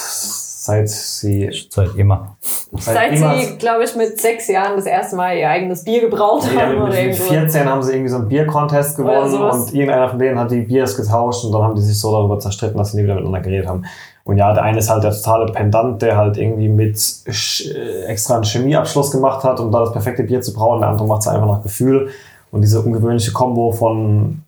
seit 0.67 0.89
sie 0.89 1.49
Seit 1.69 1.95
immer. 1.95 2.37
Seit 2.77 3.13
immer- 3.13 3.35
sie, 3.37 3.57
glaube 3.57 3.83
ich, 3.83 3.95
mit 3.95 4.19
sechs 4.21 4.47
Jahren 4.47 4.75
das 4.75 4.85
erste 4.85 5.15
Mal 5.15 5.35
ihr 5.37 5.49
eigenes 5.49 5.83
Bier 5.83 6.01
gebraut 6.01 6.43
Ja, 6.53 6.61
haben 6.61 6.73
mit, 6.73 6.79
oder 6.81 6.89
mit 6.89 6.99
irgendwo. 6.99 7.23
14 7.23 7.69
haben 7.69 7.81
sie 7.81 7.93
irgendwie 7.93 8.09
so 8.09 8.17
einen 8.17 8.27
Biercontest 8.29 8.97
gewonnen 8.97 9.33
und 9.33 9.73
irgendeiner 9.73 10.09
von 10.09 10.19
denen 10.19 10.37
hat 10.39 10.51
die 10.51 10.61
Biers 10.61 10.95
getauscht 10.95 11.43
und 11.45 11.51
dann 11.51 11.63
haben 11.63 11.75
die 11.75 11.81
sich 11.81 11.99
so 11.99 12.11
darüber 12.11 12.37
zerstritten, 12.39 12.77
dass 12.77 12.91
sie 12.91 12.97
nie 12.97 13.03
wieder 13.03 13.15
miteinander 13.15 13.41
geredet 13.41 13.67
haben. 13.67 13.83
Und 14.23 14.37
ja, 14.37 14.53
der 14.53 14.63
eine 14.63 14.79
ist 14.79 14.89
halt 14.89 15.03
der 15.05 15.11
totale 15.11 15.45
Pendant, 15.53 16.01
der 16.01 16.17
halt 16.17 16.35
irgendwie 16.37 16.67
mit 16.67 16.99
Sch 16.99 17.65
äh, 17.73 18.03
extra 18.07 18.35
einen 18.35 18.43
Chemieabschluss 18.43 19.09
gemacht 19.11 19.43
hat, 19.45 19.59
um 19.61 19.71
da 19.71 19.79
das 19.79 19.93
perfekte 19.93 20.23
Bier 20.23 20.41
zu 20.41 20.53
brauen. 20.53 20.81
Der 20.81 20.89
andere 20.89 21.07
macht 21.07 21.21
es 21.21 21.27
einfach 21.29 21.47
nach 21.47 21.63
Gefühl. 21.63 22.09
Und 22.49 22.61
diese 22.61 22.81
ungewöhnliche 22.81 23.33
Kombo 23.33 23.71
von 23.73 24.41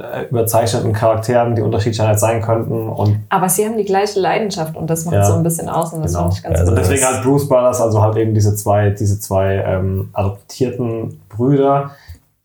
äh, 0.00 0.24
überzeichneten 0.30 0.92
Charakteren, 0.94 1.54
die 1.54 1.60
unterschiedlich 1.60 2.00
halt 2.00 2.18
sein 2.18 2.40
könnten. 2.40 2.88
Und, 2.88 3.20
Aber 3.28 3.48
sie 3.50 3.66
haben 3.66 3.76
die 3.76 3.84
gleiche 3.84 4.18
Leidenschaft 4.20 4.74
und 4.74 4.88
das 4.88 5.04
macht 5.04 5.16
Ja. 5.16 5.24
so 5.26 5.34
ein 5.34 5.42
bisschen 5.42 5.68
aus 5.68 5.92
und 5.92 6.02
das 6.02 6.12
Genau. 6.12 6.24
fand 6.24 6.34
ich 6.38 6.42
ganz 6.42 6.58
Also 6.58 6.70
und 6.72 6.76
gut. 6.78 6.84
deswegen 6.86 7.04
halt 7.06 7.22
Bruce 7.22 7.46
Brothers, 7.48 7.80
also 7.82 8.00
halt 8.00 8.16
eben 8.16 8.32
diese 8.34 8.54
zwei, 8.56 8.90
diese 8.90 9.20
zwei 9.20 9.56
ähm, 9.66 10.08
adoptierten 10.14 11.20
Brüder, 11.28 11.90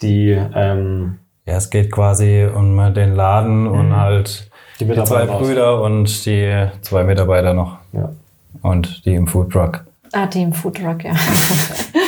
die 0.02 0.38
ähm, 0.54 1.18
Ja, 1.46 1.56
es 1.56 1.70
geht 1.70 1.90
quasi 1.92 2.46
um 2.54 2.94
den 2.94 3.16
Laden 3.16 3.66
und 3.68 3.96
halt 3.96 4.52
die 4.82 4.86
die 4.86 5.04
zwei 5.06 5.26
Brüder 5.26 5.82
und 5.82 6.26
die 6.26 6.68
zwei 6.82 7.04
Mitarbeiter 7.06 7.54
noch. 7.54 7.78
Ja. 7.94 8.10
Und 8.62 9.06
die 9.06 9.16
im 9.16 9.26
Foodtruck. 9.28 9.86
Ah, 10.12 10.26
die 10.28 10.42
im 10.44 10.52
Foodtruck, 10.54 11.04
ja. 11.06 11.14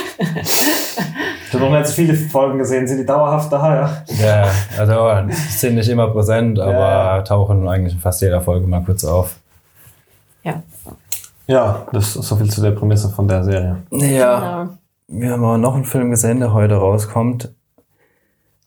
Ich 1.69 1.73
habe 1.73 1.73
noch 1.73 1.79
nicht 1.79 1.87
so 1.89 1.93
viele 1.95 2.15
Folgen 2.15 2.57
gesehen. 2.57 2.87
Sind 2.87 2.97
die 2.99 3.05
dauerhaft 3.05 3.51
da? 3.51 4.03
Ja. 4.07 4.25
Ja, 4.25 4.47
also 4.77 5.27
die 5.27 5.33
sind 5.33 5.75
nicht 5.75 5.89
immer 5.89 6.07
präsent, 6.09 6.59
aber 6.59 6.71
Ja. 6.73 7.21
tauchen 7.21 7.67
eigentlich 7.67 7.93
in 7.93 7.99
fast 7.99 8.21
jeder 8.21 8.41
Folge 8.41 8.67
mal 8.67 8.81
kurz 8.83 9.03
auf. 9.05 9.35
ja. 10.43 10.61
Ja, 11.47 11.87
das 11.91 12.15
ist 12.15 12.27
so 12.27 12.35
viel 12.35 12.47
zu 12.51 12.61
der 12.61 12.71
Prämisse 12.71 13.09
von 13.09 13.27
der 13.27 13.43
Serie. 13.43 13.77
Ja. 13.91 14.63
Genau. 14.67 14.73
Wir 15.07 15.31
haben 15.31 15.43
aber 15.43 15.57
noch 15.57 15.73
einen 15.73 15.83
Film 15.85 16.11
gesehen, 16.11 16.39
der 16.39 16.53
heute 16.53 16.75
rauskommt. 16.75 17.49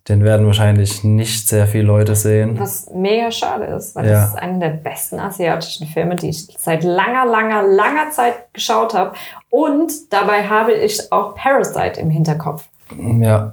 Den 0.09 0.25
werden 0.25 0.47
wahrscheinlich 0.47 1.05
nicht 1.05 1.47
sehr 1.49 1.69
viele 1.69 1.85
Leute 1.85 2.17
sehen. 2.17 2.59
Was 2.59 2.91
mega 2.93 3.31
schade 3.31 3.67
ist, 3.67 3.95
weil 3.95 4.07
Ja. 4.07 4.23
das 4.23 4.31
ist 4.31 4.35
einer 4.37 4.59
der 4.59 4.71
besten 4.71 5.21
asiatischen 5.21 5.87
Filme, 5.87 6.17
die 6.17 6.31
ich 6.31 6.49
seit 6.59 6.83
langer, 6.83 7.25
langer, 7.25 7.62
langer 7.62 8.11
Zeit 8.11 8.53
geschaut 8.53 8.95
habe. 8.95 9.12
Und 9.49 9.93
dabei 10.12 10.43
habe 10.49 10.73
ich 10.73 11.12
auch 11.12 11.37
Parasite 11.37 12.01
im 12.01 12.11
Hinterkopf. 12.11 12.65
Ja, 12.98 13.52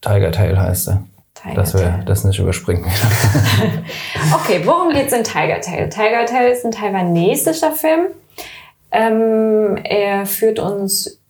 Tiger 0.00 0.32
Tail 0.32 0.58
heißt 0.58 0.88
er. 0.88 1.02
Tiger 1.34 1.54
Dass 1.54 1.74
wir 1.74 2.02
das 2.06 2.24
nicht 2.24 2.38
überspringen. 2.38 2.84
Okay, 4.34 4.62
worum 4.64 4.92
geht's 4.92 5.12
in 5.12 5.24
Tiger 5.24 5.60
Tail? 5.60 5.88
Tiger 5.88 6.24
Tail 6.26 6.50
ist 6.50 6.64
ein 6.64 6.72
taiwanesischer 6.72 7.72
Film. 7.72 8.08
Ähm, 8.90 9.76
er 9.84 10.26
führt 10.26 10.58
uns 10.58 11.20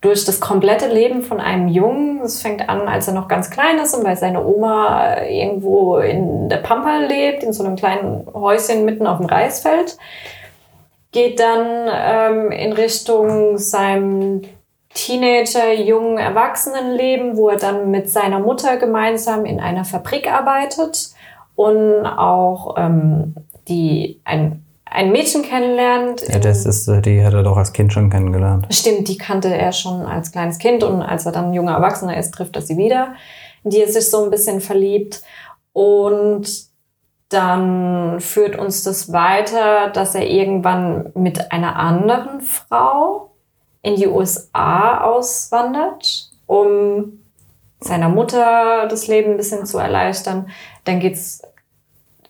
durch 0.00 0.24
das 0.24 0.40
komplette 0.40 0.88
Leben 0.88 1.22
von 1.22 1.40
einem 1.40 1.68
Jungen. 1.68 2.20
Es 2.22 2.40
fängt 2.40 2.68
an, 2.68 2.88
als 2.88 3.08
er 3.08 3.14
noch 3.14 3.28
ganz 3.28 3.50
klein 3.50 3.78
ist 3.78 3.94
und 3.94 4.04
bei 4.04 4.14
seiner 4.14 4.44
Oma 4.46 5.22
irgendwo 5.22 5.98
in 5.98 6.48
der 6.48 6.58
Pampa 6.58 6.98
lebt, 6.98 7.42
in 7.42 7.52
so 7.52 7.64
einem 7.64 7.76
kleinen 7.76 8.26
Häuschen 8.32 8.84
mitten 8.84 9.06
auf 9.06 9.18
dem 9.18 9.26
Reisfeld. 9.26 9.96
Geht 11.12 11.40
dann 11.40 11.88
ähm, 11.90 12.50
in 12.52 12.72
Richtung 12.72 13.58
seinem 13.58 14.42
Teenager, 14.96 15.72
jungen 15.74 16.16
Erwachsenenleben, 16.16 17.36
wo 17.36 17.50
er 17.50 17.58
dann 17.58 17.90
mit 17.90 18.10
seiner 18.10 18.40
Mutter 18.40 18.78
gemeinsam 18.78 19.44
in 19.44 19.60
einer 19.60 19.84
Fabrik 19.84 20.32
arbeitet 20.32 21.10
und 21.54 22.06
auch 22.06 22.76
ähm, 22.78 23.34
die 23.68 24.20
ein, 24.24 24.64
ein 24.86 25.12
Mädchen 25.12 25.42
kennenlernt. 25.42 26.22
ja, 26.26 26.38
das 26.38 26.64
ist, 26.64 26.88
die 27.04 27.22
hat 27.22 27.34
er 27.34 27.42
doch 27.42 27.58
als 27.58 27.74
Kind 27.74 27.92
schon 27.92 28.08
kennengelernt. 28.08 28.66
Stimmt, 28.70 29.08
die 29.08 29.18
kannte 29.18 29.54
er 29.54 29.72
schon 29.72 30.06
als 30.06 30.32
kleines 30.32 30.58
Kind 30.58 30.82
und 30.82 31.02
als 31.02 31.26
er 31.26 31.32
dann 31.32 31.52
junger 31.52 31.74
Erwachsener 31.74 32.16
ist, 32.16 32.32
trifft 32.32 32.56
er 32.56 32.62
sie 32.62 32.78
wieder, 32.78 33.14
in 33.64 33.70
die 33.70 33.82
er 33.82 33.88
sich 33.88 34.10
so 34.10 34.24
ein 34.24 34.30
bisschen 34.30 34.62
verliebt. 34.62 35.22
Und 35.74 36.48
dann 37.28 38.18
führt 38.20 38.58
uns 38.58 38.82
das 38.82 39.12
weiter, 39.12 39.90
dass 39.90 40.14
er 40.14 40.26
irgendwann 40.26 41.10
mit 41.14 41.52
einer 41.52 41.76
anderen 41.76 42.40
Frau 42.40 43.32
in 43.86 43.94
die 43.94 44.08
USA 44.08 45.00
auswandert, 45.02 46.28
um 46.46 47.20
seiner 47.78 48.08
Mutter 48.08 48.88
das 48.88 49.06
Leben 49.06 49.32
ein 49.32 49.36
bisschen 49.36 49.64
zu 49.64 49.78
erleichtern. 49.78 50.48
Dann 50.84 50.98
geht's 50.98 51.40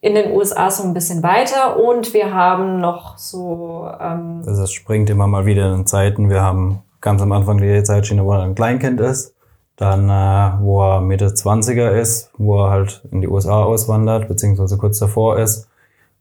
in 0.03 0.14
den 0.14 0.33
USA 0.33 0.71
so 0.71 0.83
ein 0.83 0.92
bisschen 0.92 1.23
weiter 1.23 1.83
und 1.83 2.12
wir 2.12 2.35
haben 2.35 2.81
noch 2.81 3.16
so 3.16 3.88
ähm, 3.99 4.42
Also 4.47 4.64
es 4.64 4.73
springt 4.73 5.09
immer 5.09 5.27
mal 5.27 5.47
wieder 5.47 5.75
in 5.75 5.87
Zeiten. 5.87 6.29
Wir 6.29 6.42
haben 6.42 6.83
ganz 7.01 7.23
am 7.23 7.33
Anfang 7.33 7.57
die 7.57 7.83
Zeitschiene, 7.83 8.27
wo 8.27 8.35
er 8.35 8.42
ein 8.42 8.55
Kleinkind 8.55 9.01
ist. 9.01 9.35
Dann, 9.77 10.11
äh, 10.11 10.61
wo 10.61 10.83
er 10.83 11.01
Mitte 11.01 11.29
20er 11.29 11.88
ist, 11.88 12.31
wo 12.37 12.64
er 12.64 12.71
halt 12.71 13.03
in 13.11 13.23
die 13.23 13.29
USA 13.29 13.64
auswandert, 13.64 14.29
beziehungsweise 14.29 14.77
kurz 14.77 14.99
davor 14.99 15.38
ist. 15.38 15.69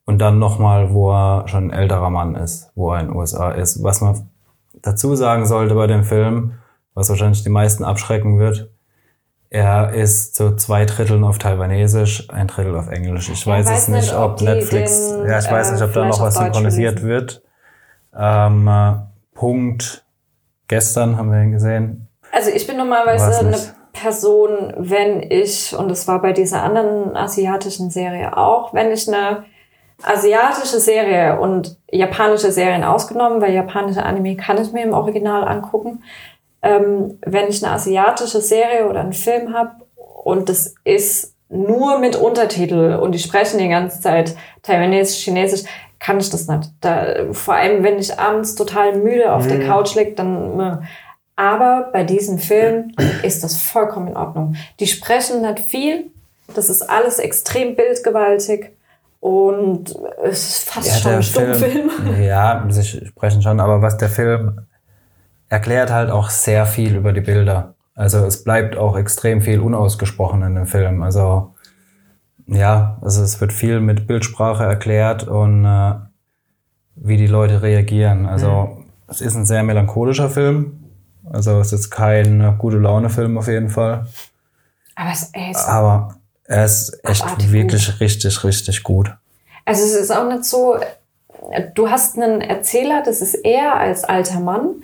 Und 0.06 0.20
dann 0.20 0.40
nochmal, 0.40 0.94
wo 0.94 1.12
er 1.12 1.48
schon 1.50 1.72
ein 1.72 1.78
älterer 1.78 2.10
Mann 2.10 2.36
ist, 2.36 2.72
wo 2.76 2.94
er 2.94 3.02
in 3.02 3.08
den 3.08 3.18
USA 3.18 3.52
ist. 3.52 3.84
Was 3.84 4.00
man 4.00 4.30
dazu 4.86 5.16
sagen 5.16 5.46
sollte 5.46 5.76
bei 5.76 5.88
dem 5.88 6.04
Film, 6.04 6.54
was 6.94 7.10
wahrscheinlich 7.10 7.44
die 7.44 7.50
meisten 7.50 7.84
abschrecken 7.84 8.40
wird, 8.40 8.70
er 9.50 9.94
ist 9.94 10.36
zu 10.36 10.56
zwei 10.56 10.86
Dritteln 10.86 11.24
auf 11.24 11.38
Taiwanesisch, 11.38 12.30
ein 12.30 12.48
Drittel 12.48 12.76
auf 12.76 12.90
Englisch. 12.90 13.30
Ich 13.30 13.46
weiß, 13.46 13.66
weiß 13.66 13.84
es 13.84 13.88
nicht, 13.88 14.14
ob, 14.14 14.34
ob 14.34 14.42
Netflix, 14.42 15.12
den, 15.12 15.28
ja, 15.28 15.40
ich 15.40 15.50
weiß 15.50 15.70
äh, 15.70 15.74
nicht, 15.74 15.84
ob 15.84 15.94
da 15.94 16.06
noch 16.06 16.20
was 16.20 16.36
synchronisiert 16.36 17.02
wird. 17.02 17.42
Ähm, 18.18 18.68
äh, 18.68 18.94
Punkt. 19.34 20.06
Gestern 20.68 21.18
haben 21.18 21.32
wir 21.32 21.42
ihn 21.42 21.52
gesehen. 21.52 22.08
Also 22.32 22.50
ich 22.50 22.66
bin 22.66 22.78
normalerweise 22.78 23.40
eine. 23.40 23.58
Person, 23.96 24.74
wenn 24.78 25.24
ich, 25.32 25.74
und 25.74 25.90
das 25.90 26.06
war 26.06 26.22
bei 26.22 26.34
dieser 26.34 26.62
anderen 26.64 27.16
asiatischen 27.16 27.90
Serie 27.90 28.36
auch, 28.36 28.74
wenn 28.74 28.92
ich 28.92 29.08
eine 29.08 29.46
asiatische 30.04 30.80
Serie 30.80 31.40
und 31.40 31.78
japanische 31.90 32.52
Serien 32.52 32.84
ausgenommen, 32.84 33.42
weil 33.42 33.54
japanische 33.54 34.04
Anime 34.04 34.36
kann 34.36 34.62
ich 34.62 34.72
mir 34.72 34.84
im 34.84 34.94
Original 34.94 35.48
angucken, 35.48 36.04
ähm, 36.62 37.20
wenn 37.26 37.48
ich 37.48 37.64
eine 37.64 37.74
asiatische 37.74 38.42
Serie 38.42 38.88
oder 38.90 39.02
einen 39.02 39.14
Film 39.14 39.54
habe 39.54 39.72
und 40.24 40.50
das 40.50 40.76
ist 40.84 41.34
nur 41.50 42.00
mit 42.00 42.16
Untertitel 42.16 43.00
und 43.02 43.12
die 43.14 43.20
sprechen 43.20 43.60
die 43.60 43.70
ganze 43.70 44.02
Zeit 44.02 44.36
Taiwanesisch, 44.64 45.24
Chinesisch, 45.24 45.64
kann 46.00 46.20
ich 46.20 46.30
das 46.30 46.48
nicht. 46.48 46.70
Da, 46.82 47.32
vor 47.32 47.54
allem, 47.54 47.84
wenn 47.84 47.98
ich 48.00 48.20
abends 48.20 48.56
total 48.56 48.98
müde 48.98 49.32
auf 49.34 49.48
der 49.48 49.66
Couch 49.66 49.96
liege, 49.96 50.12
dann... 50.12 50.60
äh, 50.60 50.78
Aber 51.38 51.90
bei 51.92 52.04
diesem 52.04 52.38
Film 52.40 52.94
ist 53.24 53.44
das 53.44 53.62
vollkommen 53.62 54.08
in 54.10 54.18
Ordnung. 54.18 54.56
Die 54.80 54.88
sprechen 54.88 55.42
nicht 55.42 55.60
viel. 55.60 56.12
Das 56.54 56.70
ist 56.70 56.82
alles 56.82 57.20
extrem 57.20 57.76
bildgewaltig. 57.76 58.72
Und 59.26 59.96
es 60.24 60.50
ist 60.50 60.70
fast 60.70 61.02
schon 61.02 61.14
ein 61.14 61.24
Stummfilm. 61.24 61.90
ja, 62.22 62.64
sie 62.70 62.84
sprechen 62.84 63.42
schon, 63.42 63.60
aber 63.60 63.82
was 63.82 63.98
der 63.98 64.10
Film 64.10 64.68
erklärt 65.50 65.90
halt 65.90 66.12
auch 66.12 66.30
sehr 66.30 66.68
viel 66.68 66.96
über 66.96 67.12
die 67.12 67.22
Bilder. 67.22 67.74
Also 67.96 68.20
es 68.20 68.44
bleibt 68.44 68.78
auch 68.78 68.96
extrem 68.96 69.42
viel 69.42 69.62
unausgesprochen 69.62 70.44
in 70.44 70.54
dem 70.54 70.68
Film. 70.68 71.02
Also 71.02 71.56
ja, 72.46 73.00
also 73.02 73.24
es 73.24 73.42
wird 73.42 73.52
viel 73.52 73.80
mit 73.80 74.06
Bildsprache 74.06 74.64
erklärt 74.64 75.28
und 75.28 75.66
äh, 75.66 75.94
wie 76.94 77.18
die 77.18 77.26
Leute 77.26 77.64
reagieren. 77.64 78.28
Also 78.28 78.84
es 79.08 79.22
ist 79.22 79.34
ein 79.34 79.48
sehr 79.48 79.64
melancholischer 79.64 80.30
Film. 80.30 80.84
Also 81.34 81.60
es 81.60 81.74
ist 81.74 81.90
kein 81.90 82.60
gute 82.60 82.78
Laune-Film 82.78 83.40
auf 83.40 83.48
jeden 83.48 83.72
Fall. 83.72 84.06
Aber 84.94 85.12
es 85.12 85.32
ist, 85.34 85.68
Aber 85.68 86.15
er 86.48 86.66
ist 86.66 87.00
echt 87.04 87.24
Abartig 87.24 87.52
wirklich 87.52 88.00
richtig, 88.00 88.44
richtig 88.44 88.84
gut. 88.84 89.12
also 89.66 89.84
es 89.84 89.96
ist 89.96 90.12
auch 90.12 90.28
nicht 90.30 90.46
so, 90.46 90.78
du 91.74 91.90
hast 91.90 92.18
einen 92.18 92.42
Erzähler, 92.42 93.04
das 93.04 93.22
ist 93.22 93.34
er 93.34 93.76
als 93.76 94.04
alter 94.04 94.40
Mann. 94.40 94.84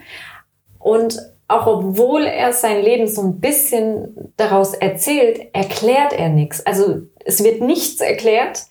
Und 0.80 1.20
auch 1.48 1.68
obwohl 1.68 2.26
er 2.26 2.54
sein 2.54 2.82
Leben 2.82 3.08
so 3.08 3.22
ein 3.22 3.40
bisschen 3.40 4.32
daraus 4.38 4.74
erzählt, 4.74 5.54
erklärt 5.54 6.14
er 6.14 6.30
nichts. 6.30 6.66
Also 6.66 7.02
es 7.26 7.44
wird 7.44 7.62
nichts 7.62 8.02
erklärt. 8.02 8.64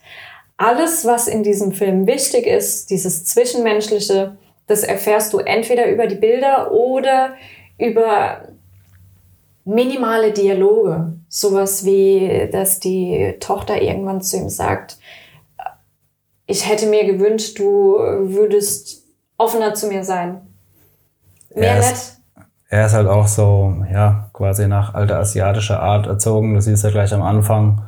Alles, 0.57 1.05
was 1.05 1.27
in 1.27 1.43
diesem 1.43 1.71
Film 1.71 2.07
wichtig 2.07 2.45
ist, 2.47 2.89
dieses 2.89 3.25
Zwischenmenschliche, 3.25 4.37
das 4.67 4.83
erfährst 4.83 5.33
du 5.33 5.39
entweder 5.39 5.89
über 5.89 6.07
die 6.07 6.15
Bilder 6.15 6.71
oder 6.71 7.35
über 7.77 8.47
minimale 9.65 10.31
Dialoge. 10.31 11.13
Sowas 11.29 11.85
wie, 11.85 12.49
dass 12.51 12.79
die 12.79 13.35
Tochter 13.39 13.81
irgendwann 13.81 14.21
zu 14.21 14.37
ihm 14.37 14.49
sagt, 14.49 14.97
ich 16.45 16.67
hätte 16.69 16.87
mir 16.87 17.05
gewünscht, 17.05 17.57
du 17.59 17.95
würdest 17.97 19.05
offener 19.37 19.73
zu 19.73 19.87
mir 19.87 20.03
sein. 20.03 20.41
Mehr 21.55 21.75
Er 21.75 21.79
ist- 21.79 22.21
er 22.69 22.85
ist 22.85 22.93
halt 22.93 23.07
auch 23.07 23.27
so, 23.27 23.75
ja, 23.91 24.29
quasi 24.33 24.67
nach 24.67 24.93
alter 24.93 25.19
asiatischer 25.19 25.81
Art 25.81 26.07
erzogen. 26.07 26.53
Du 26.53 26.61
siehst 26.61 26.83
ja 26.83 26.89
gleich 26.89 27.13
am 27.13 27.21
Anfang, 27.21 27.81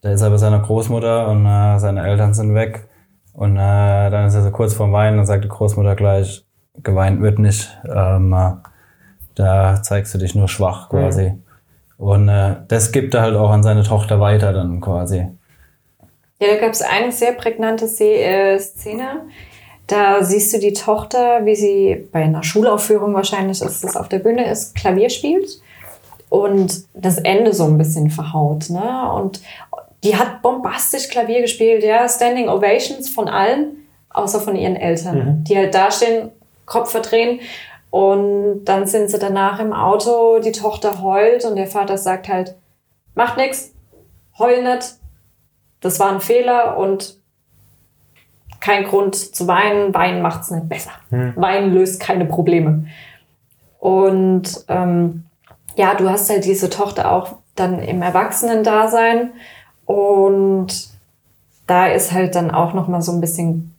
da 0.00 0.10
ist 0.12 0.20
er 0.20 0.30
bei 0.30 0.36
seiner 0.36 0.60
Großmutter 0.60 1.28
und 1.28 1.44
äh, 1.46 1.78
seine 1.78 2.06
Eltern 2.06 2.32
sind 2.34 2.54
weg. 2.54 2.88
Und 3.32 3.56
äh, 3.56 4.10
dann 4.10 4.26
ist 4.26 4.34
er 4.34 4.42
so 4.42 4.50
kurz 4.50 4.74
vorm 4.74 4.92
Weinen 4.92 5.18
und 5.18 5.26
sagt 5.26 5.44
die 5.44 5.48
Großmutter 5.48 5.94
gleich, 5.96 6.44
geweint 6.82 7.20
wird 7.20 7.38
nicht. 7.38 7.76
Ähm, 7.84 8.32
äh, 8.32 8.52
da 9.36 9.80
zeigst 9.82 10.12
du 10.14 10.18
dich 10.18 10.34
nur 10.34 10.48
schwach 10.48 10.88
quasi. 10.88 11.34
Und 11.98 12.28
äh, 12.28 12.56
das 12.68 12.90
gibt 12.92 13.14
er 13.14 13.22
halt 13.22 13.36
auch 13.36 13.50
an 13.50 13.62
seine 13.62 13.82
Tochter 13.84 14.20
weiter 14.20 14.52
dann 14.52 14.80
quasi. 14.80 15.28
Ja, 16.40 16.48
da 16.54 16.56
gab 16.60 16.72
es 16.72 16.82
eine 16.82 17.12
sehr 17.12 17.32
prägnante 17.32 17.86
Se 17.88 18.04
äh, 18.04 18.58
Szene. 18.58 19.22
Da 19.86 20.22
siehst 20.22 20.52
du 20.52 20.58
die 20.58 20.72
Tochter, 20.72 21.44
wie 21.46 21.54
sie 21.54 22.08
bei 22.12 22.24
einer 22.24 22.42
Schulaufführung 22.42 23.14
wahrscheinlich 23.14 23.62
ist 23.62 23.84
das 23.84 23.96
auf 23.96 24.08
der 24.08 24.18
Bühne 24.18 24.50
ist, 24.50 24.74
Klavier 24.74 25.08
spielt 25.10 25.48
und 26.28 26.82
das 26.94 27.18
Ende 27.18 27.52
so 27.54 27.64
ein 27.64 27.78
bisschen 27.78 28.10
verhaut. 28.10 28.68
Ne? 28.68 29.12
Und 29.12 29.40
die 30.02 30.16
hat 30.16 30.42
bombastisch 30.42 31.08
Klavier 31.08 31.40
gespielt, 31.40 31.84
ja, 31.84 32.08
Standing 32.08 32.48
Ovations 32.48 33.08
von 33.08 33.28
allen, 33.28 33.86
außer 34.10 34.40
von 34.40 34.56
ihren 34.56 34.76
Eltern, 34.76 35.18
Mhm. 35.18 35.44
die 35.44 35.56
halt 35.56 35.74
dastehen, 35.74 36.30
Kopf 36.66 36.90
verdrehen. 36.90 37.40
Und 37.96 38.66
dann 38.66 38.86
sind 38.86 39.08
sie 39.08 39.18
danach 39.18 39.58
im 39.58 39.72
Auto, 39.72 40.38
die 40.38 40.52
Tochter 40.52 41.00
heult 41.00 41.46
und 41.46 41.56
der 41.56 41.66
Vater 41.66 41.96
sagt 41.96 42.28
halt, 42.28 42.54
macht 43.14 43.38
nix, 43.38 43.72
heul 44.38 44.62
nicht, 44.62 44.96
das 45.80 45.98
war 45.98 46.10
ein 46.12 46.20
Fehler 46.20 46.76
und 46.76 47.16
kein 48.60 48.84
Grund 48.84 49.14
zu 49.14 49.46
weinen. 49.48 49.94
Weinen 49.94 50.20
macht's 50.20 50.50
nicht 50.50 50.68
besser. 50.68 50.90
Weinen 51.36 51.72
löst 51.72 51.98
keine 51.98 52.26
Probleme. 52.26 52.84
Und 53.78 54.66
ähm, 54.68 55.24
ja, 55.76 55.94
du 55.94 56.10
hast 56.10 56.28
halt 56.28 56.44
diese 56.44 56.68
Tochter 56.68 57.10
auch 57.10 57.36
dann 57.54 57.78
im 57.78 58.02
Erwachsenen-Dasein 58.02 59.32
und 59.86 60.90
da 61.66 61.86
ist 61.86 62.12
halt 62.12 62.34
dann 62.34 62.50
auch 62.50 62.74
noch 62.74 62.88
mal 62.88 63.00
so 63.00 63.12
ein 63.12 63.22
bisschen 63.22 63.74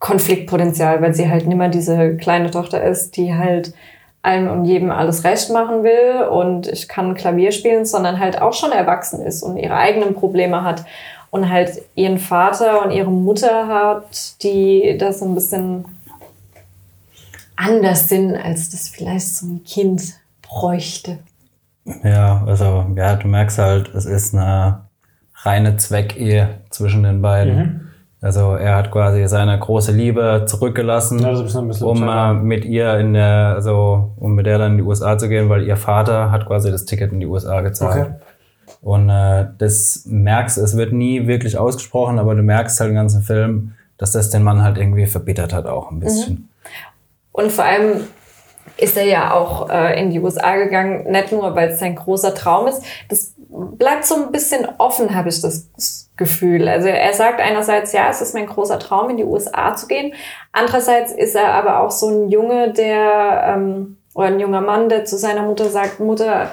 Konfliktpotenzial, 0.00 1.00
weil 1.00 1.14
sie 1.14 1.30
halt 1.30 1.46
nimmer 1.46 1.68
diese 1.68 2.16
kleine 2.16 2.50
Tochter 2.50 2.82
ist, 2.82 3.16
die 3.16 3.34
halt 3.34 3.74
allem 4.22 4.48
und 4.48 4.64
jedem 4.64 4.90
alles 4.90 5.24
recht 5.24 5.50
machen 5.50 5.84
will 5.84 6.26
und 6.28 6.66
ich 6.66 6.88
kann 6.88 7.14
Klavier 7.14 7.52
spielen, 7.52 7.86
sondern 7.86 8.18
halt 8.18 8.42
auch 8.42 8.52
schon 8.52 8.72
erwachsen 8.72 9.22
ist 9.22 9.42
und 9.42 9.56
ihre 9.56 9.76
eigenen 9.76 10.14
Probleme 10.14 10.64
hat 10.64 10.84
und 11.30 11.48
halt 11.48 11.82
ihren 11.94 12.18
Vater 12.18 12.84
und 12.84 12.90
ihre 12.90 13.10
Mutter 13.10 13.68
hat, 13.68 14.42
die 14.42 14.96
das 14.98 15.20
so 15.20 15.26
ein 15.26 15.34
bisschen 15.34 15.84
anders 17.56 18.08
sind, 18.08 18.34
als 18.36 18.70
das 18.70 18.88
vielleicht 18.88 19.28
so 19.28 19.46
ein 19.46 19.64
Kind 19.64 20.02
bräuchte. 20.42 21.18
Ja, 22.02 22.42
also, 22.46 22.86
ja, 22.96 23.16
du 23.16 23.28
merkst 23.28 23.58
halt, 23.58 23.94
es 23.94 24.06
ist 24.06 24.34
eine 24.34 24.82
reine 25.42 25.76
Zweckehe 25.76 26.60
zwischen 26.70 27.02
den 27.02 27.22
beiden. 27.22 27.56
Mhm. 27.56 27.89
Also, 28.22 28.54
er 28.54 28.76
hat 28.76 28.90
quasi 28.90 29.26
seine 29.28 29.58
große 29.58 29.92
Liebe 29.92 30.44
zurückgelassen, 30.46 31.20
Ja, 31.20 31.86
um 31.86 32.06
äh, 32.06 32.34
mit 32.34 32.66
ihr 32.66 32.98
in 32.98 33.14
der, 33.14 33.54
also, 33.54 34.10
um 34.16 34.34
mit 34.34 34.44
der 34.44 34.58
dann 34.58 34.72
in 34.72 34.78
die 34.78 34.84
USA 34.84 35.16
zu 35.16 35.28
gehen, 35.28 35.48
weil 35.48 35.66
ihr 35.66 35.78
Vater 35.78 36.30
hat 36.30 36.46
quasi 36.46 36.70
das 36.70 36.84
Ticket 36.84 37.12
in 37.12 37.20
die 37.20 37.26
USA 37.26 37.62
gezahlt. 37.62 38.06
Okay. 38.06 38.14
Und 38.82 39.08
äh, 39.08 39.46
das 39.58 40.04
merkst, 40.06 40.58
es 40.58 40.76
wird 40.76 40.92
nie 40.92 41.26
wirklich 41.26 41.58
ausgesprochen, 41.58 42.18
aber 42.18 42.34
du 42.34 42.42
merkst 42.42 42.78
halt 42.80 42.90
im 42.90 42.96
ganzen 42.96 43.22
Film, 43.22 43.72
dass 43.96 44.12
das 44.12 44.30
den 44.30 44.42
Mann 44.42 44.62
halt 44.62 44.78
irgendwie 44.78 45.06
verbittert 45.06 45.52
hat 45.52 45.66
auch 45.66 45.90
ein 45.90 46.00
bisschen. 46.00 46.48
Und 47.32 47.52
vor 47.52 47.64
allem 47.64 48.02
ist 48.76 48.96
er 48.96 49.04
ja 49.04 49.34
auch 49.34 49.68
äh, 49.68 50.00
in 50.00 50.10
die 50.10 50.20
USA 50.20 50.56
gegangen, 50.56 51.10
nicht 51.10 51.32
nur, 51.32 51.54
weil 51.54 51.70
es 51.70 51.80
sein 51.80 51.94
großer 51.94 52.34
Traum 52.34 52.66
ist. 52.66 52.82
Das 53.08 53.34
bleibt 53.50 54.04
so 54.04 54.14
ein 54.14 54.32
bisschen 54.32 54.66
offen, 54.78 55.14
habe 55.14 55.28
ich 55.28 55.40
das 55.40 56.10
Gefühl. 56.16 56.68
Also 56.68 56.88
er 56.88 57.12
sagt 57.14 57.40
einerseits, 57.40 57.92
ja, 57.92 58.08
es 58.08 58.20
ist 58.20 58.34
mein 58.34 58.46
großer 58.46 58.78
Traum, 58.78 59.10
in 59.10 59.16
die 59.16 59.24
USA 59.24 59.74
zu 59.74 59.86
gehen. 59.86 60.14
Andererseits 60.52 61.12
ist 61.12 61.34
er 61.34 61.54
aber 61.54 61.80
auch 61.80 61.90
so 61.90 62.08
ein 62.08 62.28
Junge, 62.28 62.72
der, 62.72 63.54
ähm, 63.56 63.96
oder 64.14 64.28
ein 64.28 64.40
junger 64.40 64.60
Mann, 64.60 64.88
der 64.88 65.04
zu 65.04 65.16
seiner 65.16 65.42
Mutter 65.42 65.68
sagt, 65.68 65.98
Mutter, 66.00 66.52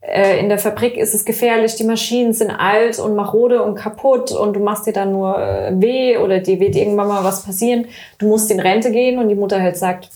äh, 0.00 0.38
in 0.38 0.48
der 0.48 0.58
Fabrik 0.58 0.96
ist 0.96 1.14
es 1.14 1.24
gefährlich, 1.24 1.74
die 1.74 1.84
Maschinen 1.84 2.32
sind 2.32 2.50
alt 2.50 2.98
und 2.98 3.14
marode 3.14 3.62
und 3.62 3.74
kaputt 3.74 4.30
und 4.30 4.54
du 4.54 4.60
machst 4.60 4.86
dir 4.86 4.92
dann 4.92 5.12
nur 5.12 5.38
äh, 5.38 5.72
weh 5.74 6.16
oder 6.16 6.38
dir 6.38 6.60
wird 6.60 6.76
irgendwann 6.76 7.08
mal 7.08 7.24
was 7.24 7.44
passieren. 7.44 7.86
Du 8.18 8.28
musst 8.28 8.50
in 8.50 8.60
Rente 8.60 8.90
gehen 8.90 9.18
und 9.18 9.28
die 9.28 9.34
Mutter 9.34 9.60
halt 9.60 9.76
sagt, 9.76 10.10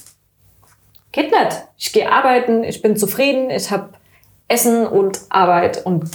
geht 1.10 1.30
nicht. 1.30 1.66
Ich 1.76 1.92
gehe 1.92 2.10
arbeiten, 2.10 2.64
ich 2.64 2.80
bin 2.80 2.96
zufrieden, 2.96 3.50
ich 3.50 3.70
habe 3.70 3.90
Essen 4.52 4.86
und 4.86 5.20
Arbeit 5.30 5.84
und 5.86 6.10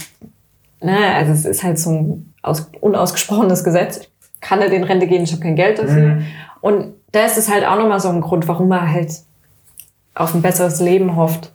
ne, 0.80 0.96
also 1.16 1.32
es 1.32 1.44
ist 1.44 1.64
halt 1.64 1.78
so 1.78 1.90
ein 1.90 2.34
aus, 2.42 2.70
unausgesprochenes 2.80 3.64
Gesetz. 3.64 3.98
Ich 3.98 4.40
kann 4.40 4.60
nicht 4.60 4.72
in 4.72 4.84
Rente 4.84 5.08
gehen, 5.08 5.24
ich 5.24 5.32
habe 5.32 5.42
kein 5.42 5.56
Geld 5.56 5.80
dafür. 5.80 6.22
Und 6.60 6.94
da 7.12 7.24
ist 7.24 7.36
es 7.36 7.50
halt 7.50 7.66
auch 7.66 7.76
nochmal 7.76 8.00
so 8.00 8.08
ein 8.08 8.20
Grund, 8.20 8.46
warum 8.46 8.70
er 8.70 8.90
halt 8.92 9.12
auf 10.14 10.34
ein 10.34 10.42
besseres 10.42 10.80
Leben 10.80 11.16
hofft 11.16 11.52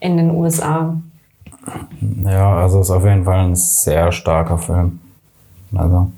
in 0.00 0.16
den 0.16 0.30
USA. 0.30 0.96
Ja, 2.24 2.56
also 2.58 2.80
ist 2.80 2.90
auf 2.90 3.04
jeden 3.04 3.24
Fall 3.24 3.46
ein 3.46 3.56
sehr 3.56 4.12
starker 4.12 4.58
Film. 4.58 5.00
Also, 5.74 6.10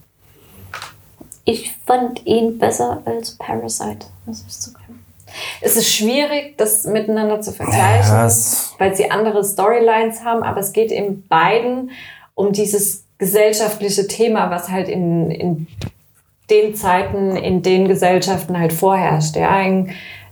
Ich 1.45 1.75
fand 1.87 2.27
ihn 2.27 2.59
besser 2.59 3.01
als 3.05 3.37
Parasite, 3.37 4.07
muss 4.27 4.45
ich. 4.47 4.78
Es 5.61 5.77
ist 5.77 5.93
schwierig, 5.93 6.57
das 6.57 6.85
miteinander 6.85 7.41
zu 7.41 7.53
vergleichen, 7.53 8.15
ja, 8.15 8.31
weil 8.79 8.95
sie 8.97 9.11
andere 9.11 9.45
Storylines 9.45 10.25
haben, 10.25 10.43
aber 10.43 10.61
es 10.61 10.73
geht 10.73 10.91
in 10.91 11.27
beiden 11.27 11.91
um 12.35 12.53
dieses 12.53 13.05
gesellschaftliche 13.19 14.07
Thema, 14.07 14.51
was 14.51 14.69
halt 14.69 14.89
in, 14.89 15.31
in 15.31 15.67
den 16.51 16.75
Zeiten, 16.75 17.37
in 17.37 17.63
den 17.63 17.89
Gesellschaften 17.89 18.59
halt 18.59 18.73
vorherrscht. 18.73 19.37
Ja, 19.37 19.61
in 19.61 19.91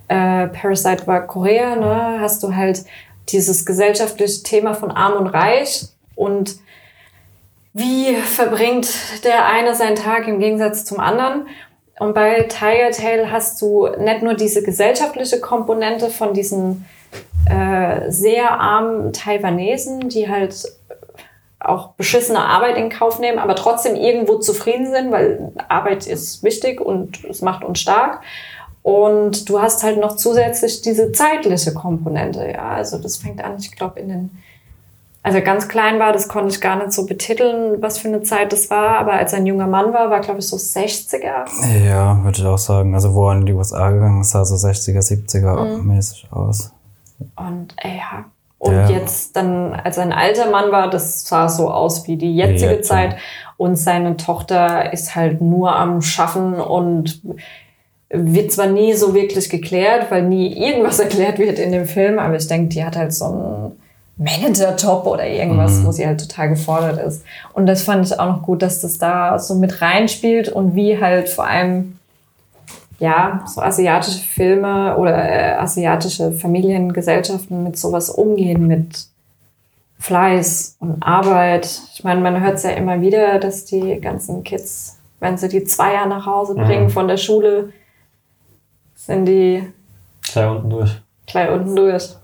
äh, 0.09 0.47
Parasite 0.47 1.07
war 1.07 1.27
Korea, 1.27 1.77
ne, 1.77 2.21
hast 2.21 2.43
du 2.43 2.55
halt 2.55 2.85
dieses 3.29 3.67
gesellschaftliche 3.67 4.43
Thema 4.43 4.75
von 4.75 4.91
Arm 4.91 5.15
und 5.15 5.27
Reich 5.27 5.87
und 6.15 6.57
wie 7.73 8.15
verbringt 8.15 8.89
der 9.25 9.47
eine 9.47 9.75
seinen 9.75 9.97
Tag 9.97 10.27
im 10.29 10.39
Gegensatz 10.39 10.85
zum 10.85 10.99
anderen. 10.99 11.47
Und 11.99 12.15
bei 12.15 12.43
Tiger 12.43 12.91
Tail 12.91 13.31
hast 13.31 13.61
du 13.63 13.89
nicht 13.99 14.23
nur 14.23 14.35
diese 14.35 14.63
gesellschaftliche 14.63 15.41
Komponente 15.41 16.11
von 16.11 16.35
diesen 16.35 16.85
äh, 17.49 18.11
sehr 18.11 18.51
armen 18.61 19.13
Taiwanesen, 19.13 20.09
die 20.09 20.29
halt 20.29 20.67
auch 21.59 21.93
beschissene 21.93 22.41
Arbeit 22.41 22.77
in 22.77 22.91
Kauf 22.91 23.19
nehmen, 23.19 23.39
aber 23.39 23.57
trotzdem 23.57 23.97
irgendwo 23.97 24.39
zufrieden 24.39 24.91
sind, 24.91 25.11
weil 25.11 25.53
Arbeit 25.69 26.07
ist 26.07 26.43
wichtig 26.43 26.81
und 26.81 27.25
es 27.25 27.41
macht 27.43 27.65
uns 27.65 27.81
stark. 27.81 28.21
Und 28.83 29.49
du 29.49 29.61
hast 29.61 29.83
halt 29.83 29.99
noch 29.99 30.15
zusätzlich 30.15 30.81
diese 30.81 31.11
zeitliche 31.11 31.75
Komponente, 31.75 32.49
ja. 32.49 32.69
Also 32.69 32.99
das 32.99 33.17
fängt 33.17 33.43
an, 33.43 33.57
ich 33.59 33.73
glaube, 33.73 33.99
in 33.99 34.09
den, 34.09 34.43
als 35.27 35.35
er 35.35 35.41
ganz 35.41 35.67
klein 35.67 35.99
war, 35.99 36.13
das 36.13 36.29
konnte 36.29 36.51
ich 36.55 36.61
gar 36.61 36.77
nicht 36.77 36.93
so 36.93 37.05
betiteln, 37.05 37.83
was 37.83 37.99
für 37.99 38.07
eine 38.07 38.23
Zeit 38.23 38.53
das 38.53 38.71
war, 38.71 38.97
aber 38.99 39.15
als 39.15 39.33
er 39.33 39.41
ein 39.41 39.47
junger 39.47 39.67
Mann 39.67 39.93
war, 39.93 40.09
war, 40.09 40.21
glaube 40.21 40.39
ich, 40.39 40.47
so 40.47 40.57
60er. 40.57 41.85
ja, 41.85 42.23
würde 42.23 42.39
ich 42.39 42.47
auch 42.47 42.57
sagen. 42.59 42.95
Also, 42.95 43.13
wo 43.13 43.29
er 43.29 43.35
in 43.35 43.45
die 43.45 43.53
USA 43.53 43.91
gegangen 43.91 44.21
ist, 44.21 44.31
sah 44.31 44.45
so 44.45 44.55
60er, 44.55 45.01
70er 45.01 45.83
mäßig 45.83 46.29
aus. 46.31 46.73
Und 47.35 47.75
äh, 47.83 47.97
ja. 47.97 48.25
Und 48.59 48.73
Ja. 48.75 48.89
jetzt 48.89 49.35
dann, 49.35 49.73
als 49.75 49.97
er 49.97 50.05
ein 50.05 50.13
alter 50.13 50.49
Mann 50.49 50.71
war, 50.71 50.89
das 50.91 51.27
sah 51.27 51.49
so 51.49 51.73
aus 51.73 52.07
wie 52.07 52.17
die 52.17 52.37
jetzige 52.37 52.75
Jetzt, 52.75 52.87
Zeit. 52.87 53.17
Und 53.57 53.75
seine 53.75 54.17
Tochter 54.17 54.93
ist 54.93 55.17
halt 55.17 55.41
nur 55.41 55.75
am 55.75 56.03
Schaffen 56.03 56.55
und 56.55 57.21
wird 58.11 58.53
zwar 58.53 58.69
nie 58.69 58.93
so 58.93 59.13
wirklich 59.13 59.51
geklärt, 59.51 60.09
weil 60.13 60.23
nie 60.23 60.57
irgendwas 60.57 61.01
erklärt 61.07 61.41
wird 61.41 61.59
in 61.59 61.73
dem 61.73 61.87
Film, 61.87 62.21
aber 62.21 62.37
ich 62.37 62.47
denke, 62.47 62.69
die 62.69 62.85
hat 62.85 62.95
halt 62.97 63.13
so 63.13 63.25
einen 63.25 63.73
Manager-Job 64.19 65.07
oder 65.07 65.27
irgendwas, 65.27 65.85
wo 65.85 65.93
sie 65.93 66.07
halt 66.07 66.21
total 66.21 66.49
gefordert 66.49 66.99
ist. 67.07 67.23
Und 67.53 67.67
das 67.67 67.83
fand 67.83 68.07
ich 68.07 68.19
auch 68.19 68.27
noch 68.27 68.43
gut, 68.43 68.63
dass 68.63 68.81
das 68.81 68.99
da 68.99 69.39
so 69.39 69.55
mit 69.55 69.83
reinspielt 69.83 70.49
und 70.49 70.75
wie 70.75 70.99
halt 70.99 71.29
vor 71.29 71.47
allem 71.47 71.99
ja, 72.99 73.45
so 73.47 73.61
asiatische 73.61 74.25
Filme 74.25 74.97
oder 74.97 75.17
äh, 75.17 75.53
asiatische 75.57 76.33
Familiengesellschaften 76.33 77.63
mit 77.63 77.79
sowas 77.79 78.09
umgehen, 78.09 78.67
mit 78.67 79.07
Fleiß 79.99 80.77
und 80.81 81.03
Arbeit. 81.03 81.69
Ich 81.95 82.05
meine, 82.05 82.21
man 82.21 82.41
hört 82.41 82.55
es 82.55 82.63
ja 82.63 82.71
immer 82.71 83.01
wieder, 83.03 83.39
dass 83.39 83.67
die 83.67 84.01
ganzen 84.01 84.45
Kids, 84.45 84.99
wenn 85.21 85.37
sie 85.37 85.49
die 85.49 85.65
Zweier 85.65 86.07
nach 86.07 86.25
Hause 86.27 86.55
bringen 86.55 86.89
von 86.89 87.07
der 87.09 87.17
Schule, 87.19 87.73
sind 88.95 89.27
die 89.27 89.63
Gleich 90.23 90.51
unten 90.51 90.71
durch. 90.71 91.03
gleich 91.27 91.51
unten 91.51 91.77
durch. 91.77 92.17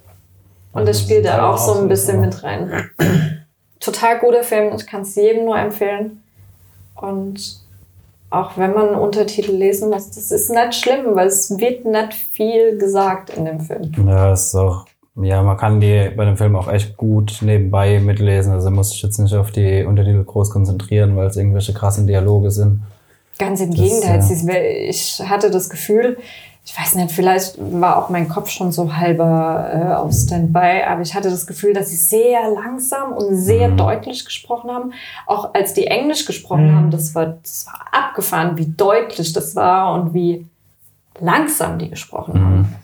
Und 0.72 0.88
das 0.88 0.96
Also 0.98 1.04
spielt 1.04 1.24
da 1.26 1.50
auch 1.50 1.58
so 1.58 1.74
ein 1.80 1.88
bisschen 1.88 2.20
mit 2.20 2.42
rein. 2.42 2.70
Total 3.80 4.18
guter 4.18 4.42
Film, 4.42 4.74
ich 4.76 4.86
kann 4.86 5.02
es 5.02 5.14
jedem 5.16 5.44
nur 5.44 5.58
empfehlen. 5.58 6.22
Und 6.94 7.60
auch 8.30 8.56
wenn 8.56 8.72
man 8.72 8.94
Untertitel 8.94 9.52
lesen 9.52 9.90
muss, 9.90 10.08
das 10.10 10.30
ist 10.30 10.50
nicht 10.50 10.74
schlimm, 10.74 11.14
weil 11.14 11.26
es 11.26 11.58
wird 11.58 11.84
nicht 11.84 12.14
viel 12.14 12.78
gesagt 12.78 13.30
in 13.30 13.44
dem 13.44 13.60
Film. 13.60 13.92
Ja, 14.06 14.32
ist 14.32 14.54
auch. 14.54 14.86
Ja, 15.16 15.42
man 15.42 15.58
kann 15.58 15.78
die 15.78 16.10
bei 16.16 16.24
dem 16.24 16.38
Film 16.38 16.56
auch 16.56 16.72
echt 16.72 16.96
gut 16.96 17.38
nebenbei 17.42 18.00
mitlesen. 18.00 18.54
Also 18.54 18.70
muss 18.70 18.94
ich 18.94 19.02
jetzt 19.02 19.18
nicht 19.18 19.34
auf 19.34 19.50
die 19.50 19.84
Untertitel 19.84 20.24
groß 20.24 20.48
konzentrieren, 20.50 21.14
weil 21.16 21.26
es 21.26 21.36
irgendwelche 21.36 21.74
krassen 21.74 22.06
Dialoge 22.06 22.50
sind. 22.50 22.80
Ganz 23.38 23.60
im 23.60 23.72
Das, 23.72 23.80
Gegenteil. 23.80 24.20
ja. 24.20 24.88
Ich 24.88 25.20
hatte 25.28 25.50
das 25.50 25.68
Gefühl, 25.68 26.16
ich 26.64 26.78
weiß 26.78 26.94
nicht, 26.94 27.10
vielleicht 27.10 27.56
war 27.58 27.96
auch 27.96 28.08
mein 28.08 28.28
Kopf 28.28 28.48
schon 28.48 28.70
so 28.70 28.94
halber 28.96 29.68
äh, 29.72 29.94
auf 29.94 30.12
Standby, 30.12 30.82
aber 30.88 31.02
ich 31.02 31.12
hatte 31.14 31.28
das 31.28 31.46
Gefühl, 31.46 31.72
dass 31.74 31.88
sie 31.90 31.96
sehr 31.96 32.38
langsam 32.54 33.12
und 33.12 33.36
sehr 33.36 33.68
Mhm. 33.68 33.76
deutlich 33.76 34.24
gesprochen 34.24 34.70
haben. 34.70 34.92
Auch 35.26 35.54
als 35.54 35.74
die 35.74 35.86
Englisch 35.88 36.24
gesprochen 36.24 36.70
Mhm. 36.70 36.76
haben, 36.76 36.90
das 36.92 37.14
war, 37.16 37.26
das 37.42 37.66
war 37.66 37.80
abgefahren, 37.90 38.56
wie 38.56 38.66
deutlich 38.66 39.32
das 39.32 39.56
war 39.56 39.92
und 39.94 40.14
wie 40.14 40.46
langsam 41.20 41.78
die 41.78 41.90
gesprochen 41.90 42.34
Mhm. 42.34 42.44
haben. 42.44 42.76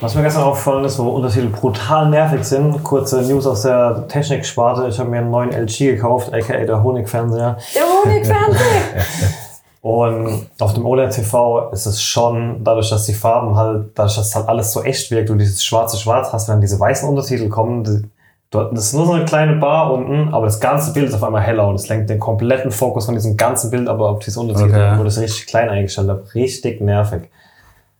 Was 0.00 0.14
mir 0.14 0.22
gestern 0.22 0.42
aufgefallen 0.44 0.84
ist, 0.84 0.98
wo 0.98 1.08
Untertitel 1.10 1.48
brutal 1.48 2.08
nervig 2.10 2.42
sind, 2.44 2.82
kurze 2.84 3.22
News 3.22 3.46
aus 3.46 3.62
der 3.62 4.06
Techniksparte. 4.08 4.88
Ich 4.88 4.98
habe 4.98 5.08
mir 5.10 5.18
einen 5.18 5.30
neuen 5.30 5.52
LG 5.52 5.78
gekauft, 5.94 6.32
aka 6.34 6.56
der 6.64 6.82
Honigfernseher. 6.82 7.56
Der 7.74 7.82
Honigfernseher! 7.82 9.04
Und 9.82 10.46
auf 10.58 10.74
dem 10.74 10.84
OLED-TV 10.84 11.70
ist 11.70 11.86
es 11.86 12.02
schon, 12.02 12.64
dadurch, 12.64 12.90
dass 12.90 13.06
die 13.06 13.14
Farben 13.14 13.56
halt, 13.56 13.90
dadurch, 13.94 14.16
dass 14.16 14.34
halt 14.34 14.48
alles 14.48 14.72
so 14.72 14.82
echt 14.82 15.10
wirkt 15.12 15.30
und 15.30 15.38
dieses 15.38 15.62
schwarze 15.64 15.96
Schwarz 15.96 16.32
hast, 16.32 16.48
wenn 16.48 16.60
diese 16.60 16.80
weißen 16.80 17.08
Untertitel 17.08 17.48
kommen, 17.48 17.84
die, 17.84 18.02
das 18.50 18.86
ist 18.86 18.94
nur 18.94 19.06
so 19.06 19.12
eine 19.12 19.24
kleine 19.26 19.56
Bar 19.56 19.92
unten, 19.92 20.32
aber 20.34 20.46
das 20.46 20.58
ganze 20.60 20.92
Bild 20.92 21.08
ist 21.08 21.14
auf 21.14 21.22
einmal 21.22 21.42
heller 21.42 21.68
und 21.68 21.76
es 21.76 21.88
lenkt 21.88 22.10
den 22.10 22.18
kompletten 22.18 22.70
Fokus 22.72 23.06
von 23.06 23.14
diesem 23.14 23.36
ganzen 23.36 23.70
Bild 23.70 23.88
aber 23.88 24.08
auf 24.10 24.18
diese 24.20 24.40
Untertitel, 24.40 24.70
Okay. 24.74 24.98
wo 24.98 25.04
das 25.04 25.18
richtig 25.20 25.46
klein 25.46 25.68
eingestellt 25.68 26.08
habe. 26.08 26.24
Richtig 26.34 26.80
nervig. 26.80 27.30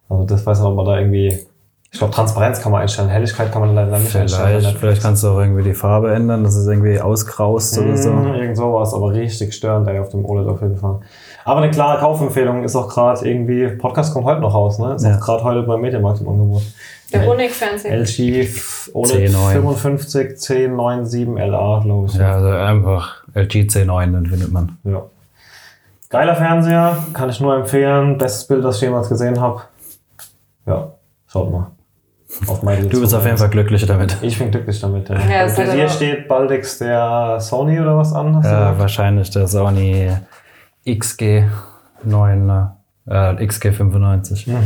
Also 0.08 0.24
das 0.24 0.44
weiß 0.46 0.58
nicht, 0.60 0.68
ob 0.68 0.76
man 0.76 0.86
da 0.86 0.98
irgendwie, 0.98 1.46
ich 1.92 1.98
glaube 1.98 2.14
Transparenz 2.14 2.60
kann 2.60 2.72
man 2.72 2.82
einstellen, 2.82 3.08
Helligkeit 3.08 3.52
kann 3.52 3.60
man 3.60 3.74
leider 3.74 3.98
nicht 3.98 4.16
einstellen. 4.16 4.60
Vielleicht, 4.60 4.78
vielleicht 4.78 5.02
kannst 5.02 5.22
du 5.24 5.28
auch 5.28 5.38
irgendwie 5.38 5.62
die 5.62 5.74
Farbe 5.74 6.12
ändern, 6.14 6.42
dass 6.42 6.54
es 6.54 6.66
irgendwie 6.66 7.00
ausgraust 7.00 7.78
oder 7.78 7.96
so. 7.96 8.10
Mm, 8.10 8.34
Irgend 8.34 8.56
sowas, 8.56 8.94
aber 8.94 9.12
richtig 9.12 9.52
störend 9.52 9.88
ey, 9.88 9.98
auf 9.98 10.08
dem 10.10 10.24
OLED 10.24 10.48
auf 10.48 10.62
jeden 10.62 10.76
Fall. 10.76 11.00
Aber 11.46 11.60
eine 11.62 11.70
klare 11.70 12.00
Kaufempfehlung 12.00 12.64
ist 12.64 12.74
auch 12.74 12.88
gerade 12.88 13.24
irgendwie, 13.28 13.68
Podcast 13.68 14.12
kommt 14.12 14.26
heute 14.26 14.40
noch 14.40 14.52
raus, 14.52 14.80
ne? 14.80 14.94
Ist 14.96 15.04
Ja. 15.04 15.14
auch 15.16 15.20
gerade 15.20 15.44
heute 15.44 15.62
beim 15.62 15.80
Mediamarkt 15.80 16.20
im 16.20 16.28
Angebot. 16.28 16.62
Der 17.12 17.24
Honigfernseher. 17.24 17.92
LG 18.00 18.48
OLED 18.92 19.30
C9. 19.30 19.52
55 19.52 20.28
1097 20.30 21.28
LA, 21.38 21.80
glaube 21.84 22.08
ich. 22.08 22.14
Ja, 22.14 22.32
also 22.34 22.48
einfach 22.48 23.22
LG 23.32 23.68
C9, 23.68 24.12
dann 24.12 24.26
findet 24.26 24.50
man. 24.50 24.76
Ja. 24.82 25.02
Geiler 26.08 26.34
Fernseher, 26.34 26.98
kann 27.12 27.30
ich 27.30 27.40
nur 27.40 27.54
empfehlen. 27.54 28.18
Bestes 28.18 28.48
Bild, 28.48 28.64
das 28.64 28.76
ich 28.76 28.82
jemals 28.82 29.08
gesehen 29.08 29.40
habe. 29.40 29.60
Ja, 30.66 30.88
schaut 31.28 31.52
mal. 31.52 31.68
Auf 32.48 32.64
meine 32.64 32.88
Du 32.88 33.00
bist 33.00 33.14
auf 33.14 33.24
jeden 33.24 33.38
Fall 33.38 33.50
glücklich 33.50 33.86
damit. 33.86 34.16
Ich 34.20 34.36
bin 34.36 34.50
glücklich 34.50 34.80
damit, 34.80 35.08
ja. 35.08 35.14
Ja, 35.14 35.46
Bei 35.46 35.64
hat 35.64 35.74
dir 35.76 35.88
steht 35.88 36.26
baldix 36.26 36.78
der 36.78 37.38
Sony 37.38 37.78
oder 37.80 37.96
was 37.96 38.12
an? 38.12 38.42
Ja, 38.42 38.76
wahrscheinlich 38.76 39.30
der 39.30 39.46
Sony 39.46 40.10
XG9, 40.86 42.34
ne? 42.36 42.76
äh, 43.08 43.12
XG95. 43.44 44.48
Ja, 44.48 44.60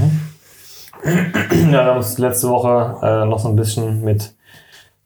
wir 1.70 1.84
haben 1.84 1.96
uns 1.96 2.18
letzte 2.18 2.48
Woche 2.48 2.96
äh, 3.02 3.24
noch 3.26 3.38
so 3.38 3.48
ein 3.48 3.56
bisschen 3.56 4.02
mit 4.04 4.34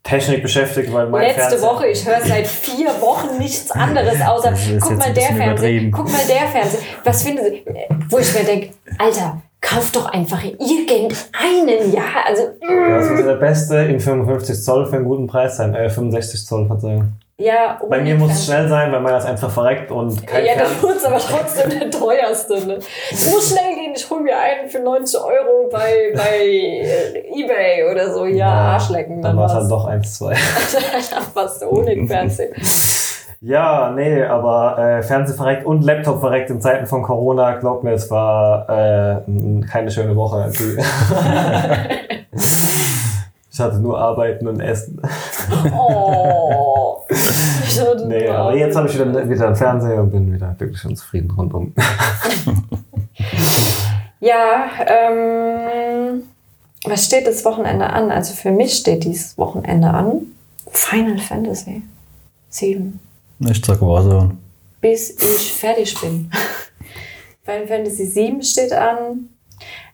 Technik 0.02 0.42
beschäftigt, 0.42 0.92
weil 0.92 1.06
mein 1.08 1.22
Letzte 1.22 1.40
Fernseher- 1.40 1.62
Woche, 1.62 1.86
ich 1.86 2.06
höre 2.06 2.20
seit 2.20 2.46
vier 2.46 2.88
Wochen 3.00 3.38
nichts 3.38 3.70
anderes, 3.70 4.20
außer 4.20 4.52
guck 4.80 4.98
mal 4.98 5.12
der 5.14 5.22
Fernseher, 5.22 5.90
guck 5.92 6.10
mal 6.10 6.26
der 6.28 6.48
Fernseher. 6.48 6.80
Was 7.04 7.22
finden 7.22 7.44
Sie? 7.44 7.64
Wo 8.10 8.18
ich 8.18 8.34
mir 8.34 8.44
denke, 8.44 8.70
Alter, 8.98 9.40
kauf 9.60 9.92
doch 9.92 10.06
einfach 10.12 10.42
irgendeinen, 10.44 11.92
ja, 11.92 12.02
also 12.26 12.42
Ja, 12.60 12.98
das 12.98 13.10
muss 13.10 13.22
der 13.24 13.36
beste 13.36 13.76
in 13.76 13.98
55 14.00 14.62
Zoll 14.62 14.86
für 14.86 14.96
einen 14.96 15.04
guten 15.06 15.26
Preis 15.26 15.56
sein. 15.56 15.74
Äh, 15.74 15.88
65 15.88 16.44
Zoll, 16.44 16.66
Verzeihung. 16.66 17.12
Ja. 17.38 17.78
Bei 17.88 18.00
mir 18.00 18.14
muss 18.14 18.32
es 18.32 18.46
schnell 18.46 18.68
sein, 18.68 18.92
weil 18.92 19.00
meiner 19.00 19.18
ist 19.18 19.26
einfach 19.26 19.50
verreckt 19.50 19.90
und 19.90 20.26
kein 20.26 20.44
Ja, 20.44 20.52
das 20.56 20.80
muss 20.80 21.04
aber 21.04 21.18
trotzdem 21.18 21.70
der 21.70 21.90
teuerste. 21.90 22.66
Ne? 22.66 22.78
Es 23.10 23.32
muss 23.32 23.50
schnell 23.50 23.74
gehen, 23.74 23.92
ich 23.94 24.08
hole 24.08 24.22
mir 24.22 24.38
einen 24.38 24.68
für 24.68 24.78
90 24.78 25.20
Euro 25.20 25.68
bei, 25.70 26.12
bei 26.14 26.46
äh, 26.46 27.18
Ebay 27.34 27.90
oder 27.90 28.12
so. 28.12 28.24
Ja, 28.26 28.48
Arschlecken. 28.48 29.20
Dann 29.20 29.36
war 29.36 29.46
es 29.46 29.52
halt 29.54 29.70
doch 29.70 29.86
1, 29.86 30.18
2. 30.18 30.34
Was 31.34 31.62
ohne 31.62 32.06
Fernseher. 32.06 32.50
Ja, 33.46 33.90
nee, 33.90 34.24
aber 34.24 34.78
äh, 34.78 35.02
Fernseh 35.02 35.34
verreckt 35.34 35.66
und 35.66 35.84
Laptop 35.84 36.20
verreckt 36.20 36.48
in 36.48 36.62
Zeiten 36.62 36.86
von 36.86 37.02
Corona, 37.02 37.56
glaubt 37.56 37.84
mir, 37.84 37.92
es 37.92 38.10
war 38.10 38.66
äh, 38.70 39.66
keine 39.70 39.90
schöne 39.90 40.16
Woche. 40.16 40.50
Ich 43.54 43.60
hatte 43.60 43.78
nur 43.78 43.96
Arbeiten 43.96 44.48
und 44.48 44.58
Essen. 44.58 45.00
Oh. 45.72 46.73
Ich 47.74 47.80
hatte 47.80 48.06
Nee, 48.08 48.26
nur- 48.26 48.34
aber 48.36 48.56
jetzt 48.56 48.76
habe 48.76 48.88
ich 48.88 48.94
wieder, 48.94 49.28
wieder 49.28 49.46
einen 49.46 49.56
Fernseher 49.56 50.00
und 50.02 50.10
bin 50.10 50.32
wieder 50.32 50.54
glücklich 50.58 50.84
und 50.84 50.96
zufrieden 50.96 51.30
rundum. 51.30 51.74
Ja, 54.20 54.70
ähm, 54.86 56.22
was 56.84 57.04
steht 57.04 57.26
das 57.26 57.44
Wochenende 57.44 57.86
an? 57.90 58.10
Also 58.10 58.32
für 58.34 58.50
mich 58.50 58.74
steht 58.74 59.04
dieses 59.04 59.36
Wochenende 59.36 59.88
an 59.88 60.22
Final 60.70 61.18
Fantasy 61.18 61.82
7. 62.48 62.98
Ich 63.40 63.62
sag 63.64 63.80
Warzone. 63.82 64.36
bis 64.80 65.10
ich 65.10 65.52
fertig 65.52 66.00
bin. 66.00 66.30
Final 67.44 67.66
Fantasy 67.66 68.06
7 68.06 68.42
steht 68.42 68.72
an. 68.72 69.28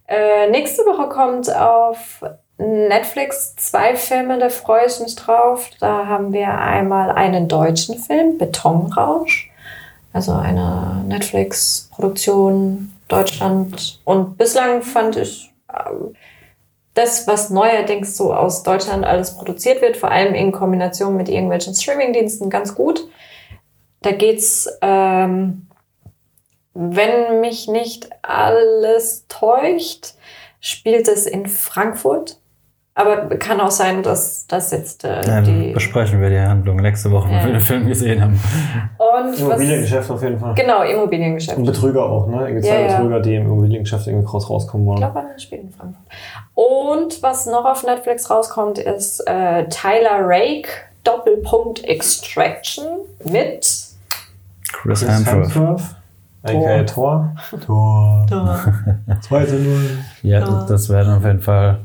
Äh, 0.07 0.49
nächste 0.51 0.83
Woche 0.83 1.09
kommt 1.09 1.53
auf 1.55 2.22
Netflix 2.61 3.57
zwei 3.57 3.97
Filme, 3.97 4.39
da 4.39 4.51
freue 4.51 4.87
ich 4.87 5.01
mich 5.01 5.17
drauf. 5.17 5.71
Da 5.81 6.07
haben 6.07 6.33
wir 6.33 6.59
einmal 6.59 7.11
einen 7.11 7.49
deutschen 7.49 7.99
Film, 7.99 8.37
Betonrausch. 8.37 9.51
Also 10.13 10.33
eine 10.33 11.03
Netflix-Produktion 11.07 12.93
Deutschland. 13.09 14.01
Und 14.05 14.37
bislang 14.37 14.83
fand 14.83 15.17
ich 15.17 15.51
ähm, 15.73 16.15
das, 16.95 17.27
was 17.27 17.49
neuerdings 17.49 18.17
so 18.17 18.35
aus 18.35 18.63
Deutschland 18.63 19.05
alles 19.07 19.37
produziert 19.37 19.81
wird, 19.81 19.97
vor 19.97 20.11
allem 20.11 20.35
in 20.35 20.53
Kombination 20.53 21.17
mit 21.17 21.29
irgendwelchen 21.29 21.75
Streamingdiensten, 21.75 22.51
ganz 22.51 22.75
gut. 22.75 23.09
Da 24.03 24.13
geht's, 24.13 24.69
ähm, 24.83 25.69
wenn 26.75 27.41
mich 27.41 27.69
nicht 27.69 28.11
alles 28.23 29.25
täuscht, 29.29 30.15
spielt 30.61 31.09
es 31.09 31.27
in 31.27 31.47
Frankfurt. 31.47 32.39
Aber 33.01 33.28
kann 33.36 33.61
auch 33.61 33.70
sein, 33.70 34.03
dass 34.03 34.46
das 34.46 34.70
jetzt 34.72 35.05
äh, 35.05 35.20
Dann 35.22 35.44
die. 35.44 35.72
besprechen 35.72 36.20
wir 36.20 36.28
die 36.30 36.38
Handlung 36.40 36.76
nächste 36.76 37.11
Woche, 37.11 37.30
Ja. 37.30 37.38
wenn 37.38 37.46
wir 37.46 37.53
den 37.55 37.61
Film 37.61 37.86
gesehen 37.86 38.20
haben. 38.22 38.40
Und 38.98 39.32
was, 39.32 39.38
Immobiliengeschäft 39.40 40.11
auf 40.11 40.22
jeden 40.22 40.38
Fall. 40.38 40.55
genau, 40.55 40.82
Immobiliengeschäft. 40.82 41.57
Und 41.59 41.64
Betrüger 41.66 42.05
auch, 42.05 42.26
ne? 42.26 42.42
Irgendwie 42.48 42.61
zwei 42.68 42.80
Ja, 42.80 42.86
ja. 42.88 42.96
Betrüger, 42.98 43.20
die 43.20 43.34
im 43.36 43.46
Immobiliengeschäft 43.46 44.07
irgendwie 44.07 44.26
groß 44.26 44.51
rauskommen 44.51 44.86
Ich 44.86 44.88
wollen. 44.88 44.98
glaube, 45.12 45.28
er 45.32 45.38
spielt 45.38 45.62
in 45.62 45.70
Frankfurt. 45.70 46.03
Und 46.55 47.22
was 47.22 47.46
noch 47.46 47.64
auf 47.64 47.84
Netflix 47.84 48.28
rauskommt, 48.28 48.78
ist 48.78 49.20
äh, 49.26 49.66
Tyler 49.68 50.20
Rake, 50.20 50.68
Doppelpunkt 51.05 51.82
Extraction 51.84 52.84
mit 53.24 53.61
Chris 53.62 55.01
Chris 55.01 55.09
Hemsworth. 55.09 55.55
Hemsworth, 55.55 55.82
aka 56.42 56.82
Tor. 56.84 57.34
Tor. 57.66 58.26
2 59.22 59.44
zu 59.46 59.55
0. 59.57 59.80
Ja, 60.22 60.40
das- 60.40 60.66
das 60.66 60.88
werden 60.90 61.14
auf 61.14 61.24
jeden 61.24 61.40
Fall 61.40 61.78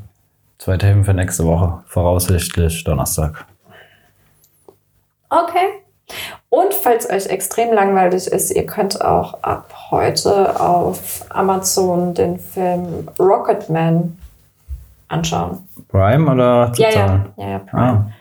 zwei 0.58 0.78
Themen 0.78 1.04
für 1.04 1.14
nächste 1.14 1.46
Woche. 1.46 1.84
Voraussichtlich 1.88 2.84
Donnerstag. 2.84 3.46
Okay. 5.30 5.82
Und 6.50 6.74
falls 6.74 7.10
euch 7.10 7.26
extrem 7.28 7.74
langweilig 7.74 8.28
ist, 8.28 8.52
ihr 8.52 8.66
könnt 8.66 9.02
auch 9.02 9.42
ab 9.42 9.74
heute 9.90 10.60
auf 10.60 11.26
Amazon 11.30 12.14
den 12.14 12.40
Film 12.40 13.10
Rocketman 13.20 14.18
anschauen. 15.08 15.68
Prime 15.90 16.32
oder 16.32 16.72
Ja, 16.76 16.90
ja, 16.90 17.26
ja, 17.38 17.48
ja, 17.50 17.60
Prime. 17.60 18.12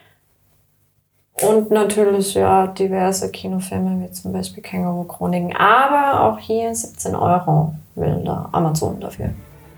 Ah, 1.40 1.46
Und 1.46 1.70
natürlich 1.70 2.34
ja 2.34 2.66
diverse 2.68 3.30
Kinofilme 3.30 4.02
wie 4.02 4.10
zum 4.12 4.32
Beispiel 4.32 4.62
Känguru 4.62 5.04
Chroniken. 5.04 5.54
Aber 5.56 6.22
auch 6.22 6.38
hier 6.38 6.74
17 6.74 7.14
Euro 7.14 7.74
will 7.94 8.22
da 8.24 8.48
Amazon 8.52 8.98
dafür. 9.00 9.30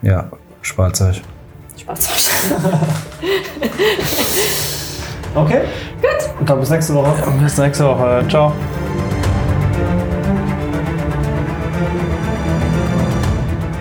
ja, 0.02 0.28
spart 0.62 1.00
euch. 1.00 1.22
Spaß. 1.77 2.09
Okay. 5.37 5.61
Gut. 6.01 6.41
Und 6.41 6.49
dann 6.49 6.61
bis 6.61 6.70
nächste 6.70 6.95
Woche. 6.95 7.12
Bis 7.43 7.59
nächste 7.59 7.85
Woche. 7.85 8.24
Ciao. 8.29 8.53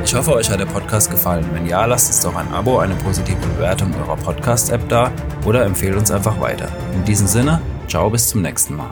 Ich 0.04 0.14
hoffe, 0.14 0.34
euch 0.34 0.50
hat 0.50 0.60
der 0.60 0.66
Podcast 0.66 1.10
gefallen. 1.10 1.46
Wenn 1.54 1.66
ja, 1.66 1.86
lasst 1.86 2.10
uns 2.10 2.22
doch 2.22 2.36
ein 2.36 2.54
Abo, 2.54 2.80
eine 2.80 2.96
positive 2.96 3.38
Bewertung 3.56 3.94
eurer 4.02 4.18
Podcast-App 4.18 4.88
da 4.90 5.12
oder 5.46 5.66
empfehlt 5.66 5.96
uns 5.96 6.12
einfach 6.12 6.40
weiter. 6.40 6.68
In 6.94 7.04
diesem 7.06 7.28
Sinne, 7.28 7.62
ciao, 7.88 8.10
bis 8.10 8.28
zum 8.28 8.42
nächsten 8.42 8.76
Mal. 8.76 8.92